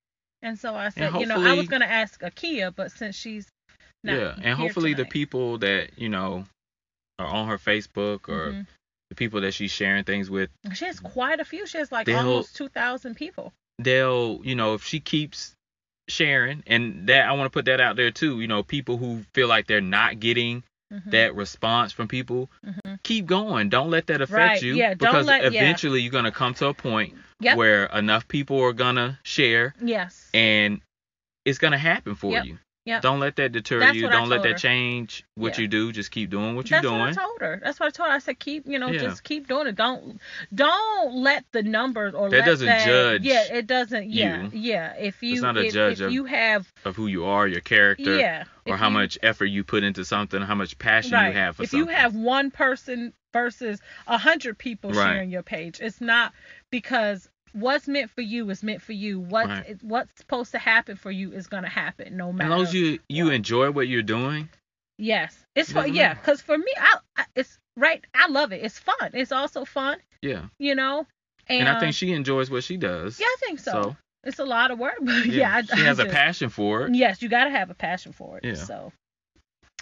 And 0.43 0.59
so 0.59 0.75
I 0.75 0.91
said, 0.91 1.15
you 1.15 1.27
know, 1.27 1.37
I 1.41 1.55
was 1.55 1.69
gonna 1.69 1.87
ask 1.87 2.21
Akia, 2.21 2.75
but 2.75 2.93
since 2.93 3.17
she's 3.17 3.49
not 4.05 4.17
yeah, 4.19 4.35
and 4.43 4.59
hopefully 4.59 4.93
the 4.93 5.07
people 5.07 5.59
that, 5.59 5.99
you 5.99 6.11
know, 6.11 6.45
are 7.19 7.27
on 7.27 7.49
her 7.49 7.57
Facebook 7.57 8.29
or 8.29 8.53
Mhm. 8.53 8.67
the 9.09 9.15
people 9.15 9.41
that 9.41 9.53
she's 9.55 9.71
sharing 9.71 10.05
things 10.05 10.29
with, 10.29 10.51
she 10.75 10.85
has 10.85 11.01
quite 11.01 11.41
a 11.41 11.45
few. 11.47 11.67
She 11.67 11.79
has 11.79 11.91
like 11.91 12.09
almost 12.09 12.55
two 12.55 12.69
thousand 12.69 13.15
people. 13.15 13.55
They'll, 13.79 14.41
you 14.45 14.55
know, 14.55 14.75
if 14.75 14.85
she 14.85 15.01
keeps 15.01 15.55
sharing, 16.09 16.63
and 16.67 17.07
that 17.09 17.29
I 17.29 17.33
want 17.33 17.47
to 17.47 17.51
put 17.57 17.65
that 17.67 17.81
out 17.81 17.97
there 17.97 18.11
too. 18.11 18.41
You 18.41 18.49
know, 18.49 18.63
people 18.63 18.97
who 18.99 19.25
feel 19.35 19.49
like 19.49 19.67
they're 19.67 19.81
not 19.81 20.21
getting 20.21 20.63
Mhm. 20.93 21.11
that 21.13 21.35
response 21.35 21.93
from 21.93 22.07
people, 22.09 22.51
Mhm. 22.67 23.03
keep 23.03 23.25
going. 23.27 23.69
Don't 23.71 23.89
let 23.91 24.09
that 24.09 24.21
affect 24.21 24.37
Right, 24.37 24.63
you 24.63 24.75
yeah, 24.75 24.89
don't 24.89 24.99
because 24.99 25.27
let- 25.27 25.43
yeah. 25.53 25.61
eventually 25.61 26.03
you're 26.03 26.13
gonna 26.13 26.33
come 26.33 26.53
to 26.55 26.67
a 26.67 26.75
point 26.75 27.15
Yep. 27.41 27.57
where 27.57 27.87
enough 27.87 28.29
people 28.29 28.61
are 28.61 28.75
gonna 28.75 29.19
share, 29.23 29.75
Yes. 29.81 30.29
and 30.35 30.83
it's 31.47 31.59
gonna 31.59 31.79
happen 31.79 32.15
for 32.15 32.33
Yep, 32.33 32.45
you. 32.45 32.59
Yep. 32.85 33.03
Don't 33.03 33.21
let 33.21 33.37
that 33.37 33.53
deter 33.53 33.81
That's 33.81 33.97
you. 33.97 34.09
Don't 34.09 34.29
let 34.29 34.43
that 34.43 34.53
her. 34.53 34.59
change 34.59 35.25
what 35.35 35.57
Yeah. 35.57 35.63
you 35.63 35.69
do. 35.69 35.93
Just 35.93 36.11
keep 36.11 36.31
doing 36.31 36.57
what 36.57 36.71
you're 36.71 36.81
doing. 36.81 36.99
That's 36.99 37.17
what 37.17 37.23
I 37.25 37.27
told 37.27 37.41
her. 37.41 37.61
That's 37.63 37.81
what 37.81 37.87
I 37.87 37.91
told 37.91 38.09
her. 38.09 38.15
I 38.15 38.19
said, 38.19 38.39
keep, 38.39 38.67
you 38.67 38.79
know, 38.79 38.89
Yeah. 38.89 39.01
just 39.01 39.25
keep 39.25 39.49
doing 39.49 39.67
it. 39.67 39.77
Don't, 39.77 40.21
don't 40.55 41.15
let 41.15 41.45
the 41.53 41.63
numbers 41.63 42.15
or 42.15 42.31
That 42.31 42.45
doesn't 42.45 42.67
that, 42.67 42.87
judge 42.87 43.23
Yeah, 43.23 43.45
it 43.53 43.67
doesn't. 43.67 44.11
Yeah, 44.11 44.43
you. 44.45 44.51
yeah. 44.53 44.95
If 44.97 45.23
you, 45.23 45.35
it's 45.35 45.43
not 45.43 45.57
a 45.57 45.67
if, 45.67 45.73
judge 45.73 46.01
if 46.01 46.07
of 46.07 46.13
you 46.13 46.25
have, 46.25 46.73
Of 46.85 46.97
who 46.97 47.07
you 47.07 47.25
are, 47.25 47.47
your 47.47 47.61
character, 47.61 48.17
yeah, 48.17 48.45
or 48.67 48.77
how 48.77 48.89
you- 48.89 48.95
much 48.95 49.19
effort 49.23 49.47
you 49.47 49.65
put 49.65 49.83
into 49.85 50.05
something, 50.05 50.41
how 50.43 50.55
much 50.55 50.79
passion 50.79 51.13
right. 51.13 51.29
you 51.29 51.35
have 51.35 51.57
for 51.57 51.63
if 51.65 51.71
something. 51.71 51.89
If 51.89 51.93
you 51.95 51.97
have 51.97 52.15
one 52.15 52.51
person 52.51 53.13
versus 53.33 53.81
a 54.07 54.19
hundred 54.19 54.59
people 54.59 54.91
Right. 54.91 55.13
sharing 55.15 55.31
your 55.31 55.43
page, 55.43 55.81
it's 55.81 56.01
not 56.01 56.33
because 56.71 57.29
what's 57.53 57.87
meant 57.89 58.11
for 58.11 58.21
you 58.23 58.49
is 58.51 58.63
meant 58.63 58.83
for 58.83 58.93
you. 58.93 59.21
What's 59.21 59.49
Right. 59.49 59.77
what's 59.83 60.11
supposed 60.19 60.53
to 60.53 60.59
happen 60.59 60.97
for 60.97 61.11
you 61.11 61.33
is 61.33 61.47
gonna 61.47 61.69
happen, 61.69 62.17
no 62.17 62.33
matter. 62.33 62.51
as 62.53 62.57
long 62.57 62.63
as 62.67 62.75
you 62.75 62.99
you 63.09 63.25
what. 63.27 63.35
enjoy 63.35 63.71
what 63.71 63.89
you're 63.89 64.03
doing, 64.03 64.49
Yes, 64.99 65.37
it's 65.55 65.71
It 65.71 65.75
fun. 65.75 65.95
Yeah, 65.95 66.15
because 66.15 66.41
for 66.43 66.57
me, 66.57 66.73
I, 66.79 66.97
I 67.17 67.25
it's 67.35 67.59
right. 67.77 68.05
I 68.15 68.29
love 68.29 68.53
it. 68.53 68.63
It's 68.63 68.79
fun. 68.79 69.11
It's 69.15 69.33
also 69.33 69.65
fun. 69.65 69.99
yeah. 70.21 70.47
You 70.59 70.75
know. 70.75 71.07
And, 71.49 71.67
And, 71.67 71.69
I 71.69 71.81
think 71.81 71.95
she 71.95 72.13
enjoys 72.13 72.51
what 72.51 72.63
she 72.63 72.77
does. 72.77 73.19
Yeah, 73.19 73.27
I 73.27 73.37
think 73.41 73.59
so. 73.59 73.73
So 73.73 73.97
It's 74.23 74.39
a 74.39 74.45
lot 74.45 74.71
of 74.71 74.79
work, 74.79 74.95
but 75.01 75.27
yeah, 75.27 75.61
yeah, 75.61 75.63
I, 75.73 75.77
she 75.77 75.83
has 75.85 75.99
a 75.99 76.05
passion 76.07 76.51
for 76.51 76.87
it. 76.87 76.95
Yes, 76.95 77.21
you 77.21 77.29
got 77.29 77.45
to 77.45 77.51
have 77.51 77.69
a 77.71 77.75
passion 77.75 78.13
for 78.13 78.39
it. 78.39 78.45
Yeah. 78.45 78.55
So, 78.55 78.93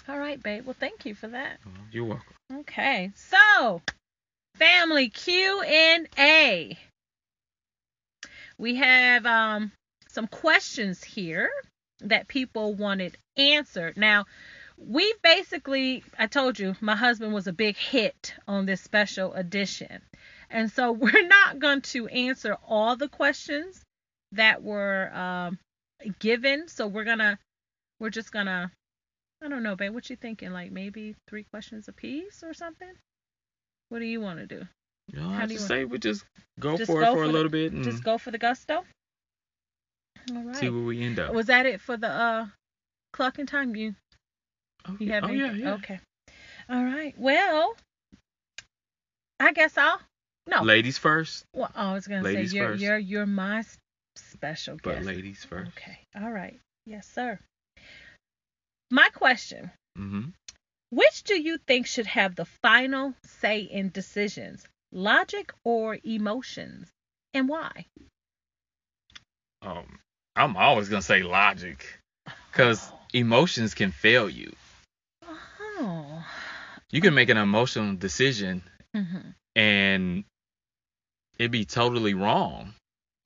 all 0.09 0.17
right, 0.17 0.41
babe. 0.41 0.65
Well, 0.65 0.75
thank 0.79 1.05
you 1.05 1.13
for 1.13 1.27
that. 1.27 1.59
You're 1.91 2.05
welcome. 2.05 2.33
Okay, 2.61 3.11
so 3.15 3.81
family 4.55 5.09
Q 5.09 5.61
and 5.61 6.07
A. 6.17 6.77
We 8.61 8.75
have 8.75 9.25
um 9.25 9.71
some 10.07 10.27
questions 10.27 11.03
here 11.03 11.49
that 12.01 12.27
people 12.27 12.75
wanted 12.75 13.17
answered. 13.35 13.97
Now, 13.97 14.25
we 14.77 15.11
basically, 15.23 16.03
I 16.19 16.27
told 16.27 16.59
you, 16.59 16.75
my 16.79 16.95
husband 16.95 17.33
was 17.33 17.47
a 17.47 17.53
big 17.53 17.75
hit 17.75 18.35
on 18.47 18.67
this 18.67 18.81
special 18.81 19.33
edition. 19.33 20.03
And 20.51 20.71
so 20.71 20.91
we're 21.03 21.27
not 21.27 21.57
going 21.57 21.81
to 21.93 22.07
answer 22.07 22.55
all 22.67 22.95
the 22.95 23.09
questions 23.09 23.81
that 24.33 24.61
were 24.61 25.11
um, 25.11 25.57
given. 26.19 26.67
So 26.67 26.85
we're 26.85 27.03
going 27.03 27.17
to, 27.17 27.39
we're 27.99 28.11
just 28.11 28.31
going 28.31 28.45
to, 28.45 28.69
I 29.41 29.47
don't 29.47 29.63
know, 29.63 29.75
babe, 29.75 29.91
what 29.91 30.07
you 30.07 30.15
thinking? 30.15 30.51
Like 30.51 30.71
maybe 30.71 31.15
three 31.27 31.45
questions 31.45 31.87
a 31.87 31.93
piece 31.93 32.43
or 32.43 32.53
something? 32.53 32.93
What 33.89 33.99
do 33.99 34.05
you 34.05 34.21
want 34.21 34.37
to 34.37 34.45
do? 34.45 34.67
You 35.11 35.19
know, 35.19 35.29
How 35.29 35.43
I 35.43 35.45
do 35.45 35.53
you 35.53 35.57
just 35.59 35.67
say 35.67 35.83
we 35.85 35.97
just 35.99 36.23
go 36.59 36.77
Just 36.77 36.89
for 36.91 37.01
go 37.01 37.07
it 37.07 37.11
for 37.11 37.13
for 37.17 37.23
a 37.23 37.27
the- 37.27 37.33
little 37.33 37.49
bit 37.51 37.73
and 37.73 37.83
Just 37.83 38.03
go 38.03 38.17
for 38.17 38.31
the 38.31 38.37
gusto? 38.37 38.85
All 40.31 40.43
right. 40.43 40.55
see 40.55 40.69
where 40.69 40.83
we 40.83 41.01
end 41.03 41.19
up. 41.19 41.33
Was 41.33 41.47
that 41.47 41.65
it 41.65 41.81
for 41.81 41.97
the 41.97 42.07
uh 42.07 42.45
clocking 43.13 43.47
time? 43.47 43.75
You 43.75 43.95
oh, 44.87 44.95
you 44.99 45.11
have 45.11 45.23
oh, 45.25 45.27
yeah, 45.31 45.51
yeah. 45.51 45.73
Okay. 45.73 45.99
All 46.69 46.83
right. 46.83 47.13
Well, 47.17 47.75
I 49.39 49.51
guess 49.53 49.77
I'll 49.77 49.99
no. 50.47 50.61
Ladies 50.63 50.97
first, 50.97 51.43
well, 51.55 51.71
I 51.75 51.93
was 51.93 52.07
gonna 52.07 52.21
ladies 52.21 52.51
say 52.51 52.57
you're 52.57 52.69
first. 52.69 52.81
you're 52.81 52.97
you're 52.97 53.25
my 53.25 53.63
special 54.15 54.77
but 54.83 54.95
guest. 54.95 55.05
ladies 55.05 55.43
first. 55.43 55.71
Okay. 55.77 55.97
All 56.19 56.31
right. 56.31 56.59
Yes, 56.85 57.07
sir. 57.07 57.39
My 58.91 59.09
question: 59.13 59.71
Mm-hmm. 59.97 60.29
Which 60.91 61.23
do 61.23 61.39
you 61.41 61.57
think 61.57 61.87
should 61.87 62.07
have 62.07 62.35
the 62.35 62.45
final 62.61 63.13
say 63.25 63.61
in 63.61 63.89
decisions, 63.89 64.65
logic 64.91 65.53
or 65.63 65.97
emotions, 66.03 66.89
and 67.33 67.47
why? 67.47 67.85
Um, 69.61 69.99
I'm 70.35 70.57
always 70.57 70.89
gonna 70.89 71.01
say 71.01 71.23
logic, 71.23 71.85
because 72.51 72.91
emotions 73.13 73.73
can 73.73 73.91
fail 73.91 74.29
you. 74.29 74.53
Oh. 75.79 76.25
You 76.91 77.01
can 77.01 77.13
make 77.13 77.29
an 77.29 77.37
emotional 77.37 77.95
decision 77.95 78.63
hmm 78.93 79.31
and 79.55 80.23
it'd 81.37 81.51
be 81.51 81.65
totally 81.65 82.13
wrong. 82.13 82.73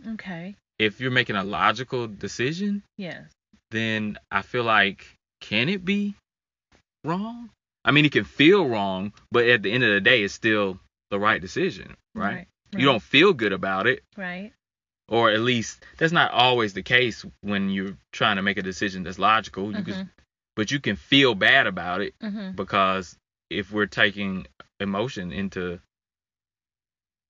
Okay. 0.08 0.56
If 0.80 1.00
you're 1.00 1.12
making 1.12 1.36
a 1.36 1.44
logical 1.44 2.08
decision, 2.08 2.84
Yes. 2.98 3.32
then 3.72 4.18
I 4.32 4.42
feel 4.42 4.64
like 4.64 5.06
can 5.42 5.70
it 5.70 5.86
be 5.86 6.16
wrong? 7.04 7.50
I 7.84 7.92
mean, 7.92 8.06
it 8.06 8.12
can 8.12 8.24
feel 8.24 8.68
wrong, 8.68 9.14
but 9.32 9.48
at 9.48 9.62
the 9.64 9.72
end 9.72 9.84
of 9.84 9.94
the 9.94 10.02
day, 10.02 10.24
it's 10.24 10.34
still 10.34 10.80
the 11.16 11.20
right 11.20 11.40
decision, 11.40 11.96
right? 12.14 12.36
Right. 12.36 12.48
You 12.78 12.86
don't 12.86 13.02
feel 13.02 13.32
good 13.34 13.54
about 13.54 13.88
it, 13.88 14.04
Right. 14.18 14.52
or 15.08 15.32
at 15.32 15.40
least 15.40 15.82
that's 15.98 16.12
not 16.12 16.32
always 16.32 16.74
the 16.74 16.84
case 16.84 17.26
when 17.42 17.70
you're 17.70 17.96
trying 18.12 18.36
to 18.36 18.42
make 18.42 18.58
a 18.58 18.62
decision 18.62 19.04
that's 19.04 19.18
logical. 19.18 19.74
You 19.74 19.82
Mhm. 19.82 19.86
can, 19.86 20.12
but 20.58 20.72
you 20.72 20.82
can 20.82 20.98
feel 20.98 21.34
bad 21.34 21.68
about 21.68 22.02
it 22.02 22.14
Mm-hmm. 22.22 22.52
because 22.56 23.18
if 23.50 23.72
we're 23.72 23.86
taking 23.86 24.46
emotion 24.82 25.32
into 25.32 25.80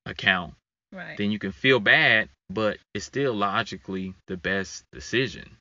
account, 0.08 0.56
Right. 0.92 1.16
then 1.18 1.30
you 1.30 1.38
can 1.38 1.52
feel 1.52 1.80
bad, 1.80 2.30
but 2.50 2.80
it's 2.96 3.06
still 3.06 3.34
logically 3.36 4.16
the 4.26 4.38
best 4.38 4.84
decision. 4.92 5.58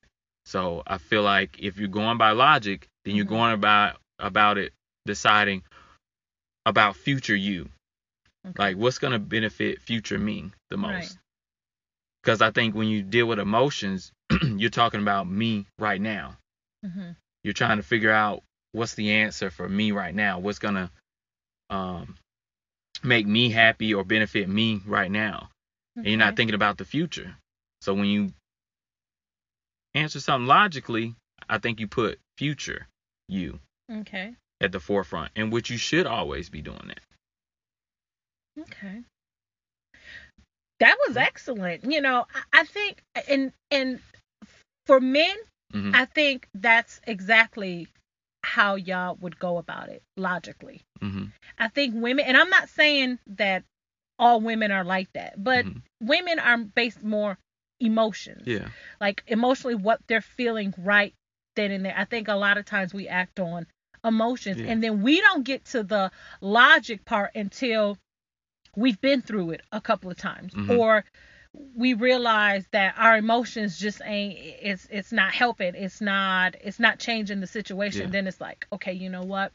So 0.46 0.82
I 0.86 0.96
feel 0.96 1.22
like 1.22 1.58
if 1.58 1.76
you're 1.76 1.88
going 1.88 2.16
by 2.16 2.30
logic, 2.30 2.88
then 3.04 3.16
you're 3.16 3.26
Mhm. 3.26 3.36
going 3.36 3.52
about 3.52 4.00
about 4.18 4.56
it 4.56 4.72
deciding 5.04 5.62
about 6.64 6.96
future 6.96 7.36
you. 7.36 7.68
Okay. 8.46 8.54
Like 8.58 8.76
what's 8.76 8.98
gonna 8.98 9.18
benefit 9.18 9.80
future 9.82 10.18
me 10.18 10.50
the 10.70 10.76
Right. 10.76 10.94
most. 11.02 11.18
Because 12.22 12.40
I 12.42 12.50
think 12.50 12.74
when 12.74 12.88
you 12.88 13.02
deal 13.02 13.26
with 13.26 13.38
emotions, 13.38 14.12
you're 14.42 14.70
talking 14.70 15.00
about 15.00 15.28
me 15.28 15.66
right 15.78 16.00
now. 16.00 16.36
hmm 16.84 17.10
You're 17.42 17.54
trying 17.54 17.76
to 17.78 17.82
figure 17.82 18.12
out 18.12 18.42
what's 18.72 18.94
the 18.94 19.10
answer 19.12 19.50
for 19.50 19.68
me 19.68 19.92
right 19.92 20.14
now. 20.14 20.38
What's 20.38 20.58
gonna 20.58 20.90
um, 21.70 22.16
make 23.02 23.26
me 23.26 23.50
happy 23.50 23.94
or 23.94 24.04
benefit 24.04 24.48
me 24.48 24.80
right 24.86 25.10
now. 25.10 25.50
And 25.96 26.06
you're 26.06 26.18
not 26.18 26.36
thinking 26.36 26.54
about 26.54 26.78
the 26.78 26.84
future. 26.84 27.36
So 27.82 27.94
when 27.94 28.06
you 28.06 28.32
answer 29.94 30.20
something 30.20 30.46
logically, 30.46 31.14
I 31.48 31.58
think 31.58 31.80
you 31.80 31.86
put 31.88 32.18
future 32.36 32.86
you 33.28 33.60
Okay. 33.90 34.34
at 34.60 34.72
the 34.72 34.80
forefront, 34.80 35.32
in 35.36 35.50
which 35.50 35.70
you 35.70 35.76
should 35.78 36.06
always 36.06 36.48
be 36.50 36.62
doing 36.62 36.86
that. 36.88 37.00
Okay. 38.58 39.02
That 40.80 40.96
was 41.06 41.16
excellent. 41.16 41.84
You 41.84 42.00
know, 42.00 42.26
I, 42.34 42.60
I 42.60 42.64
think, 42.64 43.02
and 43.28 43.52
and 43.70 44.00
for 44.86 45.00
men, 45.00 45.36
hmm 45.72 45.92
I 45.94 46.04
think 46.06 46.48
that's 46.54 47.00
exactly 47.06 47.88
how 48.42 48.74
y'all 48.74 49.16
would 49.16 49.38
go 49.38 49.58
about 49.58 49.88
it 49.88 50.02
logically. 50.16 50.82
hmm 51.00 51.26
I 51.58 51.68
think 51.68 51.94
women, 51.94 52.24
and 52.24 52.36
I'm 52.36 52.50
not 52.50 52.68
saying 52.68 53.18
that 53.26 53.64
all 54.18 54.40
women 54.40 54.70
are 54.72 54.84
like 54.84 55.12
that, 55.14 55.42
but 55.42 55.64
Mhm. 55.64 55.82
women 56.00 56.38
are 56.38 56.58
based 56.58 57.02
more 57.02 57.38
emotions. 57.80 58.46
Yeah. 58.46 58.68
like 59.00 59.22
emotionally 59.26 59.74
what 59.74 60.00
they're 60.06 60.20
feeling 60.22 60.72
right 60.78 61.12
then 61.56 61.70
and 61.70 61.84
there. 61.84 61.94
I 61.96 62.04
think 62.04 62.28
a 62.28 62.34
lot 62.34 62.56
of 62.58 62.64
times 62.64 62.94
we 62.94 63.08
act 63.08 63.38
on 63.40 63.66
emotions 64.04 64.58
Yeah. 64.58 64.66
and 64.72 64.82
then 64.82 65.02
we 65.02 65.20
don't 65.20 65.44
get 65.44 65.64
to 65.66 65.82
the 65.82 66.10
logic 66.40 67.04
part 67.04 67.34
until 67.34 67.98
we've 68.76 69.00
been 69.00 69.22
through 69.22 69.50
it 69.50 69.62
a 69.72 69.80
couple 69.80 70.10
of 70.10 70.16
times 70.16 70.52
Mhm. 70.54 70.78
or 70.78 71.04
we 71.76 71.94
realize 71.94 72.66
that 72.72 72.94
our 72.98 73.16
emotions 73.16 73.78
just 73.78 74.02
ain't 74.04 74.36
it's 74.38 74.86
it's 74.90 75.12
not 75.12 75.32
helping 75.32 75.74
it's 75.74 76.00
not 76.00 76.56
it's 76.60 76.80
not 76.80 76.98
changing 76.98 77.40
the 77.40 77.46
situation 77.46 78.02
Yeah. 78.02 78.06
then 78.08 78.26
it's 78.26 78.40
like 78.40 78.66
okay 78.72 78.92
you 78.92 79.08
know 79.08 79.22
what 79.22 79.52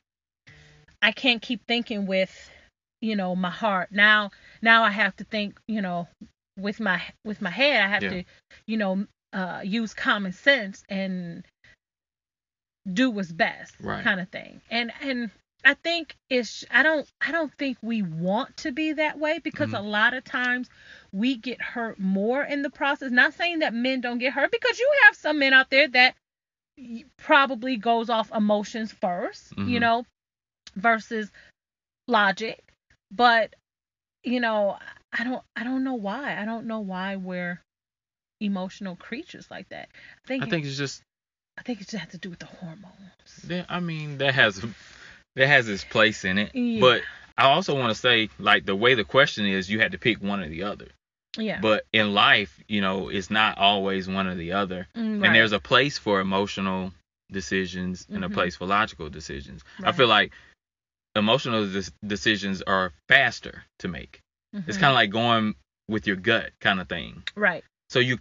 i 1.01 1.11
can't 1.11 1.41
keep 1.41 1.65
thinking 1.67 2.05
with 2.05 2.49
you 3.01 3.15
know 3.15 3.35
my 3.35 3.49
heart 3.49 3.91
now 3.91 4.31
now 4.61 4.83
i 4.83 4.91
have 4.91 5.15
to 5.17 5.23
think 5.25 5.59
you 5.67 5.81
know 5.81 6.07
with 6.57 6.79
my 6.79 7.01
with 7.25 7.41
my 7.41 7.49
head 7.49 7.81
i 7.81 7.87
have 7.87 8.03
Yeah. 8.03 8.09
to 8.09 8.23
you 8.65 8.77
know 8.77 9.05
uh 9.33 9.61
use 9.63 9.93
common 9.93 10.31
sense 10.31 10.83
and 10.89 11.43
do 12.91 13.09
what's 13.11 13.31
best 13.31 13.75
Right. 13.81 14.03
kind 14.03 14.19
of 14.19 14.29
thing 14.29 14.61
and 14.69 14.91
and 15.01 15.29
i 15.65 15.73
think 15.73 16.15
it's 16.29 16.63
i 16.71 16.83
don't 16.83 17.07
i 17.21 17.31
don't 17.31 17.53
think 17.55 17.77
we 17.81 18.01
want 18.01 18.55
to 18.57 18.71
be 18.71 18.93
that 18.93 19.19
way 19.19 19.39
because 19.39 19.71
Mhm. 19.71 19.79
a 19.79 19.81
lot 19.81 20.13
of 20.13 20.23
times 20.23 20.69
we 21.11 21.35
get 21.35 21.61
hurt 21.61 21.99
more 21.99 22.43
in 22.43 22.61
the 22.61 22.69
process 22.69 23.11
not 23.11 23.33
saying 23.33 23.59
that 23.59 23.73
men 23.73 24.01
don't 24.01 24.19
get 24.19 24.33
hurt 24.33 24.51
because 24.51 24.79
you 24.79 24.91
have 25.05 25.15
some 25.15 25.39
men 25.39 25.53
out 25.53 25.69
there 25.69 25.87
that 25.87 26.15
probably 27.17 27.77
goes 27.77 28.09
off 28.09 28.31
emotions 28.31 28.91
1st 28.91 29.51
you 29.57 29.79
Mhm. 29.79 29.81
know 29.81 30.05
versus 30.75 31.31
logic 32.07 32.63
but 33.11 33.53
you 34.23 34.39
know 34.39 34.77
i 35.11 35.23
don't 35.23 35.43
i 35.55 35.63
don't 35.63 35.83
know 35.83 35.95
why 35.95 36.37
i 36.39 36.45
don't 36.45 36.65
know 36.65 36.79
why 36.79 37.15
we're 37.17 37.61
emotional 38.41 38.95
creatures 38.95 39.51
like 39.51 39.67
that. 39.69 39.89
I 40.23 40.27
think 40.27 40.43
I 40.43 40.45
think 40.45 40.65
it's 40.65 40.77
just 40.77 41.01
I 41.57 41.61
think 41.61 41.81
it 41.81 41.89
just 41.89 42.01
has 42.01 42.11
to 42.11 42.17
do 42.17 42.29
with 42.29 42.39
the 42.39 42.45
hormones. 42.45 43.35
that 43.47 43.65
I 43.69 43.79
mean 43.81 44.19
that 44.19 44.33
has 44.33 44.63
that 45.35 45.47
has 45.47 45.67
its 45.69 45.83
place 45.83 46.25
in 46.25 46.37
it. 46.37 46.53
Yeah. 46.55 46.81
But 46.81 47.01
I 47.37 47.45
also 47.45 47.75
want 47.77 47.89
to 47.93 47.99
say 47.99 48.29
like 48.39 48.65
the 48.65 48.75
way 48.75 48.95
the 48.95 49.03
question 49.05 49.45
is 49.45 49.69
you 49.69 49.79
had 49.79 49.91
to 49.93 49.97
pick 49.97 50.21
one 50.21 50.39
or 50.41 50.49
the 50.49 50.63
other. 50.63 50.87
Yeah. 51.37 51.59
But 51.61 51.85
in 51.93 52.13
life, 52.13 52.59
you 52.67 52.81
know, 52.81 53.09
it's 53.09 53.29
not 53.29 53.57
always 53.57 54.07
one 54.07 54.27
or 54.27 54.35
the 54.35 54.53
other. 54.53 54.87
Mm, 54.95 55.23
And 55.25 55.35
there's 55.35 55.51
a 55.53 55.59
place 55.59 55.97
for 55.97 56.19
emotional 56.19 56.91
decisions 57.31 58.05
and 58.09 58.25
a 58.25 58.29
Mhm. 58.29 58.33
place 58.33 58.55
for 58.55 58.65
logical 58.65 59.09
decisions. 59.09 59.63
I 59.83 59.91
feel 59.91 60.07
like 60.07 60.33
emotional 61.15 61.67
des- 61.71 61.91
decisions 62.05 62.61
are 62.61 62.91
faster 63.07 63.63
to 63.79 63.87
make. 63.87 64.21
It's 64.53 64.77
Mhm. 64.77 64.81
kind 64.81 64.91
of 64.91 64.95
like 64.95 65.11
going 65.11 65.55
with 65.87 66.07
your 66.07 66.15
gut 66.15 66.51
kind 66.59 66.79
of 66.79 66.87
thing. 66.89 67.23
right. 67.35 67.63
So 67.89 67.99
you 67.99 68.19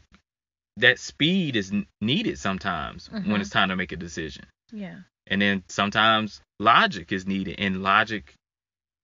that 0.79 0.99
speed 1.01 1.57
is 1.57 1.73
needed 2.01 2.38
sometimes 2.38 3.09
Mhm. 3.09 3.27
when 3.27 3.40
it's 3.40 3.51
time 3.51 3.68
to 3.71 3.77
make 3.77 3.90
a 3.92 3.97
decision. 3.97 4.44
Yeah. 4.73 5.01
And 5.29 5.41
then 5.43 5.62
sometimes 5.69 6.41
logic 6.59 7.12
is 7.12 7.27
needed 7.27 7.57
and 7.59 7.83
logic 7.83 8.35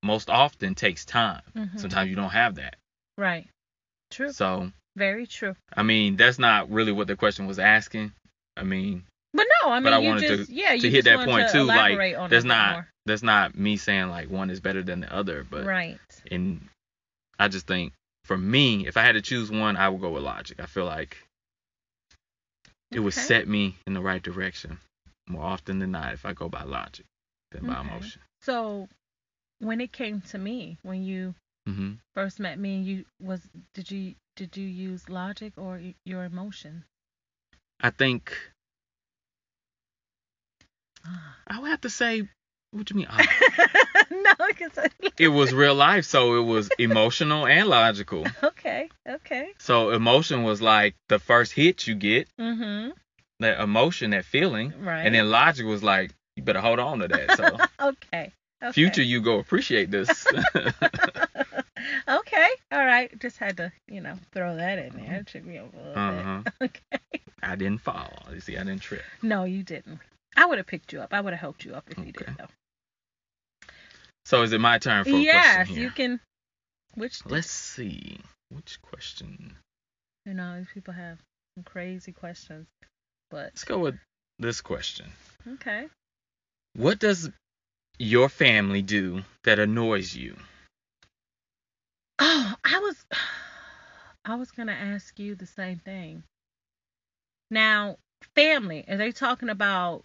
most 0.03 0.29
often 0.31 0.75
takes 0.75 1.05
time. 1.05 1.43
Mhm. 1.55 1.79
Sometimes 1.81 2.11
you 2.11 2.17
don't 2.17 2.31
have 2.31 2.57
that. 2.57 2.77
Right. 3.17 3.49
True. 4.11 4.33
So, 4.33 4.73
Very 4.97 5.27
true. 5.27 5.57
I 5.77 5.83
mean, 5.83 6.17
that's 6.17 6.39
not 6.39 6.71
really 6.71 6.93
what 6.93 7.07
the 7.09 7.17
question 7.17 7.47
was 7.47 7.59
asking. 7.59 8.13
I 8.57 8.63
mean, 8.63 9.05
But 9.33 9.47
no, 9.63 9.71
I 9.71 9.81
mean, 9.81 9.85
But 9.85 9.93
I 9.95 9.99
you 9.99 10.09
wanted 10.09 10.47
to- 10.47 10.53
yeah, 10.53 10.73
you 10.73 10.83
to 10.83 10.91
hit 10.91 11.05
that 11.07 11.25
point 11.27 11.49
to 11.49 11.53
too, 11.53 11.65
like 11.65 11.99
that's 12.31 12.45
not 12.45 12.73
more. 12.73 12.89
that's 13.05 13.23
not 13.25 13.57
me 13.57 13.77
saying 13.77 14.09
like 14.11 14.31
one 14.31 14.51
is 14.51 14.61
better 14.61 14.83
than 14.85 15.01
the 15.01 15.13
other, 15.13 15.43
but 15.43 15.65
right. 15.65 15.99
and 16.31 16.69
I 17.41 17.49
just 17.49 17.67
think 17.67 17.93
for 18.23 18.39
me, 18.39 18.87
if 18.87 18.97
I 18.97 19.03
had 19.03 19.13
to 19.13 19.23
choose 19.23 19.51
one, 19.51 19.77
I 19.77 19.89
would 19.89 20.01
go 20.01 20.11
with 20.11 20.23
logic. 20.23 20.61
I 20.61 20.67
feel 20.67 20.85
like 20.85 21.17
it 22.93 23.01
would 23.01 23.15
set 23.15 23.49
me 23.49 23.77
in 23.89 23.95
the 23.95 24.01
right 24.01 24.23
direction 24.23 24.79
more 25.27 25.45
often 25.45 25.79
than 25.79 25.93
not 25.93 26.13
if 26.15 26.25
I 26.25 26.33
go 26.33 26.49
by 26.49 26.63
logic 26.65 27.07
than 27.53 27.63
by 27.67 27.79
Okay. 27.81 27.89
emotion. 27.89 28.23
So 28.41 28.89
when 29.61 29.81
it 29.81 29.93
came 29.93 30.21
to 30.23 30.39
me, 30.39 30.79
when 30.83 31.03
you 31.05 31.35
hmm 31.67 31.95
first 32.15 32.39
met 32.41 32.59
me, 32.59 32.77
and 32.77 32.87
you 32.87 33.05
was 33.21 33.41
did 33.75 33.91
you 33.91 34.15
did 34.37 34.57
you 34.57 34.67
use 34.67 35.09
logic 35.09 35.53
or 35.57 35.81
your 36.05 36.25
emotion? 36.25 36.85
I 37.81 37.91
think 37.91 38.37
Ah. 41.05 41.37
I 41.47 41.61
would 41.61 41.71
have 41.71 41.81
to 41.83 41.91
say, 41.91 42.23
what 42.71 42.87
do 42.87 42.95
you 42.95 42.99
mean? 42.99 43.09
ah? 43.11 43.23
no, 44.11 44.35
because 44.49 44.89
it 45.19 45.29
was 45.29 45.53
real 45.53 45.75
life, 45.75 46.05
so 46.05 46.37
it 46.37 46.43
was 46.45 46.71
emotional 46.79 47.47
and 47.47 47.69
logical. 47.69 48.27
okay, 48.43 48.89
okay. 49.09 49.53
So 49.59 49.91
emotion 49.91 50.43
was 50.43 50.61
like 50.63 50.95
the 51.09 51.19
first 51.19 51.53
hit 51.53 51.87
you 51.87 51.95
get, 51.95 52.29
Mhm. 52.39 52.93
That 53.44 53.61
emotion, 53.61 54.11
that 54.11 54.24
feeling, 54.24 54.72
Right. 54.80 55.04
and 55.04 55.14
then 55.14 55.30
logic 55.30 55.66
was 55.66 55.83
like, 55.83 56.12
you 56.37 56.42
better 56.42 56.61
hold 56.61 56.78
on 56.78 56.98
to 57.00 57.09
that. 57.09 57.37
So 57.37 57.59
okay. 57.88 58.33
okay. 58.62 58.72
future 58.72 59.02
you 59.02 59.20
go 59.20 59.38
appreciate 59.38 59.90
this. 59.90 60.26
okay. 62.09 62.48
All 62.72 62.85
right. 62.85 63.16
Just 63.20 63.38
had 63.38 63.57
to, 63.59 63.72
you 63.88 64.00
know, 64.00 64.18
throw 64.33 64.57
that 64.57 64.78
in 64.78 64.96
there. 64.96 65.20
It 65.20 65.26
took 65.26 65.44
me 65.44 65.59
over 65.59 65.76
a 65.76 65.80
little 65.80 65.98
uh-huh. 65.98 66.42
bit. 66.59 66.80
Okay. 67.02 67.20
I 67.42 67.57
didn't 67.57 67.83
fall. 67.83 68.11
You 68.33 68.40
see, 68.40 68.57
I 68.57 68.64
didn't 68.64 68.80
trip. 68.80 69.02
No, 69.22 69.44
you 69.44 69.62
didn't. 69.62 70.00
I 70.37 70.46
would 70.46 70.59
have 70.59 70.66
picked 70.66 70.92
you 70.92 71.00
up. 71.00 71.12
I 71.12 71.20
would 71.20 71.35
have 71.35 71.40
helped 71.40 71.64
you 71.64 71.74
up 71.74 71.85
if 71.90 71.98
you 71.98 72.11
did, 72.12 72.35
though. 72.38 72.48
So 74.24 74.42
is 74.42 74.52
it 74.52 74.61
my 74.61 74.78
turn 74.78 75.04
for 75.04 75.11
a 75.11 75.18
yes, 75.18 75.68
you 75.68 75.90
can. 75.90 76.20
Which 76.94 77.24
Let's 77.26 77.50
see. 77.50 78.18
Which 78.48 78.80
question? 78.80 79.57
you 80.24 80.35
know 80.35 80.57
these 80.59 80.68
people 80.72 80.94
have 80.94 81.18
some 81.57 81.64
crazy 81.64 82.12
questions, 82.12 82.66
but 83.31 83.45
Let's 83.47 83.65
go 83.65 83.79
with 83.79 83.97
this 84.39 84.61
question. 84.61 85.07
okay. 85.55 85.89
What 86.77 86.99
does 86.99 87.31
your 87.99 88.29
family 88.29 88.83
do 88.83 89.23
that 89.45 89.59
annoys 89.59 90.15
you? 90.15 90.37
Oh, 92.19 92.55
I 92.65 92.79
was, 92.79 93.05
I 94.25 94.37
was 94.37 94.51
gonna 94.51 94.73
ask 94.73 95.19
you 95.19 95.35
the 95.35 95.47
same 95.47 95.79
thing. 95.79 96.23
Now, 97.51 97.99
family. 98.35 98.85
Are 98.89 98.97
they 98.97 99.13
talking 99.13 99.49
about 99.49 100.05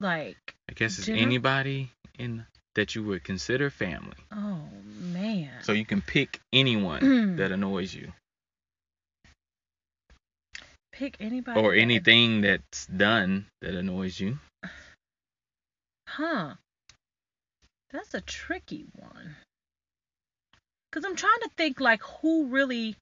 like? 0.00 0.54
I 0.68 0.72
guess 0.74 0.98
it's 0.98 1.06
Dinner? 1.06 1.20
anybody 1.20 1.90
in 2.18 2.46
that 2.74 2.94
you 2.94 3.02
would 3.04 3.24
consider 3.24 3.70
family. 3.70 4.16
Oh 4.32 4.60
man. 5.00 5.50
So 5.62 5.72
you 5.72 5.84
can 5.84 6.00
pick 6.02 6.40
anyone 6.52 7.36
that 7.36 7.52
annoys 7.52 7.94
you 7.94 8.12
Pick 10.94 11.16
anybody. 11.20 11.60
or 11.60 11.72
that- 11.74 11.80
anything 11.80 12.40
that's 12.40 12.86
done 12.86 13.46
that 13.60 13.74
annoys 13.74 14.18
you. 14.18 14.38
Huh. 16.08 16.54
That's 17.90 18.14
a 18.14 18.20
tricky 18.20 18.86
one. 18.94 19.36
Cause 20.92 21.04
I'm 21.04 21.16
trying 21.16 21.40
to 21.40 21.50
think 21.56 21.80
like 21.80 22.00
who 22.02 22.46
really 22.46 22.94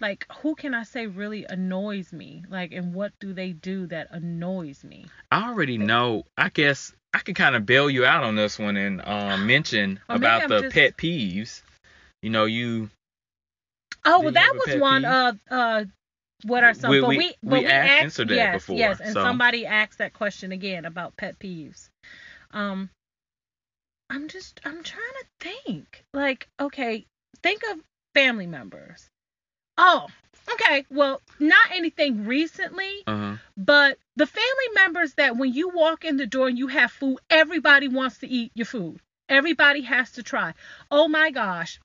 like 0.00 0.26
who 0.42 0.56
can 0.56 0.74
I 0.74 0.82
say 0.82 1.06
really 1.06 1.44
annoys 1.44 2.12
me? 2.12 2.42
Like 2.48 2.72
and 2.72 2.92
what 2.92 3.12
do 3.20 3.32
they 3.32 3.52
do 3.52 3.86
that 3.88 4.08
annoys 4.10 4.82
me? 4.82 5.06
I 5.30 5.48
already 5.48 5.78
know. 5.78 6.24
I 6.36 6.48
guess 6.48 6.92
I 7.14 7.18
can 7.20 7.34
kind 7.34 7.54
of 7.54 7.66
bail 7.66 7.88
you 7.88 8.04
out 8.04 8.24
on 8.24 8.34
this 8.34 8.58
one 8.58 8.76
and 8.76 9.00
um, 9.04 9.46
mention 9.46 10.00
about 10.08 10.48
the 10.48 10.62
just- 10.62 10.74
pet 10.74 10.96
peeves. 10.96 11.62
You 12.22 12.30
know, 12.30 12.46
you 12.46 12.90
Oh, 14.04 14.20
well 14.22 14.32
that 14.32 14.54
was 14.54 14.76
one 14.80 15.02
peeve? 15.02 15.10
uh 15.10 15.32
uh 15.50 15.84
what 16.44 16.64
are 16.64 16.74
some 16.74 16.90
We- 16.90 17.00
but 17.00 17.08
we- 17.08 17.16
we 17.18 17.36
but 17.42 17.58
we 17.60 17.66
asked, 17.66 18.02
answered 18.02 18.28
that 18.28 18.34
yes, 18.34 18.54
before, 18.54 18.76
Yes, 18.76 19.00
and 19.00 19.12
so- 19.12 19.22
somebody 19.22 19.66
asked 19.66 19.98
that 19.98 20.12
question 20.12 20.52
again 20.52 20.84
about 20.84 21.16
pet 21.16 21.38
peeves. 21.38 21.88
Um 22.52 22.90
I'm 24.10 24.28
just 24.28 24.60
I'm 24.64 24.82
trying 24.82 25.02
to 25.20 25.26
think. 25.40 26.04
Like, 26.14 26.48
okay, 26.58 27.04
think 27.42 27.62
of 27.70 27.80
family 28.14 28.46
members. 28.46 29.06
Oh, 29.76 30.08
okay. 30.50 30.86
Well, 30.90 31.20
not 31.38 31.70
anything 31.72 32.24
recently, 32.24 33.02
uh 33.06 33.36
but 33.56 33.98
the 34.16 34.26
family 34.26 34.68
members 34.74 35.14
that 35.14 35.36
when 35.36 35.52
you 35.52 35.68
walk 35.68 36.04
in 36.04 36.16
the 36.16 36.26
door 36.26 36.48
and 36.48 36.58
you 36.58 36.68
have 36.68 36.90
food, 36.90 37.18
everybody 37.28 37.88
wants 37.88 38.18
to 38.18 38.26
eat 38.28 38.52
your 38.54 38.66
food. 38.66 39.00
Everybody 39.28 39.82
has 39.82 40.12
to 40.12 40.22
try. 40.22 40.54
Oh 40.90 41.06
my 41.08 41.30
gosh. 41.30 41.78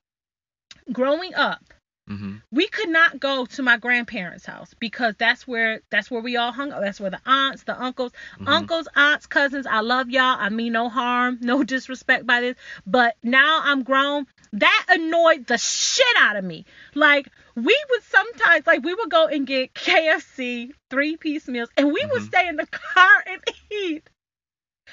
Growing 0.92 1.34
up, 1.36 1.62
hmm 2.08 2.36
we 2.52 2.68
could 2.68 2.90
not 2.90 3.20
go 3.20 3.46
to 3.46 3.64
my 3.64 3.78
grandparents' 3.78 4.46
house 4.46 4.74
because 4.80 5.16
that's 5.18 5.48
where 5.48 5.82
that's 5.90 6.12
where 6.12 6.22
we 6.22 6.36
all 6.38 6.52
hung 6.52 6.72
out. 6.72 6.82
That's 6.82 7.00
where 7.00 7.10
the 7.10 7.20
aunts, 7.26 7.64
the 7.64 7.82
uncles, 7.82 8.12
Mhm. 8.40 8.48
uncles, 8.48 8.88
aunts, 8.96 9.26
cousins. 9.26 9.66
I 9.66 9.80
love 9.80 10.10
y'all. 10.12 10.38
I 10.40 10.50
mean 10.50 10.74
no 10.74 10.90
harm, 10.90 11.40
no 11.42 11.64
disrespect 11.74 12.28
by 12.28 12.42
this. 12.42 12.58
But 12.86 13.16
now 13.24 13.62
I'm 13.64 13.84
grown. 13.84 14.28
That 14.54 14.86
annoyed 14.90 15.48
the 15.48 15.58
shit 15.58 16.06
out 16.20 16.36
of 16.36 16.44
me. 16.44 16.66
Like 16.94 17.28
we 17.56 17.84
would 17.90 18.04
sometimes 18.04 18.68
like 18.68 18.84
we 18.84 18.94
would 18.94 19.10
go 19.10 19.26
and 19.28 19.48
get 19.48 19.74
KFC 19.74 20.72
three 20.90 21.18
piece 21.18 21.48
meals 21.48 21.70
and 21.78 21.88
we 21.88 22.06
would 22.12 22.22
Mhm. 22.22 22.28
stay 22.28 22.48
in 22.48 22.56
the 22.58 22.68
car 22.68 23.24
and 23.28 23.42
eat. 23.72 24.08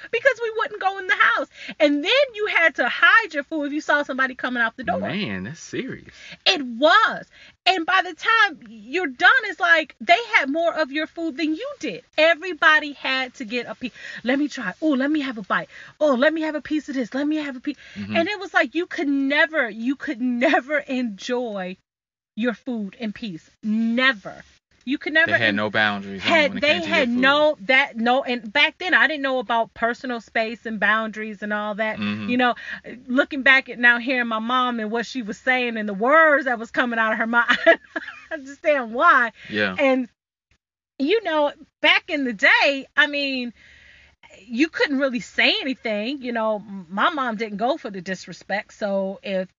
Because 0.09 0.39
we 0.41 0.51
wouldn't 0.57 0.81
go 0.81 0.97
in 0.97 1.07
the 1.07 1.15
house. 1.15 1.47
And 1.79 2.03
then 2.03 2.11
you 2.33 2.47
had 2.47 2.75
to 2.75 2.89
hide 2.89 3.33
your 3.33 3.43
food 3.43 3.65
if 3.65 3.73
you 3.73 3.81
saw 3.81 4.03
somebody 4.03 4.35
coming 4.35 4.63
out 4.63 4.77
the 4.77 4.83
door. 4.83 4.99
Man, 4.99 5.43
that's 5.43 5.59
serious. 5.59 6.13
It 6.45 6.61
was. 6.65 7.25
And 7.65 7.85
by 7.85 8.01
the 8.03 8.15
time 8.15 8.59
you're 8.69 9.07
done, 9.07 9.29
it's 9.43 9.59
like 9.59 9.95
they 10.01 10.17
had 10.35 10.49
more 10.49 10.73
of 10.73 10.91
your 10.91 11.05
food 11.07 11.37
than 11.37 11.53
you 11.53 11.67
did. 11.79 12.03
Everybody 12.17 12.93
had 12.93 13.35
to 13.35 13.45
get 13.45 13.67
a 13.67 13.75
piece. 13.75 13.93
Let 14.23 14.39
me 14.39 14.47
try. 14.47 14.73
Oh, 14.81 14.89
let 14.89 15.11
me 15.11 15.21
have 15.21 15.37
a 15.37 15.43
bite. 15.43 15.69
Oh, 15.99 16.15
let 16.15 16.33
me 16.33 16.41
have 16.41 16.55
a 16.55 16.61
piece 16.61 16.89
of 16.89 16.95
this. 16.95 17.13
Let 17.13 17.27
me 17.27 17.37
have 17.37 17.55
a 17.55 17.59
piece. 17.59 17.77
Mhm. 17.95 18.17
And 18.17 18.27
it 18.27 18.39
was 18.39 18.53
like 18.53 18.73
you 18.73 18.87
could 18.87 19.07
never, 19.07 19.69
you 19.69 19.95
could 19.95 20.21
never 20.21 20.79
enjoy 20.79 21.77
your 22.35 22.53
food 22.53 22.95
in 22.99 23.13
peace. 23.13 23.49
Never. 23.61 24.43
You 24.85 24.97
could 24.97 25.13
never. 25.13 25.31
They 25.31 25.37
had 25.37 25.55
no 25.55 25.69
boundaries. 25.69 26.21
had 26.21 26.53
they 26.53 26.59
came 26.59 26.81
to 26.81 26.87
your 26.87 26.95
had 26.97 27.09
no 27.09 27.57
that 27.61 27.97
no 27.97 28.23
and 28.23 28.51
back 28.51 28.77
then 28.79 28.93
I 28.93 29.07
didn't 29.07 29.21
know 29.21 29.39
about 29.39 29.73
personal 29.73 30.21
space 30.21 30.65
and 30.65 30.79
boundaries 30.79 31.43
and 31.43 31.53
all 31.53 31.75
that. 31.75 31.97
Mhm. 31.97 32.29
You 32.29 32.37
know, 32.37 32.55
looking 33.07 33.43
back 33.43 33.69
at 33.69 33.79
now 33.79 33.99
hearing 33.99 34.27
my 34.27 34.39
mom 34.39 34.79
and 34.79 34.91
what 34.91 35.05
she 35.05 35.21
was 35.21 35.37
saying 35.37 35.77
and 35.77 35.87
the 35.87 35.93
words 35.93 36.45
that 36.45 36.59
was 36.59 36.71
coming 36.71 36.99
out 36.99 37.13
of 37.13 37.19
her 37.19 37.27
mouth, 37.27 37.47
I 37.65 37.77
understand 38.31 38.93
why. 38.93 39.31
Yeah. 39.49 39.75
And 39.77 40.09
you 40.99 41.23
know, 41.23 41.51
back 41.81 42.09
in 42.09 42.23
the 42.25 42.33
day, 42.33 42.85
I 42.95 43.07
mean, 43.07 43.53
you 44.45 44.69
couldn't 44.69 44.99
really 44.99 45.19
say 45.19 45.55
anything. 45.61 46.21
You 46.21 46.31
know, 46.31 46.59
my 46.89 47.09
mom 47.09 47.35
didn't 47.35 47.57
go 47.57 47.77
for 47.77 47.89
the 47.89 48.01
disrespect. 48.01 48.73
So 48.73 49.19
if 49.23 49.49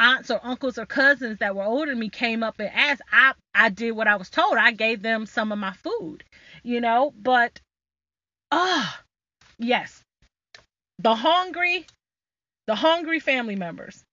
aunts 0.00 0.30
or 0.30 0.40
uncles 0.42 0.78
or 0.78 0.86
cousins 0.86 1.38
that 1.38 1.54
were 1.56 1.64
older 1.64 1.90
than 1.90 1.98
me 1.98 2.08
came 2.08 2.42
up 2.42 2.58
and 2.60 2.70
asked, 2.72 3.02
I 3.12 3.32
I 3.54 3.68
did 3.70 3.92
what 3.92 4.06
I 4.08 4.16
was 4.16 4.30
told. 4.30 4.56
I 4.56 4.72
gave 4.72 5.02
them 5.02 5.26
some 5.26 5.52
of 5.52 5.58
my 5.58 5.72
food. 5.72 6.24
You 6.62 6.80
know, 6.80 7.12
but 7.16 7.60
ah, 8.50 9.00
yes, 9.58 10.02
the 10.98 11.14
hungry, 11.14 11.86
the 12.66 12.74
hungry 12.74 13.20
family 13.20 13.56
members. 13.56 14.04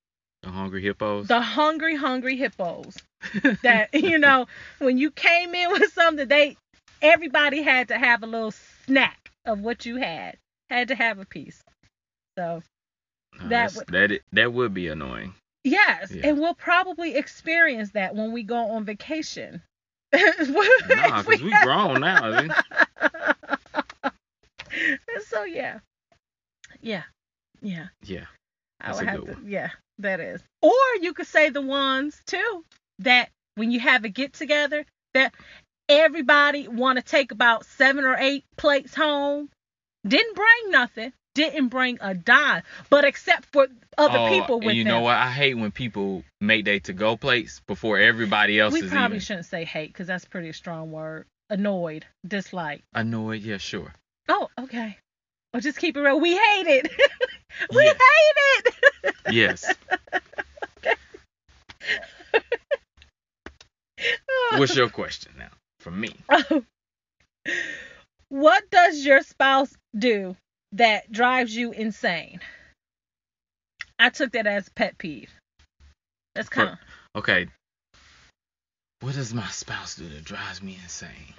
The 0.44 0.50
hungry 0.52 0.82
hippos. 0.84 1.28
The 1.28 1.42
hungry, 1.42 1.96
hungry 1.96 2.38
hippos. 2.38 2.98
That 3.64 3.90
you 3.94 4.18
know, 4.20 4.46
when 4.80 4.98
you 4.98 5.10
came 5.12 5.56
in 5.56 5.72
with 5.72 5.92
something, 5.94 6.28
they 6.28 6.58
everybody 7.02 7.62
had 7.64 7.88
to 7.90 7.98
have 7.98 8.24
a 8.24 8.28
little 8.28 8.52
snack 8.86 9.32
of 9.46 9.60
what 9.60 9.86
you 9.86 9.96
had. 9.98 10.38
Had 10.70 10.90
to 10.90 10.96
have 10.96 11.20
a 11.20 11.26
piece. 11.26 11.64
So 12.38 12.62
that 13.50 13.74
would- 13.76 13.88
that 13.88 14.22
that 14.32 14.54
would 14.54 14.74
be 14.74 14.88
annoying. 14.88 15.34
Yes, 15.66 16.12
Yeah. 16.12 16.28
and 16.28 16.40
we'll 16.40 16.54
probably 16.56 17.16
experience 17.16 17.92
that 17.92 18.16
when 18.16 18.32
we 18.32 18.44
go 18.44 18.56
on 18.72 18.86
vacation. 18.86 19.62
Nah, 20.14 21.24
cause 21.24 21.42
we 21.42 21.52
grown 21.62 22.00
now. 22.00 22.48
So 25.30 25.44
yeah, 25.46 25.80
yeah, 26.82 27.04
yeah. 27.62 27.88
Yeah. 28.04 28.26
I 28.82 28.88
That's 28.88 29.00
would 29.00 29.08
a 29.08 29.12
have 29.12 29.26
good 29.26 29.36
to. 29.38 29.50
Yeah, 29.50 29.70
that 30.00 30.20
is. 30.20 30.42
Or 30.62 30.72
you 31.02 31.14
could 31.14 31.28
say 31.28 31.50
the 31.50 31.62
ones 31.62 32.22
too 32.28 32.64
that 33.00 33.30
when 33.56 33.72
you 33.72 33.80
have 33.80 34.04
a 34.04 34.10
get 34.10 34.34
together 34.34 34.86
that 35.14 35.34
everybody 35.90 36.68
want 36.68 36.98
to 36.98 37.04
take 37.04 37.32
about 37.32 37.66
seven 37.66 38.04
or 38.06 38.16
eight 38.18 38.44
plates 38.58 38.94
home. 38.94 39.50
Didn't 40.08 40.36
bring 40.36 40.72
nothing. 40.72 41.14
Didn't 41.36 41.68
bring 41.68 42.00
a 42.02 42.16
dime. 42.16 42.64
But 42.90 43.06
except 43.06 43.46
for 43.54 43.68
other 43.98 44.18
Oh, 44.18 44.30
people 44.30 44.62
and 44.68 44.76
you 44.78 44.84
them. 44.84 44.94
know 44.94 45.02
what? 45.02 45.16
I 45.16 45.30
hate 45.30 45.54
when 45.54 45.72
people 45.72 46.24
make 46.42 46.66
their 46.66 46.80
to-go 46.80 47.18
plates 47.18 47.62
before 47.68 48.00
everybody 48.00 48.60
else 48.60 48.74
is 48.74 48.84
we 48.84 48.90
probably 48.90 49.18
even 49.18 49.20
shouldn't 49.20 49.46
say 49.46 49.64
hate 49.66 49.90
because 49.94 50.08
that's 50.08 50.26
pretty 50.26 50.52
strong 50.54 50.92
word. 50.92 51.26
Annoyed, 51.50 52.06
dislike. 52.28 52.84
annoyed. 52.94 53.42
Yeah, 53.44 53.58
sure. 53.58 53.94
Oh, 54.28 54.50
okay. 54.60 54.98
Well, 55.54 55.62
just 55.62 55.78
keep 55.78 55.96
it 55.96 56.02
real. 56.02 56.20
We 56.20 56.32
hate 56.34 56.68
it. 56.68 56.92
we 57.74 57.84
hate 57.84 58.74
it. 59.04 59.16
Yes. 59.32 59.72
What's 64.58 64.76
your 64.76 64.90
question 64.90 65.34
now? 65.38 65.52
For 65.80 65.92
me. 65.92 66.10
Oh. 67.48 67.52
what 68.30 68.68
does 68.72 69.06
your 69.06 69.22
spouse 69.22 69.72
do 69.96 70.36
that 70.76 71.12
drives 71.12 71.56
you 71.56 71.72
insane? 71.72 72.40
I 73.98 74.10
took 74.10 74.32
that 74.34 74.46
as 74.48 74.68
pet 74.70 74.98
peeve. 74.98 75.32
That's 76.36 76.50
kind 76.50 76.70
of 76.70 76.78
Okay. 77.20 77.48
What 79.00 79.16
does 79.16 79.34
my 79.34 79.48
spouse 79.48 79.96
do 79.96 80.08
that 80.10 80.24
drives 80.24 80.62
me 80.62 80.78
insane? 80.82 81.34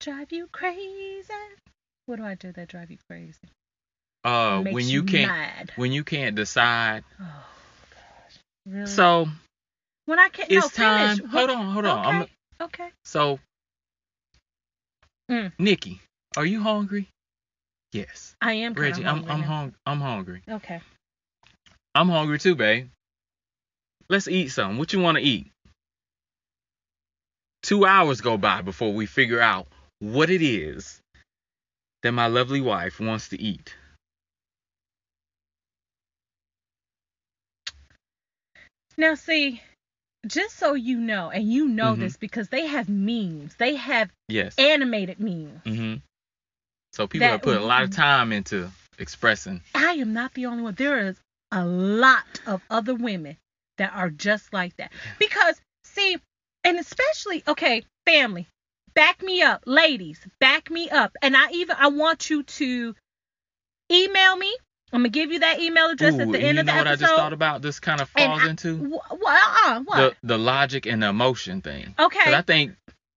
drive 0.00 0.32
you 0.32 0.48
crazy. 0.52 1.24
What 2.06 2.16
do 2.16 2.24
I 2.24 2.34
do 2.34 2.52
that 2.52 2.68
drive 2.68 2.90
you 2.90 2.98
crazy? 3.10 3.36
Uh, 4.24 4.62
Makes 4.62 4.74
when 4.74 4.88
you 4.88 5.02
can't 5.04 5.28
mad. 5.28 5.72
when 5.76 5.92
you 5.92 6.04
can't 6.04 6.34
decide. 6.34 7.04
Oh 7.20 7.44
gosh, 7.90 8.38
really? 8.66 8.86
So 8.86 9.28
when 10.06 10.18
I 10.18 10.28
can't, 10.28 10.50
it's 10.50 10.78
no, 10.78 10.84
time. 10.84 11.16
Finish. 11.16 11.32
Hold 11.32 11.50
on, 11.50 11.72
hold 11.72 11.86
on. 11.86 12.06
I'm 12.06 12.22
Okay. 12.22 12.32
okay. 12.62 12.88
so. 13.04 13.38
Mm. 15.30 15.52
Nikki, 15.58 16.00
are 16.36 16.46
you 16.46 16.62
hungry? 16.62 17.08
Yes. 17.92 18.36
I 18.40 18.52
am 18.54 18.74
Reggie, 18.74 19.04
of 19.04 19.08
I'm 19.08 19.22
hungry 19.22 19.46
I'm 19.46 19.74
I'm 19.86 20.00
hungry. 20.00 20.42
Okay. 20.48 20.80
I'm 21.94 22.08
hungry 22.08 22.38
too, 22.38 22.54
babe. 22.54 22.90
Let's 24.08 24.28
eat 24.28 24.48
something. 24.48 24.78
What 24.78 24.92
you 24.92 25.00
want 25.00 25.18
to 25.18 25.22
eat? 25.24 25.50
Two 27.62 27.84
hours 27.86 28.20
go 28.20 28.36
by 28.36 28.62
before 28.62 28.92
we 28.92 29.06
figure 29.06 29.40
out 29.40 29.66
what 30.00 30.30
it 30.30 30.42
is 30.42 31.00
that 32.02 32.12
my 32.12 32.26
lovely 32.26 32.60
wife 32.60 33.00
wants 33.00 33.30
to 33.30 33.40
eat. 33.40 33.74
Now, 38.96 39.14
see, 39.14 39.62
just 40.26 40.56
so 40.56 40.74
you 40.74 40.98
know, 40.98 41.30
and 41.30 41.50
you 41.50 41.68
know 41.68 41.94
Mhm. 41.94 42.00
this 42.00 42.16
because 42.16 42.48
they 42.48 42.66
have 42.66 42.88
memes, 42.88 43.54
they 43.56 43.76
have 43.76 44.10
Yes. 44.28 44.54
animated 44.58 45.20
memes. 45.20 45.62
hmm 45.64 45.96
So 46.98 47.06
people 47.06 47.28
have 47.28 47.42
put 47.42 47.56
a 47.56 47.64
lot 47.64 47.84
of 47.84 47.90
time 47.94 48.32
into 48.32 48.68
expressing. 48.98 49.62
I 49.72 49.92
am 49.92 50.12
not 50.14 50.34
the 50.34 50.46
only 50.46 50.64
one. 50.64 50.74
There 50.74 51.06
is 51.06 51.16
a 51.52 51.64
lot 51.64 52.24
of 52.44 52.60
other 52.68 52.92
women 52.92 53.36
that 53.76 53.92
are 53.94 54.10
just 54.10 54.52
like 54.52 54.76
that. 54.78 54.90
Because, 55.20 55.60
see, 55.84 56.16
and 56.64 56.76
especially, 56.76 57.44
okay, 57.46 57.84
family, 58.04 58.48
back 58.94 59.22
me 59.22 59.42
up. 59.42 59.62
Ladies, 59.64 60.18
back 60.40 60.72
me 60.72 60.90
up. 60.90 61.12
And 61.22 61.36
I 61.36 61.50
even, 61.52 61.76
I 61.78 61.86
want 61.86 62.30
you 62.30 62.42
to 62.42 62.96
email 63.92 64.36
me. 64.36 64.52
I'm 64.92 65.04
to 65.04 65.08
give 65.08 65.30
you 65.30 65.38
that 65.38 65.60
email 65.60 65.90
address 65.90 66.14
Ooh, 66.14 66.20
at 66.22 66.32
the 66.32 66.40
end 66.40 66.56
you 66.56 66.60
of 66.62 66.66
the 66.66 66.72
know 66.72 66.78
what. 66.78 66.88
I 66.88 66.96
just 66.96 67.14
thought 67.14 67.32
about? 67.32 67.62
This 67.62 67.78
kind 67.78 68.00
of 68.00 68.08
falls 68.08 68.42
I- 68.42 68.48
into 68.48 68.76
Wh- 68.76 69.12
What? 69.22 69.40
Uh, 69.66 69.80
what? 69.84 69.96
the 69.98 70.16
the 70.26 70.38
logic 70.38 70.86
and 70.86 71.00
the 71.00 71.08
emotion 71.10 71.60
thing. 71.60 71.94
okay. 71.96 72.18
Because 72.18 72.34
I 72.34 72.42
think 72.42 72.72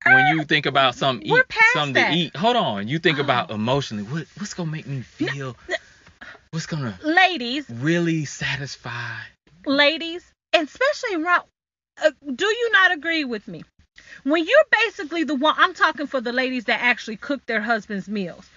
when 0.06 0.28
you 0.28 0.44
think 0.46 0.66
about 0.66 0.96
something, 0.96 1.28
eat, 1.28 1.44
something 1.74 1.94
that. 1.94 2.10
to 2.10 2.16
eat. 2.16 2.36
Hold 2.36 2.56
on, 2.56 2.88
you 2.88 3.00
think 3.00 3.20
Oh. 3.20 3.24
about 3.24 3.52
emotionally. 3.52 4.04
What 4.04 4.28
what's 4.38 4.54
gonna 4.54 4.72
make 4.72 4.88
me 4.88 5.02
feel? 5.02 5.56
What's 6.52 6.66
gonna 6.66 6.98
ladies, 7.04 7.66
really 7.70 8.26
satisfy? 8.26 9.20
ladies, 9.66 10.24
especially 10.54 11.16
around, 11.16 11.44
uh, 12.04 12.12
do 12.36 12.46
you 12.46 12.70
not 12.72 12.92
agree 12.92 13.24
with 13.24 13.48
me? 13.48 13.64
When 14.24 14.46
you're 14.46 14.66
basically 14.86 15.24
the 15.24 15.36
one, 15.36 15.56
I'm 15.58 15.74
talking 15.74 16.08
for 16.08 16.20
the 16.20 16.34
ladies 16.34 16.66
that 16.66 16.82
actually 16.82 17.18
cook 17.18 17.46
their 17.46 17.62
husband's 17.62 18.08
meals. 18.08 18.50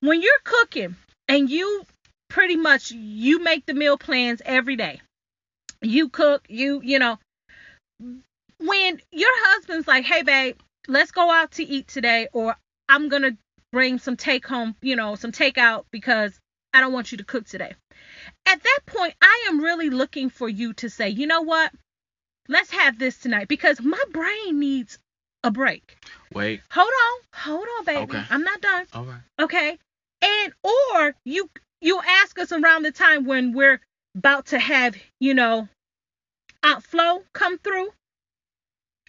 When 0.00 0.22
you're 0.22 0.32
cooking 0.44 0.96
and 1.28 1.50
you 1.50 1.84
pretty 2.28 2.56
much 2.56 2.90
you 2.92 3.42
make 3.42 3.66
the 3.66 3.74
meal 3.74 3.98
plans 3.98 4.40
every 4.44 4.76
day, 4.76 5.00
you 5.80 6.08
cook, 6.08 6.44
you 6.48 6.80
you 6.82 6.98
know, 6.98 7.18
when 8.58 9.00
your 9.10 9.30
husband's 9.48 9.86
like, 9.88 10.04
hey 10.04 10.22
babe, 10.22 10.56
let's 10.88 11.10
go 11.10 11.30
out 11.30 11.52
to 11.52 11.64
eat 11.64 11.88
today, 11.88 12.28
or 12.32 12.56
I'm 12.88 13.08
gonna 13.08 13.36
bring 13.72 13.98
some 13.98 14.16
take 14.16 14.46
home, 14.46 14.76
you 14.82 14.96
know, 14.96 15.14
some 15.14 15.32
takeout 15.32 15.84
because 15.90 16.38
I 16.74 16.80
don't 16.80 16.92
want 16.92 17.12
you 17.12 17.18
to 17.18 17.24
cook 17.24 17.46
today. 17.46 17.74
At 18.46 18.62
that 18.62 18.80
point, 18.86 19.14
I 19.20 19.46
am 19.48 19.60
really 19.60 19.90
looking 19.90 20.30
for 20.30 20.48
you 20.48 20.72
to 20.74 20.88
say, 20.90 21.08
you 21.08 21.26
know 21.26 21.42
what? 21.42 21.72
Let's 22.48 22.70
have 22.70 22.98
this 22.98 23.18
tonight 23.18 23.48
because 23.48 23.80
my 23.80 24.02
brain 24.12 24.58
needs 24.58 24.98
a 25.44 25.50
break. 25.50 25.96
Wait, 26.32 26.62
Hold 26.70 26.88
on, 26.88 27.20
hold 27.34 27.66
on, 27.78 27.84
baby. 27.84 28.02
Okay. 28.02 28.24
I'm 28.30 28.42
not 28.42 28.60
done. 28.60 28.86
all 28.92 29.04
right. 29.04 29.20
Okay. 29.40 29.78
And 30.22 30.52
or 30.62 31.14
you 31.24 31.50
you 31.80 32.00
ask 32.00 32.38
us 32.38 32.52
around 32.52 32.84
the 32.84 32.92
time 32.92 33.24
when 33.24 33.52
we're 33.52 33.80
about 34.14 34.46
to 34.46 34.58
have, 34.58 34.96
you 35.20 35.34
know, 35.34 35.68
Aunt 36.62 36.84
Flo 36.84 37.22
come 37.32 37.58
through. 37.58 37.88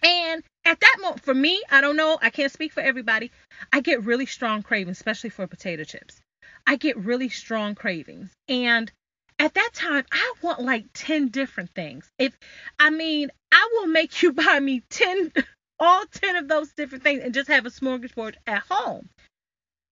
And 0.04 0.44
at 0.66 0.80
that 0.80 0.96
moment, 1.00 1.22
for 1.22 1.34
me, 1.34 1.62
I 1.70 1.80
don't 1.80 1.96
know, 1.96 2.18
I 2.20 2.28
can't 2.28 2.52
speak 2.52 2.72
for 2.72 2.82
everybody. 2.82 3.32
I 3.72 3.80
get 3.80 4.04
really 4.04 4.26
strong 4.26 4.62
cravings, 4.62 4.98
especially 4.98 5.30
for 5.30 5.46
potato 5.46 5.84
chips. 5.84 6.20
I 6.66 6.76
get 6.76 6.98
really 6.98 7.30
strong 7.30 7.74
cravings. 7.74 8.30
And 8.46 8.92
at 9.38 9.54
that 9.54 9.70
time, 9.72 10.04
I 10.12 10.34
want 10.42 10.62
like 10.62 10.84
10 10.92 11.28
different 11.28 11.70
things. 11.74 12.10
If, 12.18 12.36
I 12.78 12.90
mean, 12.90 13.30
I 13.50 13.68
will 13.72 13.86
make 13.86 14.22
you 14.22 14.32
buy 14.34 14.60
me 14.60 14.82
10, 14.90 15.32
all 15.80 16.04
10 16.12 16.36
of 16.36 16.48
those 16.48 16.72
different 16.74 17.02
things 17.02 17.22
and 17.22 17.32
just 17.32 17.48
have 17.48 17.64
a 17.64 17.70
smorgasbord 17.70 18.34
at 18.46 18.62
home. 18.68 19.08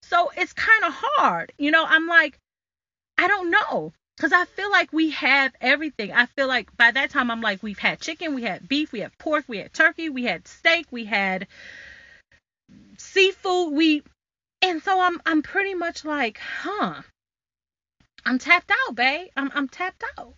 So 0.02 0.30
it's 0.36 0.52
kind 0.52 0.84
of 0.84 0.92
hard. 0.94 1.52
You 1.58 1.70
know, 1.70 1.84
I'm 1.86 2.06
like, 2.06 2.38
I 3.16 3.28
don't 3.28 3.50
know. 3.50 3.92
Because 4.22 4.32
I 4.32 4.44
feel 4.44 4.70
like 4.70 4.92
we 4.92 5.10
have 5.10 5.52
everything. 5.60 6.12
I 6.12 6.26
feel 6.26 6.46
like 6.46 6.76
by 6.76 6.92
that 6.92 7.10
time, 7.10 7.28
I'm 7.28 7.40
like, 7.40 7.60
we've 7.60 7.76
had 7.76 7.98
chicken, 7.98 8.36
we 8.36 8.44
had 8.44 8.68
beef, 8.68 8.92
we 8.92 9.00
had 9.00 9.18
pork, 9.18 9.46
we 9.48 9.58
had 9.58 9.72
turkey, 9.72 10.10
we 10.10 10.22
had 10.22 10.46
steak, 10.46 10.86
we 10.92 11.04
had 11.04 11.48
seafood. 12.98 13.72
We, 13.72 14.04
and 14.62 14.80
so 14.80 15.00
I'm, 15.00 15.20
I'm 15.26 15.42
pretty 15.42 15.74
much 15.74 16.04
like, 16.04 16.38
huh, 16.38 17.02
I'm 18.24 18.38
tapped 18.38 18.70
out, 18.70 18.94
babe. 18.94 19.30
I'm, 19.36 19.50
I'm 19.56 19.68
tapped 19.68 20.04
out. 20.16 20.34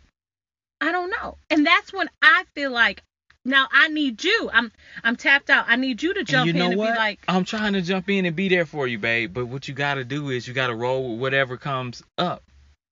I 0.80 0.90
don't 0.90 1.10
know. 1.10 1.36
And 1.50 1.66
that's 1.66 1.92
when 1.92 2.08
I 2.22 2.44
feel 2.54 2.70
like, 2.70 3.02
now 3.44 3.68
I 3.70 3.88
need 3.88 4.24
you. 4.24 4.48
I'm, 4.50 4.72
I'm 5.02 5.16
tapped 5.16 5.50
out. 5.50 5.66
I 5.68 5.76
need 5.76 6.02
you 6.02 6.14
to 6.14 6.24
jump 6.24 6.46
you 6.46 6.54
in 6.54 6.72
and 6.72 6.78
what? 6.78 6.94
be 6.94 6.98
like, 6.98 7.20
I'm 7.28 7.44
trying 7.44 7.74
to 7.74 7.82
jump 7.82 8.08
in 8.08 8.24
and 8.24 8.34
be 8.34 8.48
there 8.48 8.64
for 8.64 8.86
you, 8.86 8.98
babe. 8.98 9.34
But 9.34 9.44
what 9.44 9.68
you 9.68 9.74
gotta 9.74 10.04
do 10.04 10.30
is 10.30 10.48
you 10.48 10.54
gotta 10.54 10.74
roll 10.74 11.10
with 11.10 11.20
whatever 11.20 11.58
comes 11.58 12.02
up. 12.16 12.42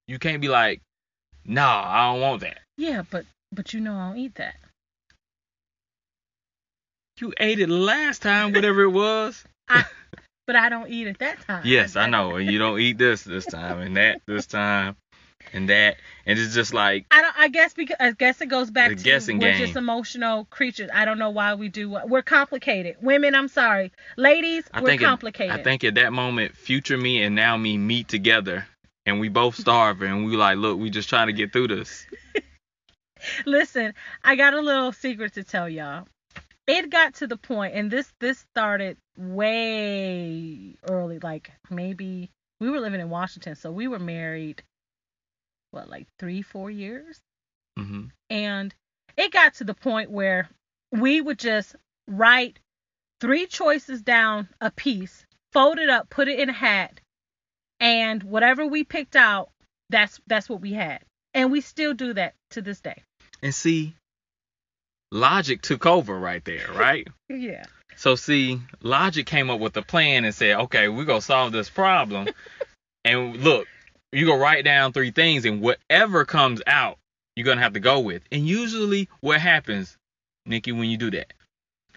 You 0.07 0.19
can't 0.19 0.41
be 0.41 0.49
like, 0.49 0.81
nah, 1.45 1.83
I 1.85 2.11
don't 2.11 2.21
want 2.21 2.41
that. 2.41 2.59
yeah, 2.77 3.03
but, 3.09 3.25
but 3.51 3.73
you 3.73 3.79
know 3.79 3.95
I 3.95 4.09
don't 4.09 4.17
eat 4.17 4.35
that. 4.35 4.55
You 7.19 7.33
ate 7.39 7.59
it 7.59 7.69
last 7.69 8.21
time, 8.21 8.53
whatever 8.53 8.81
it 8.83 8.89
was. 8.91 9.43
But 10.45 10.57
I 10.57 10.67
don't 10.67 10.89
eat 10.89 11.07
it 11.07 11.19
that 11.19 11.39
time. 11.47 11.61
yes, 11.63 11.95
I 11.95 12.09
know. 12.09 12.35
And 12.35 12.51
you 12.51 12.59
don't 12.59 12.77
eat 12.77 12.97
this 12.97 13.23
this 13.23 13.45
time, 13.45 13.79
and 13.79 13.95
that 13.95 14.19
this 14.27 14.45
time, 14.45 14.97
and 15.53 15.69
that, 15.69 15.95
and 16.25 16.37
it's 16.37 16.53
just 16.53 16.73
like 16.73 17.05
I 17.11 17.21
don't. 17.21 17.33
I 17.39 17.47
guess 17.47 17.73
because 17.73 17.95
I 17.97 18.11
guess 18.11 18.41
it 18.41 18.47
goes 18.47 18.69
back 18.69 18.89
The 18.89 18.95
to 18.97 19.03
guessing 19.03 19.39
we're 19.39 19.51
game. 19.53 19.59
just 19.61 19.77
emotional 19.77 20.43
creatures. 20.49 20.89
I 20.93 21.05
don't 21.05 21.17
know 21.17 21.29
why 21.29 21.53
we 21.53 21.69
do 21.69 21.89
what 21.89 22.09
we're 22.09 22.23
complicated. 22.23 22.97
Women, 23.01 23.35
I'm 23.35 23.47
sorry. 23.47 23.93
Ladies, 24.17 24.65
I 24.73 24.81
we're 24.81 24.87
think 24.89 25.01
it- 25.01 25.05
complicated. 25.05 25.57
I 25.57 25.63
think 25.63 25.85
at 25.85 25.95
that 25.95 26.11
moment, 26.11 26.57
future 26.57 26.97
me 26.97 27.23
and 27.23 27.35
now 27.37 27.55
me 27.55 27.77
meet 27.77 28.09
together, 28.09 28.67
and 29.05 29.19
we 29.19 29.29
both 29.29 29.55
starving, 29.55 30.11
and 30.11 30.25
we 30.25 30.35
like, 30.35 30.57
look, 30.57 30.79
we 30.79 30.89
just 30.89 31.09
trying 31.09 31.27
to 31.27 31.33
get 31.33 31.51
through 31.51 31.67
this. 31.69 32.05
Listen, 33.45 33.93
I 34.23 34.35
got 34.35 34.53
a 34.53 34.61
little 34.61 34.91
secret 34.91 35.33
to 35.33 35.43
tell 35.43 35.69
y'all. 35.69 36.07
It 36.67 36.89
got 36.89 37.15
to 37.15 37.27
the 37.27 37.37
point, 37.37 37.73
and 37.75 37.91
this 37.91 38.11
this 38.19 38.39
started 38.39 38.97
way 39.17 40.75
early, 40.89 41.19
like 41.19 41.51
maybe 41.69 42.29
we 42.59 42.69
were 42.69 42.79
living 42.79 43.01
in 43.01 43.09
Washington, 43.09 43.55
so 43.55 43.71
we 43.71 43.87
were 43.87 43.99
married, 43.99 44.63
what, 45.71 45.89
like 45.89 46.07
three, 46.19 46.41
four 46.41 46.71
years, 46.71 47.19
hmm 47.77 48.05
and 48.29 48.73
it 49.17 49.31
got 49.31 49.55
to 49.55 49.63
the 49.63 49.73
point 49.73 50.09
where 50.09 50.49
we 50.91 51.21
would 51.21 51.37
just 51.37 51.75
write 52.07 52.59
three 53.19 53.45
choices 53.45 54.01
down 54.01 54.47
a 54.61 54.71
piece, 54.71 55.25
fold 55.51 55.79
it 55.79 55.89
up, 55.89 56.09
put 56.09 56.27
it 56.27 56.39
in 56.39 56.49
a 56.49 56.53
hat, 56.53 56.99
and 57.83 58.23
whatever 58.23 58.65
we 58.65 58.85
picked 58.85 59.17
out, 59.17 59.49
that's 59.89 60.19
that's 60.25 60.47
what 60.47 60.61
we 60.61 60.71
had, 60.71 61.01
and 61.33 61.51
we 61.51 61.59
still 61.59 61.93
do 61.93 62.13
that 62.13 62.33
to 62.51 62.61
this 62.61 62.79
day. 62.79 63.03
And 63.43 63.53
see, 63.53 63.93
logic 65.11 65.61
took 65.61 65.85
over 65.85 66.17
right 66.17 66.43
there, 66.45 66.71
right? 66.73 67.07
Yeah. 67.29 67.65
so 67.97 68.15
see, 68.15 68.61
logic 68.81 69.25
came 69.25 69.49
up 69.49 69.59
with 69.59 69.75
a 69.75 69.81
plan 69.81 70.23
and 70.23 70.33
said, 70.33 70.61
okay, 70.61 70.87
we're 70.87 71.03
gonna 71.03 71.21
solve 71.21 71.51
this 71.51 71.69
problem. 71.69 72.29
and 73.05 73.37
look, 73.37 73.67
you 74.13 74.25
go 74.25 74.37
write 74.37 74.63
down 74.63 74.93
three 74.93 75.11
things, 75.11 75.43
and 75.43 75.61
whatever 75.61 76.23
comes 76.23 76.61
out, 76.65 76.97
you're 77.35 77.45
gonna 77.45 77.61
have 77.61 77.73
to 77.73 77.81
go 77.81 77.99
with. 77.99 78.23
And 78.31 78.47
usually, 78.47 79.09
what 79.19 79.41
happens, 79.41 79.97
Nikki, 80.45 80.71
when 80.71 80.89
you 80.89 80.97
do 80.97 81.11
that? 81.11 81.33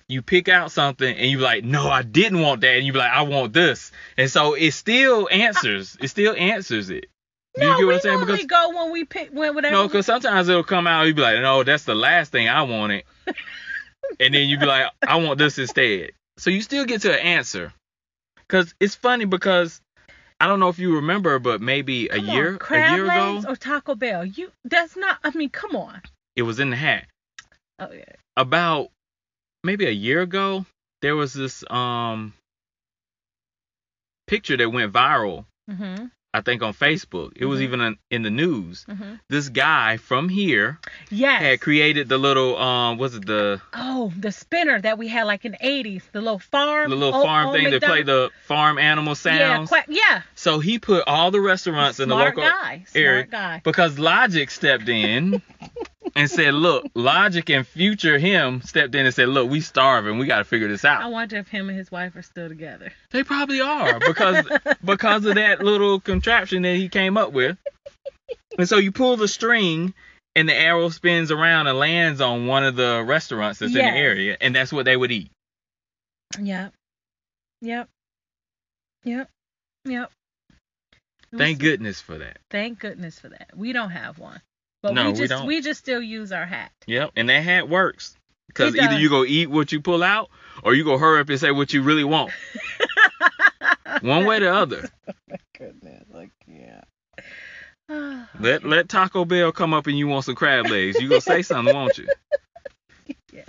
You 0.09 0.23
pick 0.23 0.49
out 0.49 0.71
something 0.71 1.17
and 1.17 1.31
you're 1.31 1.41
like, 1.41 1.65
no, 1.65 1.89
I 1.89 2.03
didn't 2.03 2.41
want 2.41 2.61
that, 2.61 2.77
and 2.77 2.87
you're 2.87 2.95
like, 2.95 3.11
I 3.11 3.23
want 3.23 3.53
this, 3.53 3.91
and 4.17 4.31
so 4.31 4.55
it 4.55 4.73
still 4.73 5.29
answers. 5.31 5.97
it 6.01 6.09
still 6.09 6.35
answers 6.37 6.91
it. 6.91 7.07
Do 7.57 7.65
you 7.65 7.77
get 7.79 7.87
what 7.87 7.95
I'm 7.95 8.01
saying? 8.01 8.21
Because 8.21 8.45
go 8.45 8.71
when 8.77 8.93
we 8.93 9.05
pick 9.05 9.31
when 9.31 9.55
whatever. 9.55 9.75
no, 9.75 9.89
because 9.89 10.07
sometimes 10.07 10.49
it'll 10.49 10.63
come 10.63 10.87
out, 10.87 11.07
you 11.07 11.15
be 11.15 11.23
like, 11.23 11.41
no, 11.41 11.65
that's 11.65 11.85
the 11.85 11.95
last 11.95 12.31
thing 12.31 12.49
I 12.49 12.63
wanted, 12.63 13.05
and 14.21 14.35
then 14.35 14.49
you'd 14.49 14.61
be 14.61 14.67
like, 14.67 14.91
I 15.07 15.17
want 15.17 15.39
this 15.39 15.59
instead. 15.59 16.11
So 16.39 16.51
you 16.51 16.61
still 16.61 16.85
get 16.85 17.01
to 17.03 17.13
an 17.13 17.19
answer. 17.19 17.73
Cause 18.49 18.75
it's 18.79 18.95
funny 18.95 19.25
because 19.25 19.81
I 20.39 20.47
don't 20.47 20.61
know 20.61 20.69
if 20.69 20.79
you 20.79 20.97
remember, 20.97 21.39
but 21.39 21.61
maybe 21.61 22.09
a 22.09 22.19
year 22.19 22.53
on, 22.53 22.59
crab 22.59 22.93
a 22.93 22.97
year 22.97 23.07
legs 23.07 23.45
ago, 23.45 23.53
or 23.53 23.57
Taco 23.57 23.95
Bell. 23.95 24.25
You 24.25 24.53
that's 24.65 24.97
not. 24.97 25.19
I 25.25 25.31
mean, 25.31 25.51
come 25.51 25.75
on. 25.75 26.03
it 26.37 26.43
was 26.43 26.61
in 26.61 26.71
the 26.71 26.77
hat. 26.77 27.07
Oh 27.79 27.91
yeah. 27.91 28.05
About 28.37 28.91
maybe 29.67 29.87
a 29.87 29.91
year 29.91 30.23
ago, 30.23 30.65
there 31.03 31.15
was 31.17 31.33
this 31.35 31.63
um 31.71 32.33
picture 34.27 34.57
that 34.57 34.71
went 34.71 34.93
viral. 34.93 35.45
Mhm. 35.71 36.11
I 36.35 36.43
think 36.43 36.63
on 36.63 36.75
Facebook. 36.75 37.33
It 37.37 37.47
was 37.47 37.61
Mhm. 37.61 37.63
even 37.63 37.97
in, 38.11 38.23
the 38.23 38.31
news. 38.31 38.85
Mhm. 38.87 39.21
This 39.31 39.49
guy 39.49 39.97
from 39.97 40.29
here 40.29 40.79
Yes. 41.11 41.41
had 41.41 41.61
created 41.63 42.11
the 42.11 42.19
little 42.19 42.59
um 42.61 42.99
was 42.99 43.15
it 43.15 43.25
the 43.25 43.63
oh, 43.73 44.13
the 44.19 44.31
spinner 44.33 44.79
that 44.79 44.99
we 44.99 45.09
had 45.09 45.25
like 45.25 45.47
in 45.47 45.53
the 45.53 45.67
80s, 45.67 46.03
the 46.13 46.21
little 46.21 46.39
farm. 46.39 46.91
the 46.91 46.97
little 46.97 47.23
farm 47.23 47.53
thing 47.55 47.71
that 47.71 47.83
play 47.83 48.01
McDonald- 48.01 48.33
the 48.33 48.47
farm 48.47 48.77
animal 48.79 49.13
Yeah, 49.25 49.55
sounds. 49.55 49.69
quack, 49.71 49.87
yeah. 49.89 50.23
So 50.35 50.59
he 50.59 50.79
put 50.79 51.05
all 51.07 51.31
the 51.31 51.41
restaurants 51.41 52.01
in 52.01 52.11
the 52.11 52.17
local 52.17 52.43
guy. 52.43 52.85
Smart 52.89 52.97
area 53.07 53.27
guy. 53.27 53.61
because 53.65 53.99
Logic 53.99 54.51
stepped 54.51 54.89
in 54.91 55.41
and 56.15 56.31
said, 56.31 56.55
"Look, 56.55 56.87
Logic 56.95 57.49
and 57.51 57.67
future 57.67 58.19
him 58.19 58.63
stepped 58.63 58.95
in 58.95 59.07
and 59.07 59.15
said, 59.15 59.29
"Look, 59.29 59.51
we 59.51 59.61
starving. 59.61 60.19
We 60.19 60.27
got 60.27 60.39
to 60.39 60.45
figure 60.45 60.69
this 60.69 60.85
out." 60.85 61.01
I 61.01 61.07
out." 61.07 61.13
wonder 61.13 61.37
if 61.37 61.49
him 61.49 61.69
and 61.69 61.77
his 61.77 61.91
wife 61.91 62.15
are 62.17 62.23
still 62.23 62.49
together. 62.49 62.93
They 63.11 63.25
probably 63.25 63.61
are 63.61 63.99
because 63.99 64.47
because 64.85 65.25
of 65.25 65.35
that 65.35 65.63
little 65.63 66.01
contraption 66.01 66.63
that 66.63 66.77
he 66.77 66.89
came 66.89 67.17
up 67.17 67.33
with. 67.33 67.59
And 68.59 68.69
so 68.69 68.79
you 68.79 68.93
pull 68.93 69.17
the 69.17 69.29
string 69.29 69.95
and 70.35 70.49
the 70.49 70.55
arrow 70.55 70.89
spins 70.91 71.31
around 71.31 71.67
and 71.67 71.79
lands 71.79 72.21
on 72.21 72.47
one 72.47 72.65
of 72.65 72.77
the 72.77 73.03
restaurants 73.05 73.59
that's 73.59 73.75
in 73.75 73.79
the 73.79 73.85
area, 73.85 74.37
and 74.41 74.55
that's 74.55 74.73
what 74.73 74.85
they 74.85 74.97
would 74.97 75.13
eat. 75.13 75.31
Yep. 76.41 76.73
Yep. 77.63 77.89
Yep. 79.05 79.31
Yep. 79.85 80.13
Thank 81.37 81.59
goodness 81.59 82.01
for 82.01 82.19
that. 82.19 82.39
Thank 82.51 82.79
goodness 82.79 83.19
for 83.19 83.29
that. 83.29 83.51
We 83.55 83.73
don't 83.73 83.91
have 83.91 84.19
one. 84.19 84.41
But 84.89 84.95
No, 84.95 85.05
we 85.07 85.13
we 85.13 85.19
just 85.19 85.31
don't. 85.31 85.47
we 85.47 85.61
just 85.61 85.81
still 85.81 86.03
use 86.03 86.33
our 86.33 86.47
hat. 86.47 86.73
Yep, 86.87 87.11
and 87.17 87.29
that 87.29 87.43
hat 87.43 87.69
works. 87.69 88.17
Because 88.49 88.75
either 88.75 88.89
does. 88.95 89.01
you 89.01 89.09
go 89.09 89.25
eat 89.25 89.51
what 89.51 89.71
you 89.73 89.81
pull 89.81 90.03
out, 90.03 90.31
or 90.63 90.75
you 90.75 90.85
go 90.85 90.97
hurry 90.99 91.21
up 91.21 91.29
and 91.29 91.39
say 91.39 91.51
what 91.51 91.73
you 91.73 91.83
really 91.83 92.05
want. 92.05 92.33
One 94.01 94.25
way 94.25 94.39
or 94.39 94.41
the 94.41 94.55
other. 94.55 94.89
goodness, 95.59 96.05
like 96.13 96.31
yeah. 96.47 96.83
Let 98.41 98.65
let 98.65 98.89
Taco 98.89 99.25
Bell 99.25 99.53
come 99.53 99.73
up 99.75 99.87
and 99.87 99.97
you 99.99 100.07
want 100.09 100.25
some 100.25 100.35
crab 100.35 100.67
legs. 100.67 101.01
You 101.01 101.09
gonna 101.09 101.21
say 101.21 101.43
something, 101.43 101.75
won't 101.75 101.99
you? 101.99 102.09
Yeah. 103.33 103.43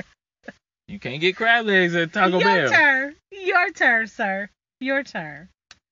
You 0.87 0.99
can't 0.99 1.19
get 1.21 1.35
crab 1.35 1.65
legs 1.65 1.95
at 1.95 2.11
Taco 2.13 2.39
Your 2.39 2.41
Bell. 2.41 2.57
Your 2.59 2.69
turn. 2.69 3.15
Your 3.31 3.71
turn, 3.71 4.07
sir. 4.07 4.49
Your 4.79 5.03
turn. 5.03 5.47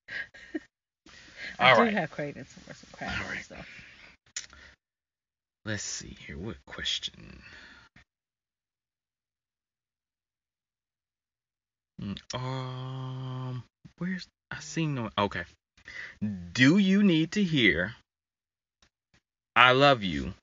I 1.58 1.70
All 1.70 1.76
do 1.76 1.82
right. 1.82 1.92
have 1.94 2.10
cravings 2.10 2.48
for 2.66 2.74
some 2.74 2.88
crab 2.92 3.10
All 3.24 3.30
legs, 3.30 3.48
though. 3.48 3.56
Let's 5.66 5.82
see 5.82 6.16
here. 6.24 6.38
What 6.38 6.64
question? 6.64 7.42
Mm, 12.00 12.16
Um, 12.32 13.64
where's 13.98 14.28
I 14.52 14.60
seen 14.60 14.94
no. 14.94 15.10
Okay. 15.18 15.42
Do 16.52 16.78
you 16.78 17.02
need 17.02 17.32
to 17.32 17.42
hear 17.42 17.96
"I 19.56 19.72
love 19.72 20.04
you" 20.04 20.34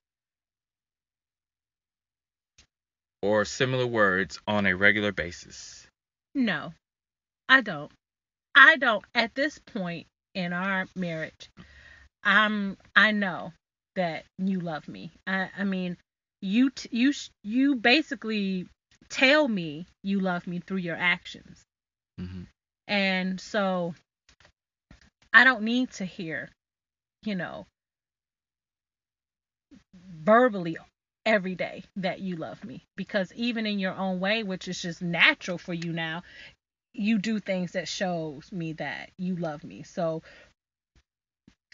or 3.21 3.45
similar 3.45 3.87
words 3.87 4.41
on 4.45 4.65
a 4.65 4.75
regular 4.75 5.13
basis? 5.13 5.87
No, 6.35 6.73
I 7.47 7.61
don't. 7.61 7.93
I 8.53 8.75
don't. 8.75 9.05
At 9.15 9.35
this 9.35 9.57
point 9.57 10.05
in 10.35 10.51
our 10.51 10.85
marriage, 10.95 11.49
I'm. 12.25 12.75
I 12.93 13.11
know 13.11 13.53
that 13.95 14.25
you 14.37 14.59
love 14.59 14.87
me. 14.87 15.11
I. 15.27 15.49
I 15.57 15.63
mean, 15.63 15.97
you. 16.41 16.69
T- 16.71 16.89
you. 16.91 17.11
sh- 17.13 17.29
You 17.43 17.75
basically 17.75 18.67
tell 19.09 19.47
me 19.47 19.85
you 20.03 20.19
love 20.19 20.47
me 20.47 20.59
through 20.59 20.77
your 20.77 20.95
actions, 20.97 21.63
hmm 22.17 22.43
and 22.87 23.39
so 23.39 23.93
I 25.33 25.43
don't 25.43 25.63
need 25.63 25.91
to 25.93 26.05
hear, 26.05 26.49
you 27.23 27.35
know, 27.35 27.67
verbally 30.23 30.77
every 31.25 31.55
day 31.55 31.83
that 31.95 32.19
you 32.19 32.35
love 32.35 32.63
me 32.63 32.83
because 32.97 33.31
even 33.33 33.65
in 33.65 33.79
your 33.79 33.93
own 33.95 34.19
way 34.19 34.43
which 34.43 34.67
is 34.67 34.81
just 34.81 35.01
natural 35.01 35.57
for 35.57 35.73
you 35.73 35.93
now 35.93 36.21
you 36.93 37.17
do 37.19 37.39
things 37.39 37.73
that 37.73 37.87
shows 37.87 38.51
me 38.51 38.73
that 38.73 39.09
you 39.17 39.35
love 39.35 39.63
me 39.63 39.83
so 39.83 40.21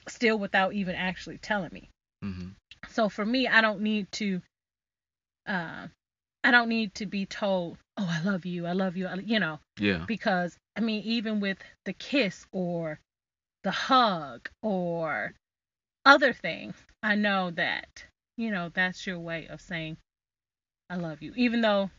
still 0.07 0.37
without 0.37 0.73
even 0.73 0.95
actually 0.95 1.37
telling 1.37 1.71
me 1.71 1.89
hmm 2.21 2.49
so 2.89 3.09
for 3.09 3.25
me 3.25 3.47
i 3.47 3.61
don't 3.61 3.81
need 3.81 4.11
to 4.11 4.41
uh, 5.47 5.87
i 6.43 6.51
don't 6.51 6.69
need 6.69 6.93
to 6.95 7.05
be 7.05 7.25
told 7.25 7.77
oh 7.97 8.07
i 8.09 8.21
love 8.23 8.45
you 8.45 8.65
i 8.65 8.71
love 8.73 8.95
you 8.97 9.07
I- 9.07 9.15
you 9.15 9.39
know 9.39 9.59
Yeah. 9.79 10.03
because 10.07 10.57
I 10.75 10.81
mean, 10.81 11.03
even 11.03 11.41
with 11.41 11.57
the 11.83 11.91
kiss 11.91 12.45
or 12.53 12.99
the 13.65 13.71
hug 13.71 14.49
or 14.63 15.33
other 16.05 16.31
things, 16.31 16.73
I 17.03 17.15
know 17.15 17.51
that 17.51 18.05
you 18.37 18.49
know 18.51 18.69
that's 18.73 19.05
your 19.05 19.19
way 19.19 19.47
of 19.47 19.59
saying 19.59 19.97
I 20.89 20.95
love 20.95 21.21
you. 21.21 21.33
Even 21.35 21.59
though, 21.59 21.89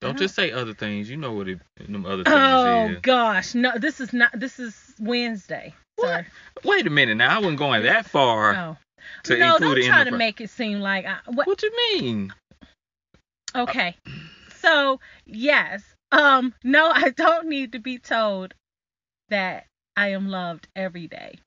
Don't 0.00 0.12
don't- 0.12 0.16
just 0.16 0.34
say 0.34 0.50
other 0.50 0.72
things. 0.72 1.10
You 1.10 1.18
know 1.18 1.32
what 1.32 1.48
it, 1.48 1.60
them 1.76 2.06
other 2.06 2.24
things 2.24 2.34
oh 2.34 2.88
is. 2.88 3.00
gosh, 3.02 3.54
no, 3.54 3.76
this 3.76 4.00
is 4.00 4.14
not. 4.14 4.30
This 4.40 4.58
is 4.58 4.94
Wednesday, 4.98 5.74
sir. 6.00 6.26
Wait 6.64 6.86
a 6.86 6.90
minute 6.90 7.16
now. 7.16 7.36
I 7.36 7.38
wasn't 7.38 7.58
going 7.58 7.82
that 7.82 8.06
far 8.06 8.54
Oh, 8.56 8.76
to 9.24 9.36
no, 9.38 9.58
don't 9.58 9.82
try 9.82 10.04
to 10.04 10.10
make 10.10 10.40
it 10.40 10.50
seem 10.50 10.80
like 10.80 11.06
I, 11.06 11.18
what. 11.26 11.46
What 11.46 11.62
you 11.62 11.72
mean? 11.94 12.32
Okay, 13.54 13.96
so 14.56 15.00
yes, 15.26 15.82
um, 16.12 16.54
no, 16.62 16.90
I 16.94 17.10
don't 17.10 17.48
need 17.48 17.72
to 17.72 17.78
be 17.78 17.98
told 17.98 18.54
that 19.28 19.66
I 19.96 20.08
am 20.08 20.28
loved 20.28 20.68
every 20.76 21.08
day 21.08 21.38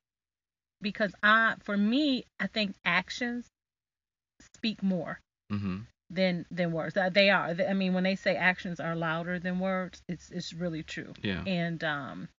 because 0.82 1.14
I, 1.24 1.56
for 1.64 1.78
me, 1.78 2.26
I 2.39 2.47
think 2.47 2.76
actions 2.86 3.47
speak 4.56 4.84
more 4.84 5.20
hmm 5.49 5.80
than 6.10 6.45
than 6.51 6.72
words. 6.72 6.95
They 7.12 7.30
are. 7.30 7.56
I 7.68 7.74
mean, 7.74 7.93
when 7.93 8.04
they 8.04 8.16
say 8.16 8.36
actions 8.36 8.80
are 8.80 8.95
louder 8.95 9.39
than 9.39 9.60
words, 9.60 10.01
it's 10.08 10.30
it's 10.30 10.54
really 10.54 10.84
true. 10.84 11.14
Yeah. 11.22 11.43
And 11.45 11.84
um, 11.84 12.30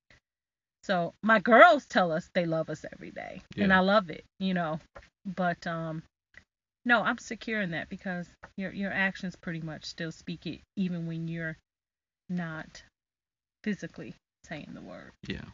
so 0.85 1.14
my 1.22 1.41
girls 1.41 1.87
tell 1.87 2.12
us 2.12 2.28
they 2.35 2.45
love 2.45 2.68
us 2.68 2.85
every 2.93 3.11
day, 3.11 3.41
and 3.57 3.72
I 3.72 3.80
love 3.80 4.11
it, 4.11 4.24
you 4.39 4.53
know. 4.53 4.80
But 5.24 5.66
um, 5.66 6.03
no, 6.85 7.03
I'm 7.03 7.16
secure 7.16 7.62
in 7.62 7.70
that 7.70 7.89
because 7.89 8.28
your 8.59 8.70
your 8.70 8.93
actions 8.93 9.35
pretty 9.35 9.61
much 9.61 9.87
still 9.87 10.12
speak 10.12 10.45
it, 10.47 10.61
even 10.76 11.07
when 11.07 11.26
you're 11.26 11.57
not 12.28 12.82
physically 13.62 14.14
saying 14.47 14.72
the 14.74 14.82
word. 14.82 15.12
Yeah. 15.26 15.45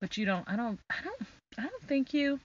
But 0.00 0.16
you 0.16 0.24
don't. 0.24 0.48
I 0.48 0.56
don't. 0.56 0.80
I 0.88 0.96
don't. 1.04 1.22
I 1.58 1.62
don't 1.68 1.82
think 1.82 2.14
you. 2.14 2.40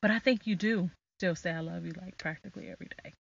But 0.00 0.10
I 0.10 0.18
think 0.18 0.46
you 0.46 0.56
do 0.56 0.90
still 1.20 1.36
say 1.36 1.52
I 1.52 1.60
love 1.60 1.86
you 1.86 1.92
like 2.00 2.18
practically 2.18 2.68
every 2.68 2.88
day. 3.04 3.12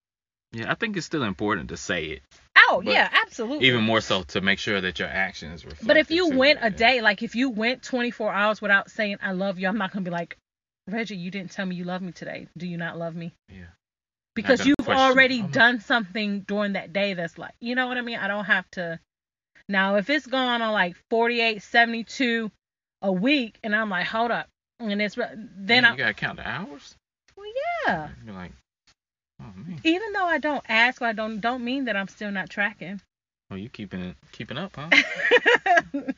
Yeah, 0.53 0.72
I 0.72 0.76
think 0.76 0.97
it's 0.97 1.05
still 1.05 1.24
important 1.24 1.70
to 1.70 1.78
say 1.78 2.05
it, 2.05 2.22
Oh 2.70 2.82
But 2.84 2.93
yeah, 2.93 3.09
absolutely. 3.26 3.68
even 3.68 3.84
more 3.84 4.01
so 4.01 4.24
to 4.24 4.41
make 4.41 4.59
sure 4.59 4.82
that 4.82 4.99
your 4.99 5.07
actions 5.07 5.63
reflect. 5.65 5.88
But 5.88 5.97
if 5.97 6.11
you 6.11 6.30
went 6.30 6.59
a 6.61 6.70
day, 6.70 7.01
like 7.01 7.24
if 7.24 7.36
you 7.36 7.49
went 7.49 7.84
24 7.84 8.34
hours 8.34 8.61
without 8.61 8.91
saying 8.91 9.18
I 9.22 9.32
love 9.32 9.59
you, 9.59 9.68
I'm 9.68 9.78
not 9.78 9.91
gonna 9.91 10.03
be 10.03 10.11
like, 10.11 10.38
Reggie, 10.88 11.15
you 11.18 11.32
didn't 11.32 11.51
tell 11.51 11.65
me 11.65 11.76
you 11.76 11.84
love 11.84 12.01
me 12.01 12.11
today. 12.11 12.47
Do 12.57 12.68
you 12.68 12.78
not 12.78 12.97
love 12.97 13.15
me? 13.15 13.34
Yeah. 13.49 13.65
Because 14.36 14.65
you've 14.65 14.78
question 14.78 14.97
already. 14.99 15.41
I'm- 15.41 15.51
done 15.51 15.80
something 15.80 16.41
during 16.41 16.74
that 16.74 16.93
day 16.93 17.13
that's 17.13 17.38
like, 17.38 17.53
you 17.59 17.76
know 17.76 17.88
what 17.88 17.97
I 17.97 18.01
mean? 18.01 18.20
I 18.20 18.28
don't 18.28 18.45
have 18.45 18.70
to. 18.72 18.99
Now, 19.70 19.95
if 19.95 20.09
it's 20.09 20.26
gone 20.28 20.61
on 20.61 20.72
like 20.72 20.95
48, 21.09 21.61
72 21.61 22.51
a 23.01 23.11
week, 23.11 23.59
and 23.63 23.76
I'm 23.76 23.89
like, 23.89 24.07
hold 24.07 24.32
up, 24.32 24.47
and 24.80 25.01
it's 25.01 25.15
then 25.15 25.49
Man, 25.57 25.86
I, 25.86 25.91
you 25.91 25.97
gotta 25.97 26.13
count 26.13 26.38
the 26.38 26.47
hours. 26.47 26.95
well, 27.36 27.47
yeah. 27.88 28.09
You're 28.26 28.36
like, 28.36 28.51
oh 29.41 29.53
Even 29.83 30.13
though 30.13 30.25
I 30.25 30.38
don't 30.39 30.63
ask, 30.67 31.01
I 31.01 31.13
don't 31.13 31.39
don't 31.39 31.63
mean 31.63 31.85
that 31.85 31.95
I'm 31.95 32.07
still 32.07 32.31
not 32.31 32.49
tracking. 32.49 33.01
oh 33.51 33.55
you 33.55 33.69
keeping 33.69 34.01
it 34.01 34.15
keeping 34.31 34.57
up, 34.57 34.75
huh? 34.75 34.89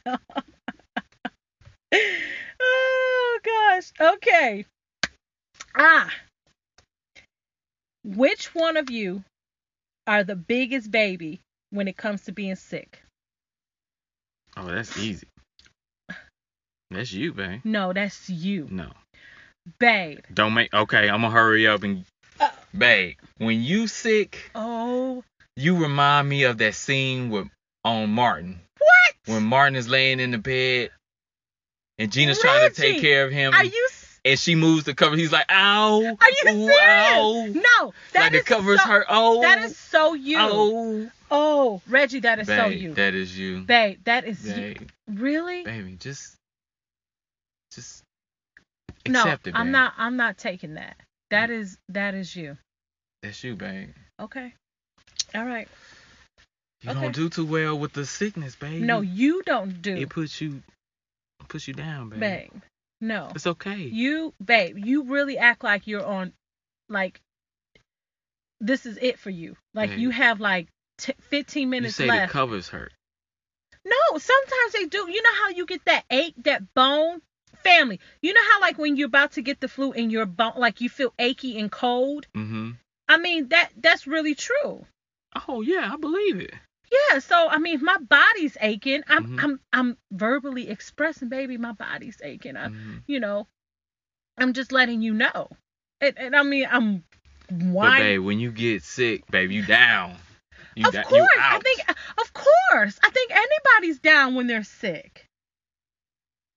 No. 0.05 0.17
oh 2.61 3.39
gosh. 3.43 3.91
Okay. 3.99 4.65
Ah. 5.75 6.09
Which 8.03 8.53
one 8.55 8.77
of 8.77 8.89
you 8.89 9.23
are 10.07 10.23
the 10.23 10.35
biggest 10.35 10.89
baby 10.89 11.41
when 11.71 11.87
it 11.87 11.97
comes 11.97 12.23
to 12.23 12.31
being 12.31 12.55
sick? 12.55 13.01
Oh, 14.57 14.65
that's 14.65 14.97
easy. 14.97 15.27
That's 16.91 17.11
you, 17.13 17.33
babe. 17.33 17.61
No, 17.63 17.93
that's 17.93 18.29
you, 18.29 18.67
No, 18.71 18.89
babe. 19.79 20.19
don't 20.33 20.55
make. 20.55 20.73
Okay, 20.73 21.07
I'm 21.07 21.21
gonna 21.21 21.29
hurry 21.29 21.67
up 21.67 21.83
and. 21.83 22.03
Babe, 22.77 23.17
when 23.37 23.61
you 23.61 23.87
sick, 23.87 24.51
Oh, 24.55 25.23
you 25.55 25.77
remind 25.77 26.29
me 26.29 26.43
of 26.43 26.57
that 26.59 26.75
scene 26.75 27.29
with 27.29 27.47
on 27.83 28.09
Martin 28.09 28.59
what? 28.77 29.33
when 29.33 29.43
Martin 29.43 29.75
is 29.75 29.87
laying 29.87 30.19
in 30.19 30.31
the 30.31 30.37
bed 30.37 30.91
and 31.97 32.11
Gina's 32.11 32.39
trying 32.39 32.69
to 32.69 32.75
take 32.75 33.01
care 33.01 33.25
of 33.25 33.31
him. 33.31 33.53
Are 33.53 33.63
you? 33.63 33.89
and 34.25 34.39
she 34.39 34.55
moves 34.55 34.83
the 34.83 34.93
cover. 34.93 35.15
He's 35.15 35.31
like, 35.31 35.45
ow. 35.49 36.01
Are 36.03 36.29
you 36.29 36.43
serious? 36.43 36.79
Ow. 36.81 37.45
No, 37.53 37.93
that 38.13 38.21
like 38.21 38.33
is 38.33 38.43
the 38.43 38.45
covers 38.45 38.81
so, 38.81 38.87
hurt. 38.87 39.05
Oh. 39.09 39.41
That 39.41 39.59
is 39.59 39.77
so 39.77 40.13
you. 40.13 40.37
Oh. 40.39 41.11
Oh, 41.31 41.81
Reggie, 41.87 42.21
that 42.21 42.39
is 42.39 42.47
babe, 42.47 42.59
so 42.59 42.67
you. 42.67 42.93
that 42.95 43.13
is 43.13 43.37
you. 43.37 43.61
babe, 43.61 43.99
that 44.05 44.25
is 44.25 44.47
you. 44.47 44.75
Really? 45.07 45.63
baby, 45.63 45.95
just, 45.99 46.35
just 47.71 48.03
no, 49.07 49.19
accept 49.21 49.45
it, 49.45 49.53
I'm 49.55 49.69
not. 49.69 49.93
I'm 49.97 50.17
not 50.17 50.39
taking 50.39 50.73
that. 50.73 50.97
That 51.31 51.49
is 51.49 51.77
that 51.89 52.15
is 52.15 52.35
you. 52.35 52.57
That's 53.21 53.43
you, 53.43 53.55
babe. 53.55 53.89
Okay. 54.19 54.53
All 55.35 55.45
right. 55.45 55.67
You 56.81 56.91
Okay. 56.91 56.99
don't 57.01 57.15
do 57.15 57.29
too 57.29 57.45
well 57.45 57.77
with 57.77 57.93
the 57.93 58.05
sickness, 58.05 58.55
babe. 58.55 58.81
No, 58.81 59.01
you 59.01 59.43
don't 59.43 59.81
do, 59.81 59.95
It 59.97 60.09
puts 60.09 60.39
you, 60.39 60.63
puts 61.49 61.67
you 61.67 61.73
down, 61.73 62.09
babe. 62.09 62.19
babe. 62.19 62.51
No, 63.01 63.31
It's 63.35 63.47
okay. 63.47 63.75
you, 63.77 64.33
babe. 64.43 64.77
You 64.77 65.03
really 65.03 65.37
act 65.37 65.63
like 65.63 65.87
you're 65.87 66.05
on, 66.05 66.33
like, 66.87 67.19
this 68.61 68.85
is 68.85 68.97
it 69.01 69.19
for 69.19 69.29
you. 69.29 69.55
Like 69.73 69.91
Babe. 69.91 69.99
you 69.99 70.09
have 70.09 70.39
like 70.41 70.67
t- 70.97 71.13
15 71.29 71.61
you 71.63 71.67
minutes 71.69 71.95
say 71.95 72.07
left. 72.07 72.27
the 72.27 72.33
covers 72.33 72.67
hurt. 72.69 72.91
No, 73.85 74.17
sometimes 74.17 74.73
they 74.73 74.85
do. 74.85 75.09
You 75.09 75.21
know 75.21 75.33
how 75.33 75.49
you 75.49 75.65
get 75.65 75.85
that 75.85 76.03
ache, 76.09 76.35
that 76.43 76.73
bone? 76.73 77.21
Family. 77.63 77.99
You 78.21 78.33
know 78.33 78.41
how 78.51 78.61
like 78.61 78.77
when 78.77 78.95
you're 78.95 79.07
about 79.07 79.33
to 79.33 79.41
get 79.41 79.59
the 79.59 79.67
flu 79.67 79.91
and 79.91 80.11
your 80.11 80.25
bone 80.25 80.53
like 80.57 80.81
you 80.81 80.89
feel 80.89 81.13
achy 81.19 81.59
and 81.59 81.71
cold? 81.71 82.27
Mm-hmm. 82.35 82.71
I 83.07 83.17
mean 83.17 83.49
that 83.49 83.69
that's 83.77 84.07
really 84.07 84.35
true. 84.35 84.85
Oh 85.47 85.61
yeah, 85.61 85.89
I 85.93 85.97
believe 85.97 86.39
it. 86.39 86.53
Yeah, 87.11 87.19
so 87.19 87.47
I 87.49 87.57
mean 87.59 87.75
if 87.75 87.81
my 87.81 87.97
body's 87.97 88.57
aching, 88.61 89.03
I'm 89.07 89.25
Mhm. 89.27 89.43
I'm 89.43 89.59
I'm 89.73 89.97
verbally 90.11 90.69
expressing, 90.69 91.29
baby, 91.29 91.57
my 91.57 91.73
body's 91.73 92.17
aching. 92.23 92.55
I, 92.57 92.67
Mhm. 92.69 93.03
you 93.07 93.19
know, 93.19 93.47
I'm 94.37 94.53
just 94.53 94.71
letting 94.71 95.01
you 95.01 95.13
know. 95.13 95.49
And, 96.01 96.17
and 96.17 96.35
I 96.35 96.43
mean 96.43 96.67
I'm 96.69 97.03
But 97.49 97.97
babe, 97.97 98.21
when 98.21 98.39
you 98.39 98.51
get 98.51 98.83
sick, 98.83 99.25
babe, 99.29 99.51
you 99.51 99.65
down. 99.65 100.15
You 100.75 100.87
of 100.87 100.93
da- 100.93 101.03
course, 101.03 101.27
I 101.37 101.59
think 101.59 101.81
of 102.17 102.33
course. 102.33 102.99
I 103.03 103.09
think 103.09 103.31
anybody's 103.31 103.99
down 103.99 104.35
when 104.35 104.47
they're 104.47 104.63
sick. 104.63 105.25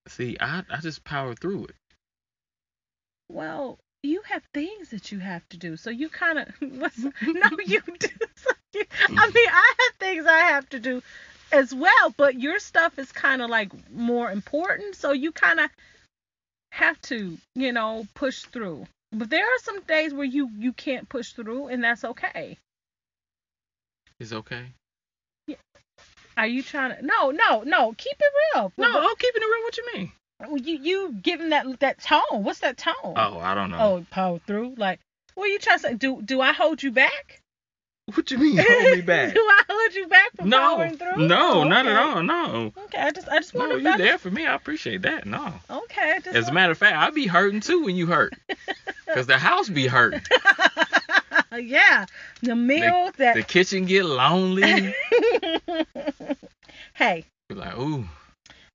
See, 0.09 0.37
I 0.41 0.63
I 0.71 0.79
just 0.79 1.05
power 1.05 1.35
through 1.35 1.67
it. 1.67 1.77
Well, 3.29 3.79
you 4.03 4.23
have 4.27 4.43
things 4.53 4.91
that 4.91 5.13
you 5.13 5.21
have 5.21 5.49
to 5.51 5.57
do. 5.57 5.77
So 5.77 5.91
you 5.91 6.09
kind 6.09 6.39
of 6.39 6.49
no, 6.61 6.89
you 7.65 7.81
do. 7.99 8.09
I 8.75 8.79
mm-hmm. 8.79 9.35
mean, 9.35 9.49
I 9.49 9.75
have 9.79 9.97
things 9.99 10.27
I 10.27 10.39
have 10.39 10.69
to 10.71 10.81
do 10.81 11.03
as 11.53 11.75
well, 11.75 12.15
but 12.17 12.41
your 12.41 12.59
stuff 12.59 12.99
is 12.99 13.13
kind 13.13 13.43
of 13.43 13.51
like 13.51 13.71
more 13.91 14.31
important. 14.31 14.97
So 14.97 15.13
you 15.13 15.33
kind 15.33 15.61
of 15.61 15.71
have 16.71 17.01
to, 17.03 17.39
you 17.55 17.73
know, 17.73 18.07
push 18.15 18.41
through. 18.41 18.87
But 19.13 19.29
there 19.29 19.45
are 19.45 19.59
some 19.61 19.81
days 19.83 20.15
where 20.15 20.25
you 20.25 20.51
you 20.59 20.73
can't 20.73 21.09
push 21.09 21.33
through, 21.33 21.69
and 21.69 21.85
that's 21.85 22.05
okay. 22.05 22.59
It's 24.19 24.33
okay. 24.33 24.73
Are 26.43 26.47
you 26.49 26.65
trying 26.65 26.97
to? 26.97 27.07
No, 27.07 27.31
no, 27.31 27.63
no. 27.63 27.95
Keep 27.97 28.17
it 28.19 28.33
real. 28.57 28.73
No, 28.77 28.89
I'm 28.89 28.97
oh, 28.97 29.15
keeping 29.17 29.43
it 29.43 29.47
real. 29.47 29.63
What 29.63 29.77
you 29.77 29.85
mean? 29.95 30.13
Well, 30.41 30.57
you 30.57 30.77
you 30.83 31.15
giving 31.23 31.51
that 31.51 31.79
that 31.79 32.01
tone. 32.03 32.43
What's 32.43 32.59
that 32.59 32.77
tone? 32.77 32.95
Oh, 33.05 33.39
I 33.39 33.55
don't 33.55 33.71
know. 33.71 33.79
oh, 33.79 34.07
power 34.11 34.41
through. 34.45 34.75
Like, 34.77 34.99
what 35.37 35.45
are 35.45 35.53
you 35.53 35.61
trying 35.61 35.79
to 35.79 35.83
say? 35.83 35.95
Do 35.95 36.21
do 36.21 36.41
I 36.41 36.53
hold 36.53 36.83
you 36.83 36.91
back? 36.91 37.43
What 38.13 38.29
you 38.33 38.39
mean 38.39 38.59
hold 38.59 38.91
me 38.91 39.03
back? 39.03 39.35
Do 39.35 39.41
I 39.41 39.63
hold 39.69 39.95
you 39.95 40.09
back 40.09 40.33
from 40.35 40.49
no, 40.49 40.59
powering 40.59 40.99
through? 40.99 41.29
no, 41.29 41.61
Oh, 41.61 41.65
not 41.65 41.87
at 41.87 41.97
all. 41.97 42.25
No, 42.25 42.73
Okay, 42.87 42.99
I 42.99 43.13
just 43.13 43.29
I 43.29 43.37
just 43.37 43.55
want 43.55 43.71
to. 43.71 43.81
no, 43.81 43.93
you 43.93 43.97
there 43.97 44.19
for 44.19 44.29
me. 44.29 44.45
I 44.45 44.57
appreciate 44.57 45.03
that. 45.03 45.25
No. 45.25 45.55
Okay, 45.71 46.19
As 46.33 46.49
a 46.49 46.53
matter 46.53 46.73
of 46.73 46.79
fact, 46.79 46.97
I 46.97 47.11
be 47.11 47.29
hurting 47.29 47.61
too 47.61 47.85
when 47.85 47.95
you 47.95 48.07
hurt, 48.07 48.35
cause 49.15 49.29
the 49.29 49.39
house 49.39 49.69
be 49.69 49.87
hurting. 49.87 50.23
Uh, 51.53 51.57
yeah, 51.57 52.07
the 52.43 52.57
meals 52.57 53.13
that. 53.19 53.35
The 53.35 53.43
kitchen 53.43 53.85
get 53.85 54.05
lonely. 54.05 54.63
hey, 56.95 57.25
Be 57.49 57.55
like, 57.55 57.77
ooh, 57.79 58.05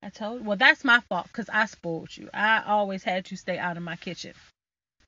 I 0.04 0.10
told. 0.10 0.46
Well, 0.46 0.58
that's 0.58 0.84
my 0.84 1.00
fault 1.10 1.28
because 1.28 1.50
I 1.50 1.66
spoiled 1.66 2.16
you. 2.16 2.30
I 2.34 2.64
always 2.68 3.04
had 3.04 3.32
you 3.32 3.38
stay 3.38 3.58
out 3.58 3.78
of 3.78 3.84
my 3.84 3.96
kitchen. 3.96 4.34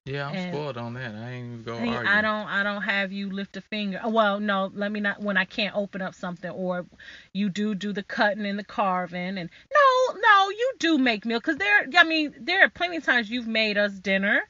yeah, 0.05 0.27
I'm 0.27 0.35
And- 0.35 0.53
spoiled 0.55 0.77
on 0.77 0.93
that. 0.95 1.13
I 1.13 1.31
ain't 1.31 1.45
even 1.45 1.63
go 1.63 1.75
I, 1.75 1.87
argue. 1.95 2.11
I 2.11 2.21
don't 2.21 2.47
I 2.47 2.63
don't 2.63 2.81
have 2.81 3.11
you 3.11 3.29
lift 3.29 3.55
a 3.57 3.61
finger. 3.61 3.99
Uh, 4.03 4.09
well, 4.09 4.39
no, 4.39 4.71
let 4.73 4.91
me 4.91 4.99
not 4.99 5.21
when 5.21 5.37
I 5.37 5.45
can't 5.45 5.75
open 5.75 6.01
up 6.01 6.15
something 6.15 6.49
or 6.49 6.85
you 7.33 7.49
do 7.49 7.75
do 7.75 7.93
the 7.93 8.03
cutting 8.03 8.45
and 8.47 8.57
the 8.57 8.63
carving 8.63 9.37
and 9.37 9.49
no, 9.73 10.13
no, 10.19 10.49
you 10.49 10.73
do 10.79 10.97
make 10.97 11.25
meal 11.25 11.39
cuz 11.41 11.57
there 11.57 11.85
I 11.95 12.03
mean, 12.03 12.33
there 12.39 12.63
are 12.63 12.69
plenty 12.69 12.97
of 12.97 13.03
times 13.05 13.29
you've 13.29 13.47
made 13.47 13.77
us 13.77 13.93
dinner, 13.93 14.41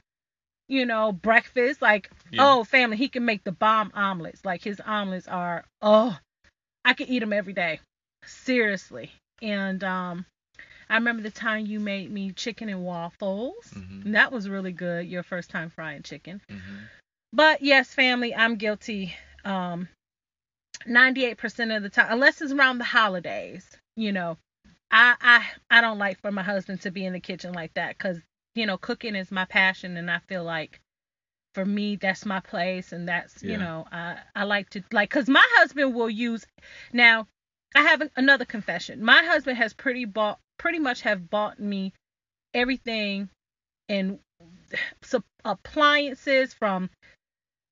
you 0.70 0.86
know, 0.86 1.12
breakfast 1.12 1.82
like 1.82 2.10
Yeah. 2.32 2.46
oh, 2.46 2.64
family, 2.64 2.96
he 2.96 3.10
can 3.10 3.26
make 3.26 3.44
the 3.44 3.52
bomb 3.52 3.92
omelets. 3.94 4.46
Like 4.46 4.64
his 4.64 4.80
omelets 4.86 5.28
are 5.28 5.66
oh, 5.82 6.18
I 6.86 6.94
could 6.94 7.10
eat 7.10 7.20
them 7.20 7.34
every 7.34 7.54
day. 7.54 7.82
Seriously. 8.26 9.12
And 9.42 9.84
um 9.84 10.26
I 10.90 10.96
remember 10.96 11.22
the 11.24 11.32
time 11.32 11.66
you 11.66 11.80
made 11.80 12.10
me 12.12 12.32
chicken 12.32 12.70
and 12.70 12.84
waffles. 12.84 13.74
Mhm. 13.76 14.06
And 14.06 14.16
that 14.16 14.32
was 14.32 14.48
really 14.50 14.72
good. 14.72 15.08
Your 15.08 15.24
first 15.24 15.50
time 15.50 15.70
frying 15.70 16.04
chicken. 16.04 16.42
Mhm. 16.50 16.88
But 17.34 17.62
yes, 17.62 17.94
family, 17.94 18.34
I'm 18.34 18.56
guilty. 18.56 19.16
Um, 19.46 19.88
98% 20.88 21.72
of 21.76 21.84
the 21.84 21.90
time, 21.90 22.08
unless 22.10 22.42
it's 22.42 22.52
around 22.54 22.78
the 22.80 22.84
holidays, 22.86 23.78
you 23.96 24.12
know, 24.12 24.38
I 24.92 25.16
I 25.22 25.48
I 25.78 25.82
don't 25.82 26.00
like 26.00 26.20
for 26.22 26.32
my 26.32 26.44
husband 26.44 26.82
to 26.82 26.92
be 26.92 27.06
in 27.06 27.14
the 27.14 27.20
kitchen 27.20 27.54
like 27.54 27.74
that 27.76 27.98
because 27.98 28.20
you 28.56 28.66
know 28.66 28.78
cooking 28.78 29.16
is 29.16 29.32
my 29.32 29.46
passion 29.46 29.98
and 29.98 30.10
I 30.10 30.20
feel 30.20 30.44
like 30.44 30.80
for 31.54 31.66
me 31.66 31.96
that's 31.96 32.26
my 32.26 32.40
place 32.40 32.92
and 32.92 33.08
that's 33.08 33.42
you 33.44 33.58
know 33.58 33.86
I 33.92 34.18
I 34.36 34.44
like 34.44 34.70
to 34.72 34.84
like 34.92 35.10
because 35.10 35.28
my 35.28 35.46
husband 35.58 35.94
will 35.96 36.10
use 36.10 36.46
now 36.94 37.28
I 37.76 37.84
have 37.84 38.02
another 38.16 38.46
confession. 38.46 39.04
My 39.04 39.24
husband 39.24 39.58
has 39.58 39.74
pretty 39.74 40.06
bought 40.06 40.40
pretty 40.58 40.80
much 40.80 41.02
have 41.02 41.30
bought 41.30 41.60
me 41.60 41.94
everything 42.54 43.30
and 43.88 44.20
so 45.02 45.24
appliances 45.46 46.54
from 46.54 46.90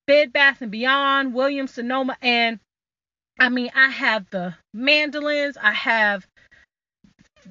Bed 0.06 0.32
Bath 0.32 0.62
and 0.62 0.72
Beyond, 0.72 1.34
Williams 1.34 1.74
Sonoma, 1.74 2.18
and 2.22 2.60
I 3.40 3.50
mean 3.50 3.72
I 3.76 3.90
have 3.90 4.30
the 4.30 4.56
mandolins, 4.74 5.58
I 5.62 5.74
have 5.74 6.26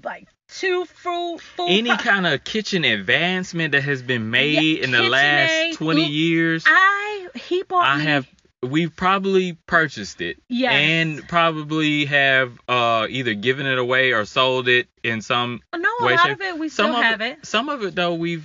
like 0.02 0.28
two 0.48 0.84
fruit 0.84 1.38
food 1.40 1.66
Any 1.68 1.96
kind 1.96 2.26
of 2.26 2.44
kitchen 2.44 2.84
advancement 2.84 3.72
that 3.72 3.82
has 3.82 4.02
been 4.02 4.30
made 4.30 4.78
in 4.80 4.90
the 4.90 5.02
last 5.02 5.76
20 5.78 6.02
Oop. 6.04 6.10
years, 6.10 6.64
I 6.66 7.28
he 7.34 7.62
bought 7.62 7.86
I 7.86 7.98
me 7.98 8.04
have 8.04 8.26
we've 8.62 8.94
probably 8.96 9.56
purchased 9.66 10.20
it 10.20 10.38
yeah 10.48 10.72
and 10.72 11.26
probably 11.28 12.06
have 12.06 12.58
uh 12.68 13.06
either 13.08 13.34
given 13.34 13.66
it 13.66 13.78
away 13.78 14.12
or 14.12 14.24
sold 14.24 14.66
it 14.66 14.88
in 15.04 15.20
some 15.20 15.60
no 15.76 15.88
a 16.00 16.06
way, 16.06 16.14
lot 16.16 16.26
shape- 16.26 16.32
of 16.36 16.40
it 16.40 16.58
we 16.58 16.68
some 16.68 16.90
still 16.92 17.02
have 17.02 17.20
it. 17.20 17.44
some 17.44 17.68
of 17.68 17.82
it 17.84 17.94
though 17.94 18.14
we've 18.14 18.44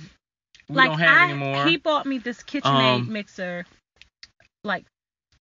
we 0.68 0.76
like 0.76 0.90
don't 0.90 0.98
have 1.00 1.08
I, 1.18 1.24
anymore 1.30 1.64
He 1.66 1.76
bought 1.78 2.06
me 2.06 2.18
this 2.18 2.42
KitchenAid 2.42 2.94
Um, 3.00 3.12
mixer 3.12 3.64
like 4.64 4.84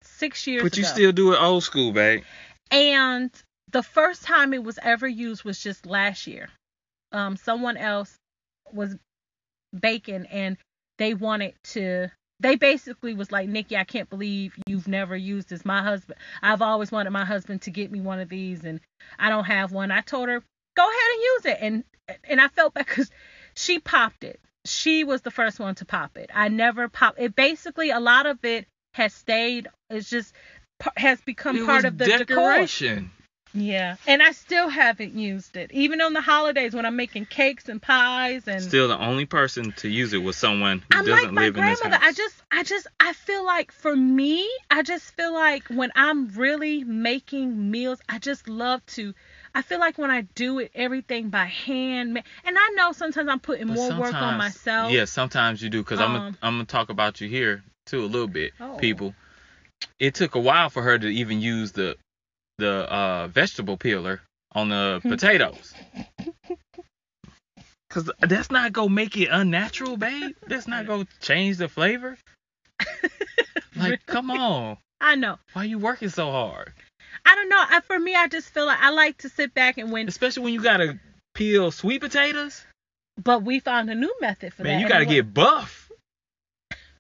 six 0.03 0.47
years 0.47 0.63
But 0.63 0.77
you 0.77 0.85
still 0.85 1.13
do 1.13 1.33
it 1.35 1.39
old 1.41 1.63
school, 1.65 1.93
babe. 1.93 2.23
And 2.71 3.31
the 3.73 3.83
first 3.83 4.23
time 4.23 4.53
it 4.53 4.65
was 4.65 4.79
ever 4.83 5.07
used 5.07 5.45
was 5.45 5.61
just 5.61 5.87
last 5.87 6.27
year. 6.27 6.49
Um, 7.13 7.37
someone 7.37 7.77
else 7.77 8.17
was 8.73 8.97
baking 9.79 10.27
and 10.27 10.57
they 10.99 11.15
wanted 11.15 11.55
to. 11.73 12.11
They 12.41 12.57
basically 12.57 13.13
was 13.13 13.31
like, 13.31 13.49
Nikki, 13.49 13.77
I 13.77 13.85
can't 13.85 14.09
believe 14.09 14.55
you've 14.67 14.89
never 14.89 15.15
used 15.15 15.51
this. 15.51 15.65
My 15.65 15.83
husband, 15.83 16.19
I've 16.43 16.63
always 16.63 16.91
wanted 16.91 17.11
my 17.11 17.25
husband 17.25 17.63
to 17.63 17.71
get 17.71 17.93
me 17.93 18.01
one 18.01 18.19
of 18.19 18.31
these, 18.31 18.65
and 18.65 18.81
I 19.19 19.29
don't 19.29 19.45
have 19.45 19.73
one. 19.73 19.91
I 19.91 20.01
told 20.01 20.29
her, 20.31 20.43
go 20.75 20.83
ahead 20.83 21.11
and 21.13 21.23
use 21.23 21.45
it, 21.45 21.59
and 21.61 21.85
and 22.25 22.41
I 22.41 22.49
felt 22.49 22.73
bad 22.73 22.87
because 22.87 23.11
she 23.55 23.79
popped 23.79 24.25
it. 24.25 24.41
She 24.65 25.05
was 25.05 25.21
the 25.21 25.31
first 25.31 25.61
one 25.61 25.75
to 25.77 25.85
pop 25.85 26.17
it. 26.17 26.31
I 26.35 26.49
never 26.49 26.89
popped 26.89 27.21
it. 27.21 27.37
Basically, 27.37 27.91
a 27.91 28.01
lot 28.01 28.25
of 28.25 28.43
it 28.45 28.67
has 28.95 29.13
stayed. 29.13 29.69
It's 29.91 30.09
just 30.09 30.33
has 30.97 31.21
become 31.21 31.57
It 31.57 31.67
part 31.67 31.85
of 31.85 31.99
the 31.99 32.07
decor. 32.07 32.67
Yeah, 33.53 33.97
and 34.07 34.23
I 34.23 34.31
still 34.31 34.69
haven't 34.69 35.15
used 35.15 35.57
it, 35.57 35.73
even 35.73 36.01
on 36.01 36.13
the 36.13 36.21
holidays 36.21 36.73
when 36.73 36.87
I'm 36.87 36.95
making 36.95 37.27
cakes 37.27 37.69
and 37.69 37.83
pies 37.83 38.47
and. 38.47 38.63
Still, 38.63 38.87
the 38.87 38.99
only 38.99 39.27
person 39.27 39.73
to 39.79 39.89
use 39.89 40.13
it 40.13 40.19
was 40.19 40.37
someone 40.37 40.79
who 40.79 40.85
I'm 40.93 41.05
doesn't 41.05 41.35
like 41.35 41.45
live 41.45 41.57
in 41.57 41.65
this 41.67 41.81
house. 41.81 41.99
I 42.01 42.13
just, 42.13 42.43
I 42.53 42.63
just, 42.63 42.87
I 43.01 43.13
feel 43.13 43.45
like 43.45 43.73
for 43.73 43.95
me, 43.97 44.49
I 44.71 44.83
just 44.83 45.17
feel 45.17 45.35
like 45.35 45.67
when 45.69 45.91
I'm 45.97 46.29
really 46.29 46.85
making 46.85 47.71
meals, 47.73 47.99
I 48.09 48.21
just 48.21 48.49
love 48.49 48.87
to. 48.87 49.15
I 49.53 49.63
feel 49.63 49.81
like 49.81 49.99
when 49.99 50.13
I 50.13 50.21
do 50.37 50.61
it, 50.61 50.71
everything 50.75 51.31
by 51.31 51.47
hand, 51.47 52.23
and 52.45 52.57
I 52.59 52.69
know 52.77 52.93
sometimes 52.93 53.29
I'm 53.29 53.41
putting 53.41 53.67
But 53.67 53.75
more 53.75 53.93
work 53.99 54.15
on 54.15 54.39
myself. 54.39 54.93
Yeah, 54.93 55.07
sometimes 55.07 55.61
you 55.61 55.71
do, 55.71 55.83
because 55.83 56.01
I'm 56.01 56.15
Um, 56.15 56.21
gonna 56.23 56.39
I'm 56.43 56.55
gonna 56.55 56.67
talk 56.67 56.89
about 56.91 57.21
you 57.21 57.29
here 57.29 57.65
too 57.87 58.05
a 58.05 58.07
little 58.07 58.29
bit, 58.29 58.53
Oh. 58.61 58.77
people. 58.79 59.15
It 59.99 60.15
took 60.15 60.37
a 60.37 60.41
while 60.41 60.71
for 60.71 60.83
her 60.83 60.97
to 60.99 61.09
even 61.09 61.41
use 61.41 61.73
the 61.73 61.97
the 62.61 62.93
uh, 62.93 63.29
vegetable 63.29 63.77
peeler 63.77 64.21
on 64.53 64.69
the 64.69 65.01
potatoes. 65.09 65.75
Cause 67.91 68.09
that's 68.21 68.53
not 68.53 68.73
gonna 68.73 68.91
make 68.91 69.17
it 69.17 69.29
unnatural, 69.33 69.97
babe. 69.97 70.37
That's 70.47 70.69
not 70.69 70.87
gonna 70.87 71.09
change 71.21 71.57
the 71.57 71.69
flavor. 71.69 72.17
Like, 73.77 74.05
come 74.05 74.31
on. 74.31 74.77
I 75.01 75.15
know. 75.15 75.39
Why 75.55 75.65
you 75.65 75.79
working 75.79 76.11
so 76.11 76.31
hard? 76.31 76.73
I 77.25 77.35
don't 77.35 77.49
know. 77.49 77.65
I, 77.69 77.81
for 77.81 77.99
me, 77.99 78.15
I 78.15 78.29
just 78.29 78.51
feel 78.51 78.67
like 78.67 78.81
I 78.81 78.91
like 78.91 79.19
to 79.19 79.29
sit 79.29 79.55
back 79.55 79.79
and 79.79 79.91
when. 79.91 80.09
Especially 80.09 80.43
when 80.43 80.55
you 80.55 80.63
gotta 80.63 80.99
peel 81.35 81.71
sweet 81.71 82.01
potatoes. 82.01 82.65
But 83.23 83.43
we 83.43 83.61
found 83.61 83.89
a 83.91 83.95
new 83.95 84.13
method 84.21 84.53
for 84.53 84.63
that. 84.63 84.69
Man, 84.69 84.81
you 84.81 84.89
gotta 84.89 85.07
get 85.07 85.33
buff 85.33 85.80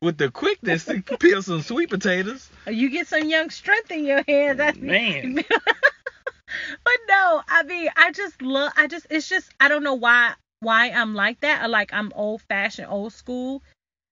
with 0.00 0.18
the 0.18 0.30
quickness 0.30 0.84
to 0.86 1.02
peel 1.18 1.42
some 1.42 1.62
sweet 1.62 1.90
potatoes. 1.90 2.48
You 2.66 2.90
get 2.90 3.06
some 3.06 3.28
young 3.28 3.50
strength 3.50 3.90
in 3.90 4.04
your 4.04 4.22
hands. 4.26 4.58
That's 4.58 4.78
Man. 4.78 5.34
but 5.34 6.98
no, 7.08 7.42
I 7.48 7.62
mean, 7.64 7.88
I 7.96 8.12
just 8.12 8.40
love. 8.40 8.72
I 8.76 8.86
just, 8.86 9.06
it's 9.10 9.28
just, 9.28 9.50
I 9.60 9.68
don't 9.68 9.82
know 9.82 9.94
why, 9.94 10.34
why 10.60 10.90
I'm 10.90 11.14
like 11.14 11.40
that. 11.40 11.64
Or 11.64 11.68
like 11.68 11.92
I'm 11.92 12.12
old 12.14 12.42
fashioned, 12.42 12.88
old 12.90 13.12
school. 13.12 13.62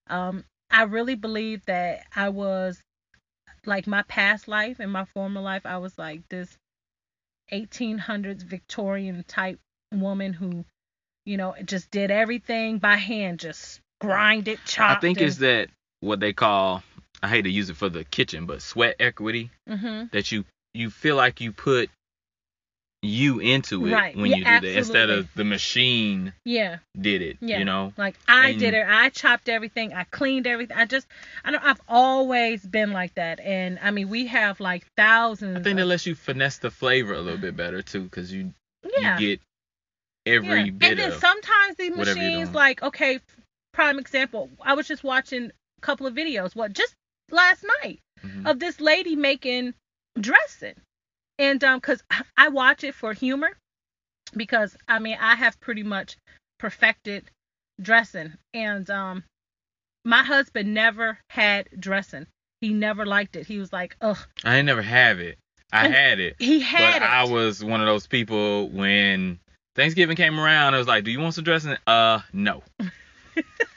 Um, 0.09 0.45
I 0.71 0.83
really 0.83 1.15
believe 1.15 1.65
that 1.67 2.05
I 2.15 2.29
was, 2.29 2.83
like 3.67 3.87
my 3.87 4.03
past 4.03 4.49
life 4.49 4.81
and 4.81 4.93
my 4.93 5.05
former 5.05 5.41
life, 5.41 5.67
I 5.67 5.79
was 5.79 5.97
like 5.99 6.29
this 6.29 6.57
1800s 7.53 8.43
Victorian 8.43 9.25
type 9.27 9.59
woman 9.93 10.33
who, 10.33 10.65
you 11.25 11.37
know, 11.37 11.55
just 11.65 11.91
did 11.91 12.11
everything 12.11 12.79
by 12.79 12.97
hand, 12.97 13.41
just 13.41 13.81
grind 14.01 14.49
it, 14.49 14.59
chop. 14.65 14.99
I 14.99 15.01
think 15.01 15.21
it's 15.21 15.37
that 15.39 15.69
what 16.01 16.21
they 16.21 16.33
call 16.33 16.83
I 17.23 17.29
hate 17.29 17.43
to 17.43 17.51
use 17.51 17.69
it 17.69 17.77
for 17.77 17.89
the 17.89 18.05
kitchen, 18.05 18.47
but 18.47 18.63
sweat 18.63 18.97
equity 19.01 19.51
hmm 19.69 20.05
that 20.13 20.31
you 20.33 20.45
you 20.75 20.91
feel 20.91 21.17
like 21.17 21.41
you 21.41 21.53
put 21.53 21.91
you 23.01 23.39
into 23.39 23.87
it 23.87 23.93
Right. 23.93 24.17
when 24.17 24.27
Yeah, 24.31 24.37
you 24.37 24.45
do 24.45 24.51
that 24.67 24.79
instead 24.79 25.09
of 25.11 25.29
the 25.35 25.45
machine 25.45 26.33
Yeah. 26.45 26.79
did 27.01 27.23
it. 27.23 27.39
Yeah. 27.41 27.59
You 27.61 27.65
know. 27.65 27.93
Like 27.97 28.17
I 28.27 28.51
And- 28.51 28.59
did 28.59 28.75
it. 28.75 28.85
I 28.89 29.09
chopped 29.11 29.49
everything. 29.49 29.93
I 29.95 30.03
cleaned 30.05 30.49
everything. 30.49 30.77
I 30.77 30.85
just 30.85 31.07
I 31.45 31.53
don't 31.53 31.65
I've 31.65 31.81
always 31.89 32.65
been 32.67 32.93
like 32.93 33.15
that. 33.15 33.39
And 33.41 33.79
I 33.83 33.93
mean 33.93 34.09
we 34.09 34.27
have 34.27 34.59
like 34.59 34.85
thousands 34.97 35.59
I 35.59 35.63
think 35.63 35.79
of, 35.79 35.87
lets 35.87 36.07
you 36.07 36.15
finesse 36.17 36.59
the 36.59 36.73
flavor 36.73 37.15
a 37.15 37.21
little 37.21 37.41
bit 37.41 37.57
better 37.57 37.83
too, 37.83 38.03
because 38.03 38.33
you 38.33 38.53
yeah. 38.97 39.17
you 39.19 39.29
get 39.37 39.41
every 40.27 40.65
yeah. 40.65 40.71
bit 40.71 40.91
And 40.91 40.99
then 40.99 41.13
sometimes 41.21 41.77
these 41.77 41.95
machines 41.97 42.53
like 42.53 42.83
okay, 42.83 43.21
prime 43.73 44.01
example. 44.01 44.51
I 44.61 44.75
was 44.75 44.89
just 44.89 45.05
watching 45.05 45.53
couple 45.81 46.07
of 46.07 46.15
videos 46.15 46.55
what 46.57 46.73
just 46.73 46.95
last 47.31 47.65
night 47.83 48.01
Mhm. 48.25 48.49
of 48.51 48.59
this 48.59 48.81
lady 48.81 49.17
making 49.17 49.75
dressing. 50.19 50.75
And 51.39 51.63
um 51.65 51.81
cuz 51.81 52.03
I 52.37 52.49
watch 52.49 52.85
it 52.85 52.95
for 52.95 53.13
humor 53.13 53.57
because 54.37 54.77
I 54.89 54.99
mean 54.99 55.17
I 55.21 55.35
have 55.37 55.61
pretty 55.61 55.83
much 55.83 56.17
perfected 56.59 57.31
dressing 57.81 58.33
and 58.53 58.89
um 58.91 59.25
my 60.05 60.23
husband 60.23 60.75
never 60.75 61.19
had 61.31 61.69
dressing. 61.79 62.27
He 62.61 62.71
never 62.73 63.07
liked 63.07 63.37
it. 63.37 63.47
He 63.47 63.59
was 63.59 63.73
like, 63.73 63.97
"Ugh." 64.01 64.19
I 64.43 64.63
never 64.63 64.83
have 64.83 65.21
it. 65.21 65.39
I 65.73 65.85
And 65.85 65.95
had 65.95 66.19
it. 66.19 66.37
He 66.39 66.61
had 66.61 66.95
but 66.95 67.03
it. 67.03 67.09
I 67.09 67.25
was 67.25 67.63
one 67.63 67.81
of 67.81 67.87
those 67.87 68.07
people 68.07 68.69
when 68.71 69.39
Thanksgiving 69.75 70.17
came 70.17 70.41
around. 70.41 70.75
I 70.75 70.79
was 70.79 70.89
like, 70.89 71.05
"Do 71.05 71.11
you 71.11 71.21
want 71.21 71.35
some 71.35 71.45
dressing?" 71.45 71.77
Uh, 71.87 72.21
no. 72.33 72.65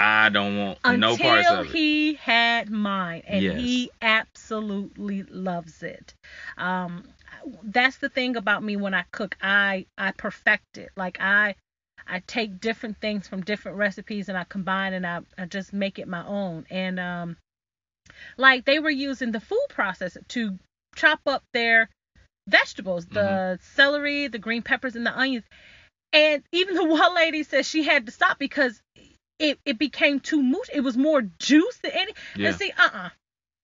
I 0.00 0.28
don't 0.28 0.56
want 0.58 0.78
until 0.84 0.98
no 0.98 1.16
parts 1.16 1.50
of 1.50 1.66
it. 1.66 1.72
he 1.72 2.14
had 2.14 2.70
mine 2.70 3.22
and 3.26 3.42
Yes. 3.42 3.58
he 3.58 3.90
absolutely 4.02 5.22
loves 5.24 5.82
it 5.82 6.14
um 6.56 7.04
that's 7.64 7.98
the 7.98 8.08
thing 8.08 8.36
about 8.36 8.62
me 8.62 8.76
when 8.76 8.94
i 8.94 9.04
cook 9.12 9.36
i 9.42 9.86
i 9.96 10.10
perfect 10.12 10.78
it 10.78 10.90
like 10.96 11.18
i 11.20 11.54
i 12.06 12.20
take 12.26 12.60
different 12.60 12.96
things 13.00 13.28
from 13.28 13.42
different 13.42 13.76
recipes 13.78 14.28
and 14.28 14.38
i 14.38 14.44
combine 14.44 14.92
and 14.92 15.06
i, 15.06 15.20
I 15.36 15.46
just 15.46 15.72
make 15.72 15.98
it 15.98 16.08
my 16.08 16.24
own 16.26 16.66
and 16.70 16.98
um 17.00 17.36
like 18.36 18.64
they 18.64 18.78
were 18.78 18.90
using 18.90 19.32
the 19.32 19.40
food 19.40 19.66
processor 19.70 20.26
to 20.28 20.58
chop 20.94 21.20
up 21.26 21.42
their 21.52 21.88
vegetables 22.48 23.06
the 23.06 23.14
Mm-hmm. 23.14 23.74
celery 23.74 24.28
the 24.28 24.38
green 24.38 24.62
peppers 24.62 24.96
and 24.96 25.06
the 25.06 25.16
onions 25.18 25.44
and 26.12 26.42
even 26.52 26.74
the 26.74 26.84
one 27.00 27.14
lady 27.14 27.42
says 27.42 27.68
she 27.68 27.82
had 27.84 28.06
to 28.06 28.12
stop 28.12 28.38
because 28.38 28.80
it, 29.38 29.58
it 29.64 29.78
became 29.78 30.20
too 30.20 30.42
much. 30.42 30.68
It 30.72 30.80
was 30.80 30.96
more 30.96 31.22
juice 31.22 31.78
than 31.82 31.92
any. 31.92 32.12
Yeah. 32.36 32.48
And 32.48 32.56
see, 32.56 32.72
uh 32.76 33.08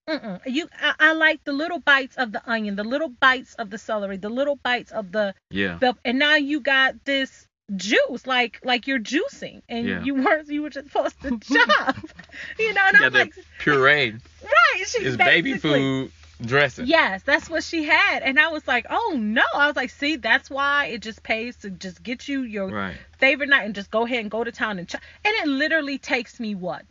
uh-uh. 0.09 0.15
uh. 0.15 0.39
You, 0.47 0.69
I, 0.81 0.95
I 0.99 1.13
like 1.15 1.45
the 1.45 1.53
little 1.53 1.81
bites 1.81 2.17
of 2.17 2.33
the 2.33 2.43
onion, 2.49 2.77
the 2.77 2.85
little 2.85 3.09
bites 3.09 3.55
of 3.55 3.71
the 3.71 3.79
celery, 3.79 4.17
the 4.17 4.29
little 4.29 4.57
bites 4.57 4.93
of 4.93 5.13
the, 5.13 5.35
Yeah. 5.51 5.79
the 5.81 5.97
and 6.05 6.19
now 6.19 6.37
you 6.37 6.61
got 6.61 7.05
this 7.05 7.47
juice, 7.75 8.27
like 8.27 8.61
like 8.65 8.87
you're 8.87 8.99
juicing, 9.01 9.63
and 9.69 9.87
Yeah. 9.89 10.03
you 10.05 10.15
weren't, 10.17 10.49
you 10.49 10.63
were 10.63 10.71
just 10.71 10.89
supposed 10.89 11.21
to 11.23 11.39
chop, 11.41 11.97
you 12.59 12.75
know. 12.75 12.83
And 12.87 12.97
Yeah, 13.01 13.07
I'm 13.07 13.13
the 13.13 13.19
like, 13.19 13.35
puree 13.59 14.13
right, 14.43 14.87
she 14.87 15.05
is 15.05 15.17
baby 15.17 15.55
food 15.55 16.13
dressing. 16.41 16.87
Yes, 16.87 17.23
that's 17.23 17.49
what 17.49 17.65
she 17.65 17.85
had, 17.85 18.23
and 18.23 18.39
I 18.39 18.49
was 18.49 18.67
like, 18.67 18.87
oh 18.91 19.15
no. 19.19 19.45
I 19.55 19.67
was 19.67 19.77
like, 19.77 19.91
see, 19.91 20.17
that's 20.17 20.51
why 20.51 20.87
it 20.87 21.03
just 21.03 21.23
pays 21.23 21.57
to 21.59 21.71
just 21.71 22.03
get 22.03 22.29
you 22.29 22.43
your 22.43 22.71
Right. 22.71 22.97
favorite 23.19 23.49
night 23.49 23.65
and 23.65 23.75
just 23.75 23.91
go 23.91 24.05
ahead 24.05 24.21
and 24.21 24.31
go 24.31 24.45
to 24.45 24.53
town 24.53 24.79
and 24.79 24.89
chop. 24.89 25.03
And 25.25 25.35
it 25.37 25.47
literally 25.49 25.99
takes 25.99 26.41
me 26.41 26.55
what? 26.55 26.85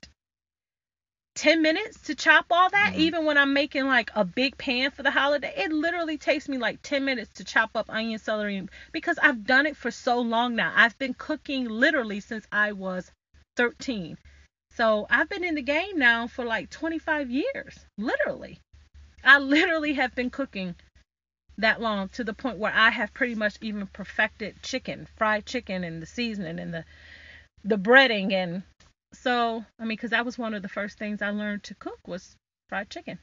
10 1.36 1.64
minutes 1.64 2.00
to 2.04 2.16
chop 2.16 2.46
all 2.52 2.70
that 2.70 2.94
Mhm. 2.94 3.00
even 3.00 3.26
when 3.26 3.38
I'm 3.38 3.54
making 3.54 3.88
like 3.88 4.12
a 4.14 4.24
big 4.24 4.56
pan 4.58 4.92
for 4.92 5.02
the 5.02 5.12
holiday. 5.12 5.52
It 5.58 5.72
literally 5.72 6.18
takes 6.18 6.48
me 6.48 6.58
like 6.58 6.82
10 6.84 7.04
minutes 7.06 7.34
to 7.34 7.44
chop 7.44 7.72
up 7.76 7.90
onion, 7.90 8.20
celery 8.20 8.68
because 8.92 9.18
I've 9.18 9.44
done 9.44 9.66
it 9.66 9.76
for 9.76 9.90
so 9.90 10.22
long 10.22 10.56
now. 10.56 10.72
I've 10.76 10.98
been 11.00 11.16
cooking 11.16 11.66
literally 11.68 12.20
since 12.20 12.46
I 12.52 12.74
was 12.74 13.12
13. 13.58 14.18
So 14.70 15.08
I've 15.10 15.30
been 15.30 15.44
in 15.44 15.56
the 15.56 15.62
game 15.62 15.98
now 15.98 16.28
for 16.28 16.46
like 16.46 16.70
25 16.70 17.32
years, 17.32 17.80
literally. 17.98 18.60
I 19.24 19.40
literally 19.40 19.94
have 19.94 20.14
been 20.16 20.30
cooking 20.30 20.76
that 21.58 21.82
long 21.82 22.10
to 22.10 22.24
the 22.24 22.34
point 22.34 22.58
where 22.58 22.74
I 22.74 22.90
have 22.90 23.14
pretty 23.14 23.36
much 23.36 23.58
even 23.62 23.88
perfected 23.88 24.62
chicken, 24.64 25.08
fried 25.18 25.46
chicken, 25.46 25.84
and 25.84 26.02
the 26.02 26.06
seasoning 26.06 26.60
and 26.60 26.74
the 26.74 26.86
the 27.64 27.78
breading 27.78 28.34
and 28.34 28.64
so 29.14 29.64
I 29.80 29.84
mean, 29.84 29.90
because 29.90 30.10
that 30.10 30.26
was 30.26 30.38
one 30.38 30.54
of 30.54 30.62
the 30.62 30.70
first 30.70 30.98
things 30.98 31.22
I 31.22 31.30
learned 31.30 31.64
to 31.64 31.76
cook 31.76 32.00
was 32.08 32.36
fried 32.70 32.90
chicken. 32.90 33.20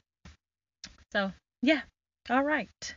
So 1.13 1.33
yeah, 1.63 1.83
all 2.31 2.45
right, 2.45 2.95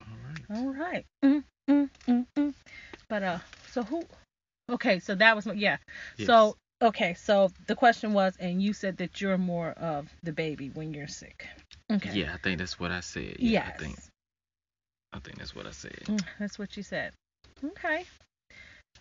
All 0.00 0.16
right. 0.24 0.58
all 0.58 0.72
right. 0.72 1.04
Mm, 1.24 1.44
mm, 1.68 1.90
mm, 2.06 2.26
mm. 2.36 2.54
But 3.08 3.22
uh, 3.22 3.38
so 3.70 3.82
who? 3.82 4.04
Okay, 4.70 5.00
so 5.00 5.14
that 5.16 5.34
was 5.36 5.46
my 5.46 5.54
yeah. 5.54 5.78
So 6.18 6.56
okay, 6.80 7.14
so 7.14 7.50
the 7.66 7.74
question 7.74 8.12
was, 8.14 8.36
and 8.38 8.62
you 8.62 8.72
said 8.72 8.96
that 8.98 9.20
you're 9.20 9.38
more 9.38 9.70
of 9.72 10.08
the 10.22 10.32
baby 10.32 10.70
when 10.70 10.94
you're 10.94 11.08
sick. 11.08 11.46
Okay. 11.92 12.10
Yeah, 12.12 12.32
I 12.34 12.38
think 12.38 12.58
that's 12.58 12.80
what 12.80 12.90
I 12.90 13.00
said. 13.00 13.36
Yeah, 13.38 13.66
yes. 13.66 13.72
I 13.74 13.78
think 13.78 13.98
I 15.12 15.18
think 15.18 15.38
that's 15.38 15.54
what 15.54 15.66
I 15.66 15.72
said. 15.72 16.00
Mm, 16.06 16.22
That's 16.38 16.58
what 16.58 16.76
you 16.76 16.82
said. 16.82 17.12
Okay. 17.62 18.04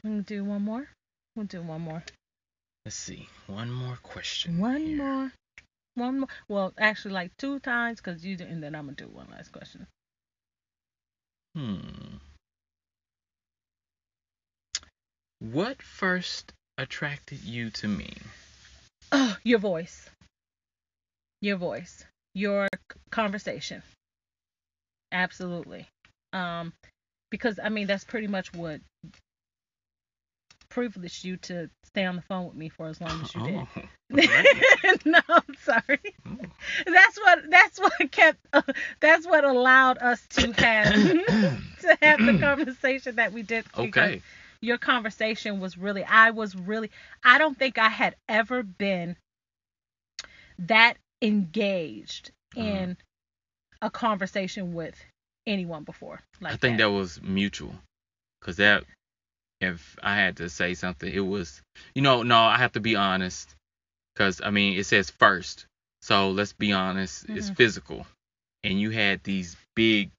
We'll 0.03 0.21
do 0.21 0.43
one 0.43 0.63
more. 0.63 0.87
We'll 1.35 1.45
do 1.45 1.61
one 1.61 1.81
more. 1.81 2.03
Let's 2.85 2.97
see. 2.97 3.27
One 3.47 3.71
more 3.71 3.97
question. 4.03 4.57
One 4.57 4.85
here. 4.85 4.97
more. 4.97 5.31
One 5.95 6.19
more. 6.21 6.29
Well, 6.49 6.73
actually, 6.77 7.13
like 7.13 7.31
two 7.37 7.59
times, 7.59 8.01
cause 8.01 8.25
you. 8.25 8.37
And 8.41 8.61
then 8.61 8.75
I'm 8.75 8.85
gonna 8.85 8.95
do 8.95 9.07
one 9.07 9.27
last 9.31 9.51
question. 9.51 9.87
Hmm. 11.55 12.17
What 15.39 15.81
first 15.81 16.53
attracted 16.77 17.41
you 17.43 17.69
to 17.71 17.87
me? 17.87 18.13
Oh, 19.11 19.35
your 19.43 19.59
voice. 19.59 20.09
Your 21.41 21.57
voice. 21.57 22.05
Your 22.33 22.67
conversation. 23.12 23.84
Absolutely. 25.12 25.88
Um, 26.34 26.74
because 27.30 27.59
I 27.62 27.70
mean 27.70 27.88
that's 27.88 28.03
pretty 28.03 28.28
much 28.28 28.53
what 28.53 28.82
privileged 30.70 31.24
you 31.26 31.38
to 31.38 31.70
stay 31.84 32.05
on 32.05 32.16
the 32.16 32.22
phone 32.22 32.47
with 32.47 32.55
me 32.55 32.70
for 32.70 32.88
as 32.88 32.99
long 33.01 33.22
as 33.22 33.36
you 33.36 33.43
did. 33.43 33.55
Oh, 33.55 33.68
great. 34.12 35.05
no, 35.05 35.20
I'm 35.30 35.55
sorry. 35.62 35.99
Oh. 36.26 36.38
That's 36.86 37.20
what 37.20 37.39
that's 37.49 37.80
what 37.80 38.12
kept 38.12 38.39
uh, 38.53 38.62
that's 38.99 39.28
what 39.28 39.43
allowed 39.43 39.97
us 39.99 40.26
to 40.32 40.51
have 40.57 40.93
to 40.93 41.97
have 42.01 42.26
the 42.26 42.38
conversation 42.39 43.18
that 43.18 43.34
we 43.34 43.43
did. 43.43 43.66
okay. 43.78 44.22
Your 44.62 44.78
conversation 44.78 45.59
was 45.59 45.78
really 45.78 46.03
I 46.03 46.32
was 46.32 46.55
really 46.55 46.91
I 47.24 47.38
don't 47.38 47.57
think 47.57 47.78
I 47.78 47.89
had 47.89 48.16
ever 48.30 48.64
been 48.64 49.18
that 50.59 50.97
engaged 51.22 52.32
Uh-huh. 52.58 52.68
in 52.68 52.97
a 53.82 53.89
conversation 53.89 54.74
with 54.74 54.95
anyone 55.47 55.84
before. 55.84 56.20
Like 56.39 56.54
I 56.54 56.58
think 56.58 56.78
that 56.80 56.91
was 56.91 57.22
mutual. 57.22 57.74
Cause 58.41 58.58
that, 58.58 58.84
if 59.60 59.95
I 60.02 60.16
had 60.16 60.38
to 60.38 60.49
say 60.49 60.74
something, 60.74 61.12
it 61.12 61.20
was, 61.20 61.62
you 61.93 62.02
know, 62.02 62.24
no, 62.24 62.38
I 62.38 62.58
have 62.58 62.72
to 62.74 62.80
be 62.80 62.95
honest. 62.95 63.54
Cause 64.16 64.41
I 64.43 64.49
mean, 64.49 64.78
it 64.78 64.86
says 64.86 65.10
first, 65.10 65.66
so 66.02 66.32
let's 66.32 66.54
be 66.54 66.74
honest, 66.74 67.26
it's 67.30 67.49
Mhm. 67.49 67.56
physical, 67.56 68.06
and 68.64 68.80
you 68.82 68.89
had 68.89 69.24
these 69.24 69.56
big, 69.76 70.10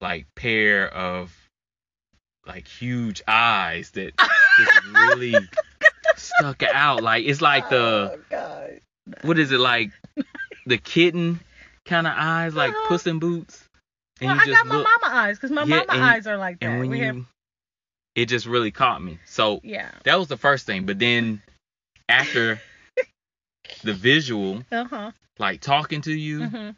like 0.00 0.26
pair 0.34 0.88
of, 0.88 1.34
like 2.46 2.66
huge 2.68 3.22
eyes 3.26 3.90
that 3.92 4.12
just 4.58 4.74
really 4.86 5.48
stuck 6.16 6.62
out. 6.62 7.02
Like 7.02 7.24
it's 7.24 7.40
like 7.40 7.68
the, 7.70 8.12
Oh 8.14 8.18
god. 8.28 8.80
what 9.22 9.38
is 9.38 9.50
it 9.52 9.58
like, 9.58 9.90
the 10.66 10.78
kitten 10.78 11.40
kind 11.84 12.06
of 12.06 12.12
eyes, 12.16 12.54
like 12.54 12.70
Uh-huh. 12.70 12.88
Puss 12.88 13.06
in 13.06 13.18
Boots. 13.18 13.64
And 14.20 14.28
Well, 14.28 14.36
you 14.36 14.42
I 14.42 14.46
just 14.46 14.58
got 14.58 14.66
my 14.66 14.76
look- 14.76 14.88
mama 15.02 15.14
eyes 15.14 15.36
because 15.36 15.50
my 15.50 15.62
Yeah, 15.64 15.76
mama 15.78 15.92
and- 15.94 16.02
eyes 16.04 16.26
are 16.26 16.36
like 16.36 16.60
that. 16.60 16.66
and 16.66 16.78
when 16.80 16.90
We 16.90 16.98
you 17.00 17.04
have- 17.06 17.26
it 18.14 18.26
just 18.26 18.46
really 18.46 18.70
caught 18.70 19.02
me 19.02 19.18
so 19.24 19.60
yeah. 19.64 19.90
that 20.04 20.18
was 20.18 20.28
the 20.28 20.36
first 20.36 20.66
thing 20.66 20.84
but 20.84 20.98
then 20.98 21.40
after 22.10 22.60
the 23.82 23.94
visual 23.94 24.62
Uh 24.70 24.84
huh. 24.84 25.12
like 25.38 25.60
talking 25.62 26.02
to 26.02 26.12
you 26.12 26.44
hmm 26.46 26.70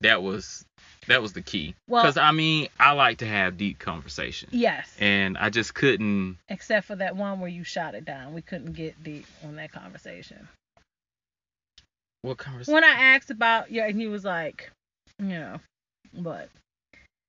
that 0.00 0.22
was 0.22 0.64
that 1.06 1.22
was 1.22 1.32
the 1.34 1.40
key 1.40 1.74
Well- 1.88 2.02
because 2.02 2.16
i 2.16 2.32
mean 2.32 2.68
i 2.80 2.92
like 2.92 3.18
to 3.18 3.26
have 3.28 3.56
deep 3.56 3.78
conversation 3.78 4.48
Yes. 4.52 4.92
and 4.98 5.38
i 5.38 5.50
just 5.50 5.72
couldn't 5.72 6.36
Except 6.48 6.86
for 6.86 6.96
that 6.96 7.14
one 7.16 7.38
where 7.40 7.48
you 7.48 7.62
shot 7.64 7.94
it 7.94 8.04
down. 8.04 8.34
We 8.34 8.42
couldn't 8.42 8.72
get 8.72 9.02
deep 9.04 9.26
on 9.44 9.54
that 9.56 9.70
conversation. 9.72 10.48
What 12.24 12.38
conversation 12.38 12.74
When 12.74 12.84
I 12.84 13.14
asked 13.14 13.30
about 13.30 13.70
yeah, 13.70 13.86
and 13.86 14.00
he 14.00 14.06
was 14.06 14.24
like, 14.24 14.70
you 15.18 15.28
know, 15.28 15.60
but 16.12 16.48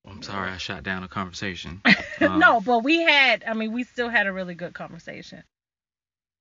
i'm 0.07 0.21
sorry 0.21 0.51
i 0.51 0.57
shot 0.57 0.83
down 0.83 1.03
a 1.03 1.07
conversation 1.07 1.81
Um, 2.21 2.39
no, 2.39 2.61
but 2.61 2.83
we 2.83 3.01
had. 3.01 3.43
I 3.45 3.53
mean, 3.53 3.71
we 3.73 3.83
still 3.83 4.09
had 4.09 4.27
a 4.27 4.31
really 4.33 4.55
good 4.55 4.73
conversation. 4.73 5.43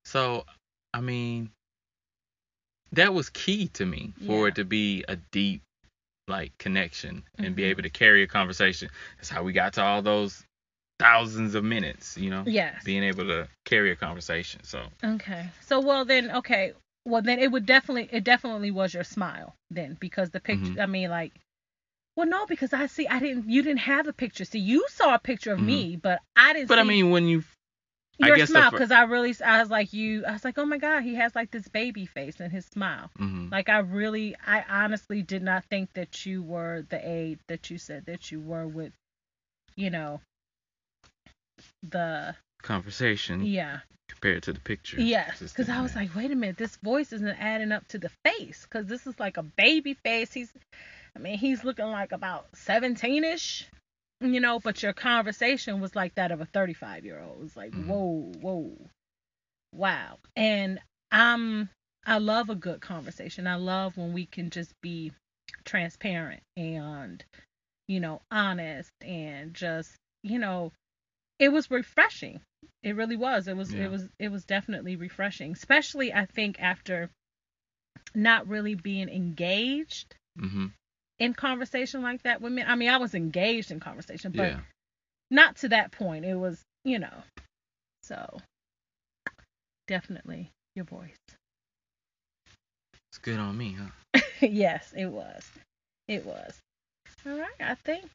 so 0.05 0.45
i 0.93 1.01
mean 1.01 1.51
that 2.93 3.13
was 3.13 3.29
key 3.31 3.69
to 3.69 3.85
me 3.85 4.13
for 4.27 4.45
Yeah. 4.45 4.49
it 4.49 4.55
to 4.57 4.65
be 4.65 5.05
a 5.09 5.17
deep 5.17 5.63
like 6.29 6.57
connection 6.59 7.25
and 7.39 7.55
be 7.55 7.63
Mhm. 7.63 7.67
able 7.67 7.83
to 7.83 7.91
carry 7.91 8.23
a 8.23 8.27
conversation 8.27 8.89
that's 9.17 9.29
how 9.29 9.43
we 9.43 9.53
got 9.53 9.73
to 9.75 9.83
all 9.83 10.01
those 10.03 10.45
thousands 10.99 11.55
of 11.55 11.65
minutes 11.65 12.17
you 12.17 12.31
know 12.31 12.45
Yes. 12.47 12.83
being 12.85 13.03
able 13.03 13.25
to 13.27 13.49
carry 13.65 13.91
a 13.91 13.97
conversation. 13.97 14.63
So 14.65 14.87
Okay. 15.03 15.49
So 15.61 15.81
well 15.81 16.05
then, 16.05 16.31
okay. 16.31 16.73
Well 17.05 17.23
then, 17.23 17.39
it 17.39 17.51
would 17.53 17.67
definitely, 17.67 18.09
it 18.13 18.25
definitely 18.25 18.71
was 18.71 18.95
your 18.95 19.05
smile 19.05 19.55
then 19.71 19.97
because 20.01 20.31
the 20.31 20.41
picture. 20.41 20.73
Mhm. 20.73 20.81
I 20.83 20.87
mean, 20.87 21.11
like, 21.11 21.33
well, 22.17 22.27
no, 22.27 22.47
because 22.47 22.73
I 22.73 22.87
see, 22.87 23.07
I 23.09 23.19
didn't, 23.21 23.51
you 23.51 23.63
didn't 23.63 23.81
have 23.81 24.07
a 24.07 24.13
picture. 24.13 24.45
See, 24.45 24.59
you 24.61 24.87
saw 24.89 25.15
a 25.15 25.19
picture 25.19 25.53
of 25.53 25.61
me, 25.61 25.97
but 25.97 26.21
I 26.37 26.53
didn't. 26.53 26.65
Mm-hmm. 26.65 26.69
but 26.69 26.79
I 26.79 26.83
mean, 26.85 27.11
when 27.11 27.27
you, 27.29 27.45
I 28.23 28.29
your 28.29 28.37
guess 28.37 28.49
smile 28.51 28.71
because 28.71 28.91
I 28.93 29.03
really, 29.05 29.35
I 29.45 29.61
was 29.61 29.71
like 29.71 29.93
you, 29.93 30.25
I 30.25 30.33
was 30.33 30.45
like, 30.45 30.59
oh 30.59 30.65
my 30.67 30.79
god, 30.79 31.03
he 31.03 31.15
has 31.17 31.35
like 31.35 31.51
this 31.51 31.69
baby 31.69 32.07
face 32.07 32.41
and 32.41 32.53
his 32.53 32.67
smile. 32.67 33.11
mhm. 33.19 33.51
Like 33.51 33.69
I 33.69 33.79
really, 33.79 34.37
I 34.47 34.63
honestly 34.63 35.23
did 35.23 35.43
not 35.43 35.65
think 35.67 35.93
that 35.95 36.25
you 36.27 36.43
were 36.43 36.83
the 36.89 37.07
aide 37.07 37.41
that 37.49 37.71
you 37.71 37.79
said 37.79 38.07
that 38.07 38.31
you 38.31 38.41
were 38.41 38.67
with, 38.69 38.93
you 39.77 39.91
know, 39.91 40.21
the 41.83 42.35
conversation 42.65 43.45
yeah. 43.45 43.81
compared 44.09 44.43
to 44.45 44.53
the 44.53 44.61
picture. 44.61 45.01
Yes, 45.01 45.41
because 45.41 45.69
I 45.69 45.81
was 45.83 45.95
like, 45.95 46.15
wait 46.15 46.31
a 46.31 46.35
minute, 46.35 46.57
this 46.57 46.77
voice 46.77 47.13
isn't 47.13 47.37
adding 47.41 47.73
up 47.73 47.87
to 47.89 47.99
the 47.99 48.11
face, 48.25 48.63
because 48.65 48.87
this 48.87 49.07
is 49.07 49.21
like 49.21 49.37
a 49.37 49.43
baby 49.43 49.95
face. 49.95 50.33
He's, 50.33 50.53
I 51.15 51.19
mean, 51.19 51.39
he's 51.39 51.65
looking 51.65 51.87
like 51.87 52.13
about 52.13 52.51
17ish, 52.53 53.65
you 54.21 54.41
know, 54.41 54.59
but 54.59 54.83
your 54.83 54.93
conversation 54.93 55.81
was 55.81 55.95
like 55.95 56.15
that 56.17 56.33
of 56.33 56.41
a 56.41 56.47
35 56.47 57.05
year 57.05 57.21
old. 57.21 57.45
It's 57.45 57.57
like, 57.57 57.73
Mhm. 57.73 57.87
whoa, 57.87 58.33
whoa, 58.41 58.77
wow. 59.73 60.19
And 60.37 60.81
I'm, 61.11 61.69
I 62.07 62.19
love 62.19 62.51
a 62.51 62.55
good 62.55 62.81
conversation. 62.81 63.47
I 63.47 63.57
love 63.57 63.97
when 63.97 64.13
we 64.13 64.27
can 64.27 64.51
just 64.51 64.73
be 64.81 65.13
transparent 65.65 66.43
and, 66.57 67.25
you 67.89 68.01
know, 68.01 68.23
honest 68.31 68.91
and 69.01 69.55
just, 69.55 69.95
you 70.23 70.39
know, 70.39 70.73
it 71.39 71.49
was 71.49 71.71
refreshing. 71.71 72.41
It 72.83 72.97
really 72.97 73.17
was. 73.17 73.49
It 73.49 73.57
was 73.57 73.73
Yeah. 73.73 73.85
it 73.85 73.91
was 73.91 74.09
it 74.19 74.29
was 74.29 74.45
definitely 74.45 74.97
refreshing, 74.97 75.53
especially 75.53 76.13
I 76.13 76.27
think 76.27 76.61
after 76.61 77.11
not 78.15 78.47
really 78.47 78.75
being 78.75 79.09
engaged 79.09 80.15
Mhm. 80.39 80.73
in 81.19 81.35
conversation 81.35 82.03
like 82.03 82.23
that 82.23 82.41
with 82.41 82.53
men. 82.53 82.69
I 82.69 82.75
mean, 82.75 82.91
I 82.91 82.99
was 82.99 83.15
engaged 83.15 83.71
in 83.71 83.81
conversation, 83.81 84.33
but 84.33 84.53
Yeah. 84.53 84.61
not 85.31 85.57
to 85.57 85.69
that 85.71 85.93
point. 85.93 86.25
It 86.25 86.35
was, 86.35 86.63
you 86.85 86.99
know. 86.99 87.23
So 88.03 88.39
definitely 89.87 90.51
your 90.75 90.85
voice. 90.85 91.17
It's 93.11 93.19
good 93.19 93.39
on 93.39 93.57
me, 93.57 93.73
huh? 93.73 94.21
yes, 94.41 94.93
it 94.97 95.07
was. 95.07 95.49
It 96.09 96.25
was. 96.25 96.61
All 97.27 97.39
right, 97.39 97.61
I 97.61 97.75
think 97.77 98.11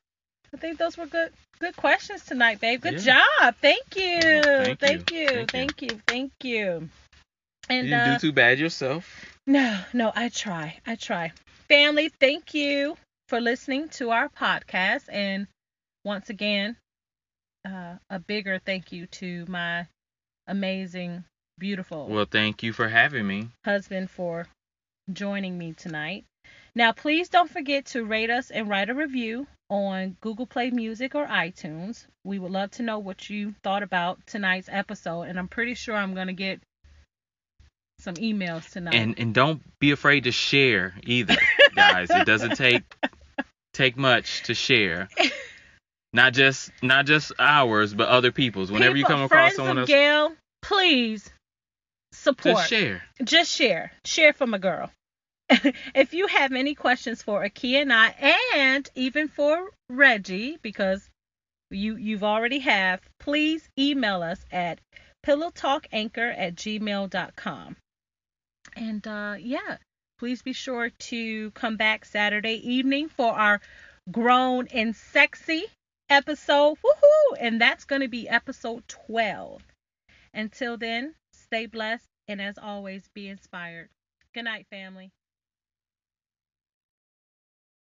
I 0.54 0.58
think 0.58 0.78
those 0.78 0.98
were 0.98 1.06
good 1.06 1.32
good 1.60 1.76
questions 1.76 2.26
tonight, 2.26 2.60
babe. 2.60 2.82
Good 2.82 3.04
Yeah. 3.06 3.22
job. 3.40 3.56
Thank 3.62 3.96
you. 3.96 4.20
Well, 4.22 4.64
thank 4.64 4.80
thank 4.80 5.12
you. 5.12 5.20
you. 5.20 5.28
Thank 5.28 5.42
you. 5.42 5.48
Thank 5.48 5.82
you. 5.82 6.02
Thank 6.08 6.32
you. 6.44 6.90
And 7.70 7.88
you 7.88 7.94
didn't 7.96 8.08
uh, 8.08 8.14
do 8.14 8.20
too 8.20 8.32
bad 8.34 8.60
yourself. 8.60 9.26
no, 9.46 9.80
no, 9.94 10.12
I 10.16 10.30
try. 10.30 10.80
I 10.88 10.96
try. 10.96 11.32
Family, 11.68 12.10
thank 12.10 12.54
you 12.54 12.98
for 13.28 13.40
listening 13.40 13.90
to 13.90 14.10
our 14.10 14.30
podcast. 14.30 15.04
And 15.12 15.48
once 16.04 16.30
again, 16.30 16.78
uh, 17.66 17.96
a 18.10 18.20
bigger 18.20 18.60
thank 18.66 18.92
you 18.92 19.06
to 19.08 19.46
my 19.48 19.86
amazing, 20.48 21.24
beautiful 21.60 22.08
Well, 22.08 22.26
thank 22.26 22.64
you 22.64 22.74
for 22.74 22.88
having 22.88 23.28
me. 23.28 23.50
husband 23.66 24.10
for 24.10 24.48
joining 25.12 25.58
me 25.58 25.74
tonight. 25.74 26.26
Now, 26.76 26.92
please 26.92 27.30
don't 27.30 27.50
forget 27.50 27.86
to 27.88 28.06
rate 28.06 28.30
us 28.30 28.52
and 28.52 28.70
write 28.70 28.90
a 28.90 28.94
review 28.94 29.48
on 29.70 30.18
Google 30.22 30.46
Play 30.46 30.70
Music 30.72 31.16
or 31.16 31.26
iTunes. 31.28 32.06
We 32.24 32.40
would 32.40 32.52
love 32.52 32.72
to 32.72 32.84
know 32.84 33.00
what 33.00 33.30
you 33.30 33.54
thought 33.64 33.84
about 33.84 34.26
tonight's 34.28 34.70
episode, 34.72 35.24
and 35.24 35.38
I'm 35.40 35.48
pretty 35.48 35.74
sure 35.74 35.96
I'm 35.96 36.14
going 36.14 36.28
to 36.28 36.34
get 36.34 36.62
some 38.00 38.16
emails 38.16 38.70
tonight. 38.72 38.96
And 38.96 39.20
and 39.20 39.34
don't 39.34 39.62
be 39.80 39.92
afraid 39.92 40.24
to 40.24 40.32
share 40.32 40.94
either, 41.04 41.36
guys. 41.76 42.10
It 42.10 42.26
doesn't 42.26 42.56
take 42.56 42.84
take 43.74 43.98
much 43.98 44.44
to 44.44 44.54
share. 44.54 45.10
Not 46.14 46.34
just 46.34 46.72
not 46.82 47.06
just 47.06 47.32
ours, 47.38 47.94
but 47.94 48.08
other 48.08 48.32
people's. 48.32 48.72
Whenever 48.72 48.98
you 48.98 49.06
come 49.06 49.22
across 49.22 49.56
someone 49.56 49.78
else, 49.80 49.88
Gail, 49.88 50.34
please 50.62 51.30
support. 52.14 52.58
just 52.58 52.70
share. 52.70 53.04
Just 53.24 53.52
share. 53.56 53.92
Share 54.06 54.34
from 54.34 54.54
a 54.54 54.60
girl. 54.60 54.92
if 55.96 56.14
you 56.14 56.28
have 56.28 56.54
any 56.54 56.76
questions 56.76 57.24
for 57.24 57.44
Akia 57.44 57.82
and 57.82 57.94
I, 57.94 58.14
and 58.56 58.90
even 58.96 59.28
for 59.28 59.72
Reggie, 59.90 60.58
because 60.62 61.10
you 61.72 61.96
you've 61.96 62.24
already 62.24 62.60
have, 62.60 63.02
please 63.20 63.68
email 63.78 64.22
us 64.22 64.46
at 64.52 64.80
pillowtalkanchor 65.26 66.38
at 66.38 66.56
gmail.com. 66.56 67.76
And 68.76 69.08
uh, 69.08 69.36
yeah, 69.40 69.78
please 70.20 70.42
be 70.42 70.54
sure 70.54 70.90
to 70.90 71.52
come 71.52 71.78
back 71.78 72.06
Saturday 72.06 72.56
evening 72.70 73.10
for 73.10 73.34
our 73.34 73.60
grown 74.12 74.68
and 74.68 74.96
sexy 74.96 75.66
episode. 76.10 76.78
Woohoo! 76.84 77.38
And 77.40 77.60
that's 77.60 77.86
going 77.86 78.02
to 78.02 78.08
be 78.08 78.30
episode 78.30 78.88
12. 78.88 79.64
Until 80.34 80.78
then, 80.78 81.16
stay 81.34 81.66
blessed 81.66 82.06
and 82.28 82.40
as 82.40 82.60
always, 82.60 83.10
be 83.16 83.28
inspired. 83.28 83.90
Good 84.36 84.44
night, 84.44 84.68
family. 84.70 85.10